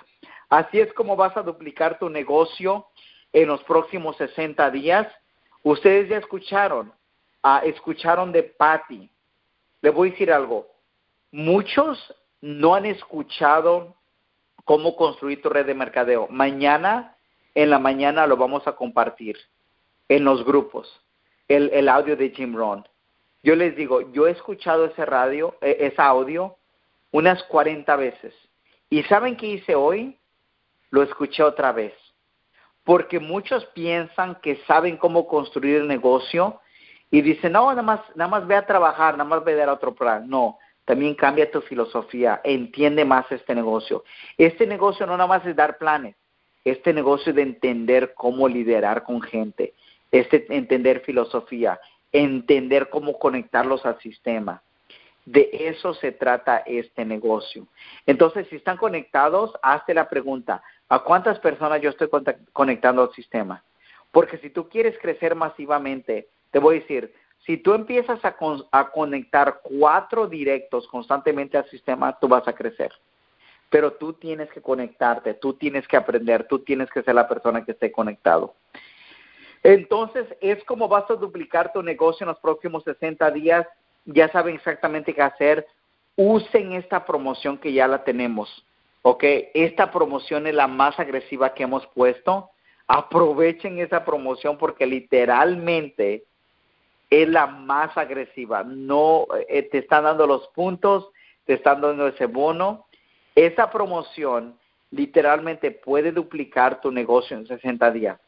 así 0.49 0.80
es 0.80 0.93
como 0.93 1.16
vas 1.16 1.36
a 1.36 1.43
duplicar 1.43 1.99
tu 1.99 2.09
negocio 2.09 2.88
en 3.32 3.47
los 3.47 3.64
próximos 3.64 4.16
60 4.18 4.72
días. 4.72 5.07
Ustedes 5.64 6.09
ya 6.09 6.18
escucharon, 6.18 6.93
ah, 7.41 7.61
escucharon 7.64 8.32
de 8.32 8.43
Patty. 8.43 9.09
Le 9.82 9.89
voy 9.89 10.09
a 10.09 10.11
decir 10.11 10.32
algo 10.32 10.74
muchos 11.34 12.14
no 12.41 12.76
han 12.76 12.86
escuchado 12.86 13.95
cómo 14.64 14.95
construir 14.95 15.41
tu 15.41 15.49
red 15.49 15.66
de 15.66 15.74
mercadeo. 15.74 16.28
Mañana, 16.30 17.16
en 17.55 17.70
la 17.70 17.80
mañana 17.80 18.28
lo 18.28 18.38
vamos 18.38 18.68
a 18.68 18.74
compartir 18.74 19.38
en 20.09 20.24
los 20.24 20.43
grupos, 20.43 21.01
el, 21.47 21.89
audio 21.89 22.16
de 22.16 22.30
Jim 22.30 22.55
Ron. 22.55 22.88
Yo 23.41 23.55
les 23.55 23.76
digo, 23.76 24.11
yo 24.11 24.28
he 24.28 24.32
escuchado 24.32 24.86
ese 24.86 25.05
radio, 25.05 25.57
e, 25.61 25.78
ese 25.80 26.01
audio, 26.01 26.55
unas 27.11 27.43
40 27.43 27.95
veces. 27.95 28.34
¿Y 28.89 29.03
saben 29.03 29.36
qué 29.36 29.47
hice 29.47 29.76
hoy? 29.76 30.18
Lo 30.89 31.03
escuché 31.03 31.43
otra 31.43 31.72
vez. 31.72 31.93
Porque 32.84 33.20
muchos 33.20 33.66
piensan 33.68 34.36
que 34.36 34.57
saben 34.68 34.97
cómo 34.97 35.28
construir 35.28 35.78
el 35.78 35.88
negocio 35.88 36.59
y 37.11 37.22
dicen, 37.22 37.53
no, 37.53 37.70
nada 37.70 37.82
más, 37.82 38.01
nada 38.16 38.30
más 38.30 38.47
ve 38.47 38.55
a 38.55 38.66
trabajar, 38.66 39.14
nada 39.18 39.30
más 39.30 39.43
ve 39.43 39.53
a 39.53 39.57
dar 39.57 39.70
otro 39.70 39.93
plan. 39.93 40.28
No, 40.28 40.57
también 40.86 41.16
cambia 41.16 41.50
tu 41.50 41.62
filosofía, 41.62 42.42
entiende 42.44 43.06
más 43.06 43.32
este 43.32 43.56
negocio. 43.56 44.04
Este 44.38 44.68
negocio 44.68 45.06
no 45.06 45.14
nada 45.14 45.28
más 45.28 45.46
es 45.46 45.56
dar 45.56 45.78
planes, 45.78 46.16
este 46.66 46.94
negocio 46.94 47.32
es 47.32 47.36
de 47.36 47.42
entender 47.42 48.14
cómo 48.14 48.48
liderar 48.48 49.04
con 49.04 49.22
gente, 49.22 49.74
este 50.12 50.46
entender 50.50 51.02
filosofía, 51.02 51.80
entender 52.12 52.90
cómo 52.90 53.18
conectarlos 53.18 53.86
al 53.86 54.00
sistema. 54.00 54.62
De 55.26 55.50
eso 55.54 55.94
se 55.94 56.12
trata 56.12 56.64
este 56.66 57.06
negocio. 57.06 57.68
Entonces, 58.06 58.46
si 58.50 58.58
están 58.58 58.76
conectados, 58.76 59.54
hazte 59.62 59.94
la 59.94 60.10
pregunta, 60.10 60.62
¿a 60.90 61.00
cuántas 61.00 61.40
personas 61.40 61.82
yo 61.82 61.90
estoy 61.90 62.10
conectando 62.52 63.04
al 63.04 63.14
sistema? 63.14 63.64
Porque 64.12 64.38
si 64.40 64.50
tú 64.50 64.68
quieres 64.68 64.98
crecer 65.00 65.34
masivamente, 65.34 66.28
te 66.52 66.60
voy 66.60 66.76
a 66.76 66.80
decir, 66.82 67.14
si 67.46 67.58
tú 67.58 67.74
empiezas 67.74 68.20
a, 68.24 68.89
conectar 68.91 69.60
cuatro 69.64 70.28
directos 70.28 70.88
constantemente 70.88 71.58
al 71.58 71.70
sistema, 71.70 72.18
tú 72.20 72.28
vas 72.28 72.48
a 72.48 72.54
crecer. 72.54 72.91
Pero 73.70 73.94
tú 73.94 74.14
tienes 74.14 74.50
que 74.52 74.62
conectarte, 74.62 75.34
tú 75.34 75.54
tienes 75.54 75.86
que 75.88 75.98
aprender, 75.98 76.48
tú 76.48 76.60
tienes 76.60 76.89
que 76.89 77.04
ser 77.04 77.16
la 77.16 77.28
persona 77.28 77.66
que 77.66 77.74
esté 77.74 77.91
conectado. 77.91 78.54
Entonces, 79.62 80.26
es 80.39 80.64
como 80.66 80.88
vas 80.88 81.10
a 81.10 81.16
duplicar 81.16 81.74
tu 81.74 81.84
negocio 81.84 82.24
en 82.24 82.30
los 82.30 82.39
próximos 82.39 82.84
60 82.84 83.32
días. 83.32 83.68
Ya 84.06 84.30
saben 84.30 84.56
exactamente 84.56 85.14
qué 85.14 85.22
hacer. 85.22 85.68
Usen 86.16 86.74
esta 86.74 87.06
promoción 87.06 87.58
que 87.58 87.74
ya 87.74 87.88
la 87.88 88.04
tenemos. 88.04 88.66
¿Ok? 89.02 89.24
Esta 89.54 89.91
promoción 89.91 90.48
es 90.48 90.54
la 90.54 90.68
más 90.68 90.98
agresiva 90.98 91.54
que 91.54 91.64
hemos 91.64 91.86
puesto. 91.88 92.52
Aprovechen 92.88 93.80
esa 93.80 94.06
promoción 94.06 94.58
porque 94.58 94.86
literalmente 94.86 96.24
es 97.22 97.30
la 97.30 97.47
más 97.47 97.95
agresiva. 97.97 98.64
No 98.64 99.28
eh, 99.47 99.64
te 99.64 99.80
están 99.80 100.05
dando 100.05 100.26
los 100.26 100.47
puntos, 100.49 101.09
te 101.45 101.53
están 101.53 101.82
dando 101.82 102.07
ese 102.07 102.26
bono. 102.26 102.88
Esa 103.36 103.70
promoción 103.70 104.57
literalmente 104.91 105.72
puede 105.72 106.11
duplicar 106.11 106.82
tu 106.82 106.91
negocio 106.91 107.38
en 107.38 107.47
60 107.47 107.91
días 107.91 108.20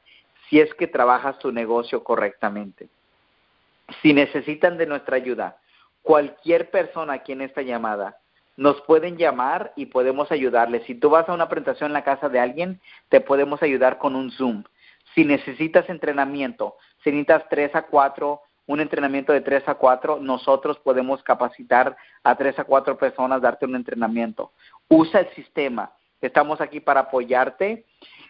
si 0.50 0.60
es 0.60 0.74
que 0.76 0.88
trabajas 0.88 1.40
tu 1.40 1.52
negocio 1.52 2.04
correctamente. 2.04 2.88
Si 4.02 4.14
necesitan 4.14 4.78
de 4.78 4.86
nuestra 4.86 5.16
ayuda, 5.16 5.58
cualquier 6.02 6.70
persona 6.70 7.14
aquí 7.14 7.32
en 7.32 7.42
esta 7.42 7.62
llamada, 7.62 8.18
nos 8.58 8.82
pueden 8.82 9.18
llamar 9.18 9.74
y 9.76 9.88
podemos 9.88 10.32
ayudarles. 10.32 10.84
Si 10.86 10.96
tú 10.96 11.10
vas 11.10 11.28
a 11.28 11.34
una 11.34 11.50
presentación 11.50 11.90
en 11.90 11.94
la 11.94 12.04
casa 12.04 12.30
de 12.30 12.40
alguien, 12.40 12.80
te 13.10 13.22
podemos 13.22 13.62
ayudar 13.62 13.98
con 13.98 14.16
un 14.16 14.32
Zoom. 14.32 14.64
Si 15.14 15.26
necesitas 15.26 15.90
entrenamiento, 15.90 16.76
si 17.04 17.10
necesitas 17.10 17.44
tres 17.50 17.76
a 17.76 17.84
cuatro 17.84 18.42
un 18.68 18.80
entrenamiento 18.80 19.32
de 19.32 19.42
3 19.42 19.68
a 19.68 19.76
4, 19.76 20.20
nosotros 20.20 20.80
podemos 20.80 21.22
capacitar 21.24 21.96
a 22.24 22.36
3 22.36 22.60
a 22.60 22.64
4 22.64 22.98
personas, 22.98 23.42
darte 23.42 23.66
un 23.66 23.76
entrenamiento. 23.76 24.52
Usa 24.88 25.22
el 25.22 25.30
sistema. 25.36 25.92
estamos 26.22 26.60
aquí 26.60 26.80
para 26.80 27.02
apoyarte. 27.02 27.86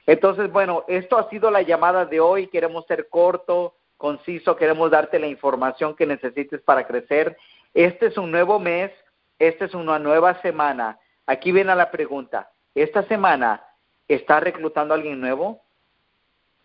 Entonces, 0.06 0.52
bueno, 0.52 0.84
esto 0.90 1.18
ha 1.18 1.30
sido 1.30 1.50
la 1.50 1.62
llamada 1.62 2.06
de 2.06 2.20
hoy. 2.20 2.48
Queremos 2.48 2.86
ser 2.88 3.08
corto, 3.08 3.76
conciso, 3.96 4.58
queremos 4.58 4.92
darte 4.92 5.18
la 5.18 5.28
información 5.28 5.96
que 5.96 6.06
necesites 6.06 6.62
para 6.62 6.86
crecer. 6.86 7.38
Este 7.74 8.08
es 8.08 8.18
un 8.18 8.32
nuevo 8.32 8.60
mes, 8.60 8.92
esta 9.40 9.66
es 9.66 9.74
una 9.74 9.98
nueva 9.98 10.42
semana. 10.42 11.00
Aquí 11.26 11.54
viene 11.54 11.74
la 11.74 11.90
pregunta. 11.90 12.52
Esta 12.74 13.04
semana, 13.04 13.66
¿estás 14.10 14.44
reclutando 14.44 14.94
a 14.94 14.98
alguien 14.98 15.22
nuevo? 15.22 15.62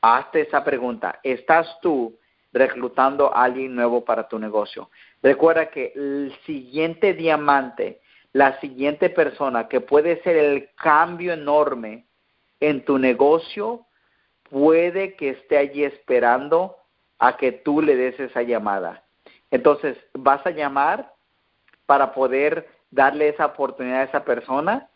Hazte 0.02 0.40
esa 0.40 0.64
pregunta. 0.64 1.20
¿Estás 1.22 1.78
tú 1.80 2.18
reclutando 2.52 3.34
a 3.34 3.44
alguien 3.44 3.74
nuevo 3.74 4.04
para 4.04 4.28
tu 4.28 4.38
negocio? 4.38 4.90
Recuerda 5.22 5.70
que 5.70 5.92
el 5.94 6.34
siguiente 6.46 7.14
diamante, 7.14 8.00
la 8.32 8.58
siguiente 8.60 9.10
persona 9.10 9.68
que 9.68 9.80
puede 9.80 10.22
ser 10.22 10.36
el 10.36 10.70
cambio 10.74 11.32
enorme 11.32 12.06
en 12.60 12.84
tu 12.84 12.98
negocio, 12.98 13.86
puede 14.50 15.14
que 15.14 15.30
esté 15.30 15.56
allí 15.56 15.84
esperando 15.84 16.76
a 17.18 17.36
que 17.36 17.52
tú 17.52 17.82
le 17.82 17.96
des 17.96 18.18
esa 18.18 18.42
llamada. 18.42 19.02
Entonces, 19.50 19.96
¿vas 20.14 20.44
a 20.46 20.50
llamar 20.50 21.12
para 21.86 22.12
poder 22.12 22.68
darle 22.90 23.28
esa 23.28 23.46
oportunidad 23.46 24.00
a 24.00 24.04
esa 24.04 24.24
persona? 24.24 24.88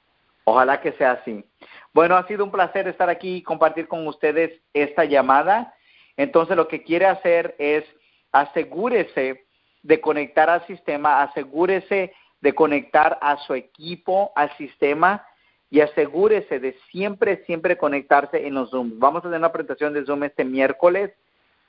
Ojalá 0.45 0.81
que 0.81 0.93
sea 0.93 1.13
así. 1.13 1.45
Bueno, 1.93 2.17
ha 2.17 2.27
sido 2.27 2.45
un 2.45 2.51
placer 2.51 2.87
estar 2.89 3.09
aquí 3.09 3.37
y 3.37 3.43
compartir 3.43 3.89
con 3.89 4.07
ustedes 4.07 4.61
esta 4.73 5.05
llamada. 5.05 5.75
Entonces, 6.17 6.57
lo 6.57 6.69
que 6.69 6.83
quiere 6.83 7.07
hacer 7.07 7.55
es 7.59 7.85
asegúrese 8.33 9.45
de 9.83 10.01
conectar 10.01 10.51
al 10.51 10.67
sistema, 10.67 11.23
asegúrese 11.23 12.13
de 12.41 12.55
conectar 12.55 13.19
a 13.21 13.37
su 13.39 13.55
equipo 13.55 14.33
al 14.35 14.55
sistema 14.57 15.27
y 15.71 15.81
asegúrese 15.81 16.61
de 16.61 16.77
siempre, 16.91 17.45
siempre 17.47 17.77
conectarse 17.77 18.47
en 18.47 18.55
los 18.55 18.71
Zoom. 18.71 18.99
Vamos 18.99 19.21
a 19.21 19.23
tener 19.25 19.39
una 19.39 19.53
presentación 19.53 19.93
de 19.93 20.05
Zoom 20.05 20.25
este 20.25 20.45
miércoles. 20.45 21.13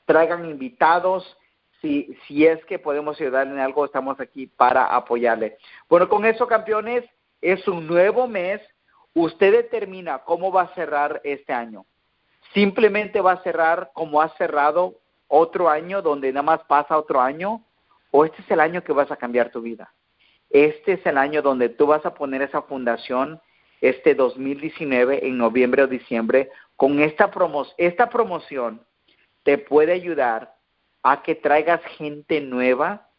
Traigan 0.05 0.49
invitados. 0.49 1.37
Si, 1.81 2.15
si 2.27 2.45
es 2.45 2.63
que 2.65 2.79
podemos 2.79 3.19
ayudarle 3.19 3.53
en 3.53 3.59
algo, 3.59 3.85
estamos 3.85 4.19
aquí 4.19 4.47
para 4.47 4.85
apoyarle. 4.85 5.57
Bueno, 5.89 6.09
con 6.09 6.25
eso, 6.25 6.47
campeones, 6.47 7.03
es 7.41 7.67
un 7.67 7.87
nuevo 7.87 8.27
mes. 8.27 8.61
Usted 9.13 9.51
determina 9.51 10.19
cómo 10.19 10.51
va 10.51 10.63
a 10.63 10.75
cerrar 10.75 11.21
este 11.23 11.53
año. 11.53 11.85
Simplemente 12.53 13.21
va 13.21 13.33
a 13.33 13.43
cerrar 13.43 13.91
como 13.93 14.21
ha 14.21 14.29
cerrado 14.37 14.95
otro 15.27 15.69
año, 15.69 16.01
donde 16.01 16.31
nada 16.31 16.43
más 16.43 16.63
pasa 16.63 16.97
otro 16.97 17.19
año, 17.19 17.63
o 18.11 18.25
este 18.25 18.41
es 18.41 18.51
el 18.51 18.59
año 18.59 18.83
que 18.83 18.93
vas 18.93 19.11
a 19.11 19.17
cambiar 19.17 19.51
tu 19.51 19.61
vida. 19.61 19.93
Este 20.49 20.93
es 20.93 21.05
el 21.05 21.17
año 21.17 21.41
donde 21.41 21.69
tú 21.69 21.87
vas 21.87 22.05
a 22.05 22.13
poner 22.13 22.41
esa 22.41 22.61
fundación 22.61 23.41
este 23.81 24.15
2019 24.15 25.27
en 25.27 25.37
noviembre 25.37 25.83
o 25.83 25.87
diciembre 25.87 26.49
con 26.75 26.99
esta, 26.99 27.31
promo 27.31 27.65
esta 27.77 28.09
promoción 28.09 28.81
te 29.43 29.57
puede 29.57 29.93
ayudar 29.93 30.55
a 31.03 31.21
que 31.21 31.35
traigas 31.35 31.81
gente 31.97 32.41
nueva. 32.41 33.09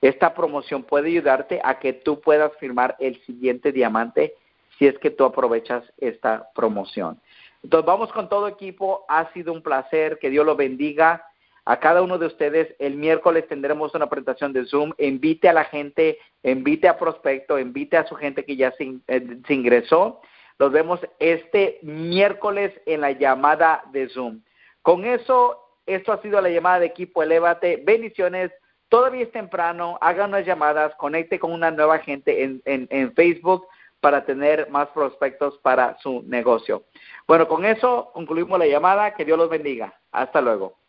Esta 0.00 0.34
promoción 0.34 0.84
puede 0.84 1.08
ayudarte 1.08 1.60
a 1.64 1.78
que 1.78 1.92
tú 1.92 2.20
puedas 2.20 2.52
firmar 2.58 2.96
el 3.00 3.20
siguiente 3.24 3.72
diamante 3.72 4.34
si 4.78 4.86
es 4.86 4.96
que 4.98 5.10
tú 5.10 5.24
aprovechas 5.24 5.82
esta 5.96 6.48
promoción. 6.54 7.20
Entonces 7.62 7.86
vamos 7.86 8.12
con 8.12 8.28
todo 8.28 8.48
equipo, 8.48 9.04
ha 9.08 9.32
sido 9.32 9.52
un 9.52 9.62
placer, 9.62 10.18
que 10.18 10.30
Dios 10.30 10.46
lo 10.46 10.56
bendiga 10.56 11.24
a 11.64 11.80
cada 11.80 12.00
uno 12.00 12.16
de 12.16 12.26
ustedes. 12.26 12.74
El 12.78 12.96
miércoles 12.96 13.46
tendremos 13.48 13.94
una 13.94 14.08
presentación 14.08 14.52
de 14.52 14.64
Zoom. 14.66 14.92
Invite 14.98 15.48
a 15.48 15.52
la 15.52 15.64
gente, 15.64 16.18
invite 16.42 16.88
a 16.88 16.96
Prospecto, 16.96 17.58
invite 17.58 17.96
a 17.96 18.06
su 18.06 18.14
gente 18.14 18.44
que 18.44 18.56
ya 18.56 18.70
se, 18.72 18.98
eh, 19.08 19.38
ingresó. 19.48 20.20
Los 20.58 20.72
vemos 20.72 21.00
este 21.18 21.78
miércoles 21.82 22.72
en 22.86 23.00
la 23.00 23.10
llamada 23.10 23.82
de 23.92 24.08
Zoom. 24.08 24.42
Con 24.80 25.04
eso, 25.04 25.60
esto 25.86 26.12
ha 26.12 26.22
sido 26.22 26.40
la 26.40 26.48
llamada 26.48 26.78
de 26.78 26.86
equipo 26.86 27.22
Elévate. 27.22 27.82
Bendiciones. 27.84 28.52
Todavía 28.88 29.24
es 29.24 29.32
temprano. 29.32 29.98
Hagan 30.00 30.30
unas 30.30 30.46
llamadas. 30.46 30.94
Conecte 30.94 31.40
con 31.40 31.52
una 31.52 31.72
nueva 31.72 31.98
gente 31.98 32.44
en, 32.44 32.62
en 32.64 33.12
Facebook 33.14 33.66
para 34.00 34.24
tener 34.24 34.70
más 34.70 34.88
prospectos 34.88 35.58
para 35.58 35.98
su 35.98 36.22
negocio. 36.22 36.84
Bueno, 37.26 37.48
con 37.48 37.64
eso 37.64 38.10
concluimos 38.12 38.58
la 38.58 38.66
llamada. 38.66 39.14
Que 39.14 39.24
Dios 39.24 39.38
los 39.38 39.48
bendiga. 39.48 39.94
Hasta 40.12 40.40
luego. 40.40 40.85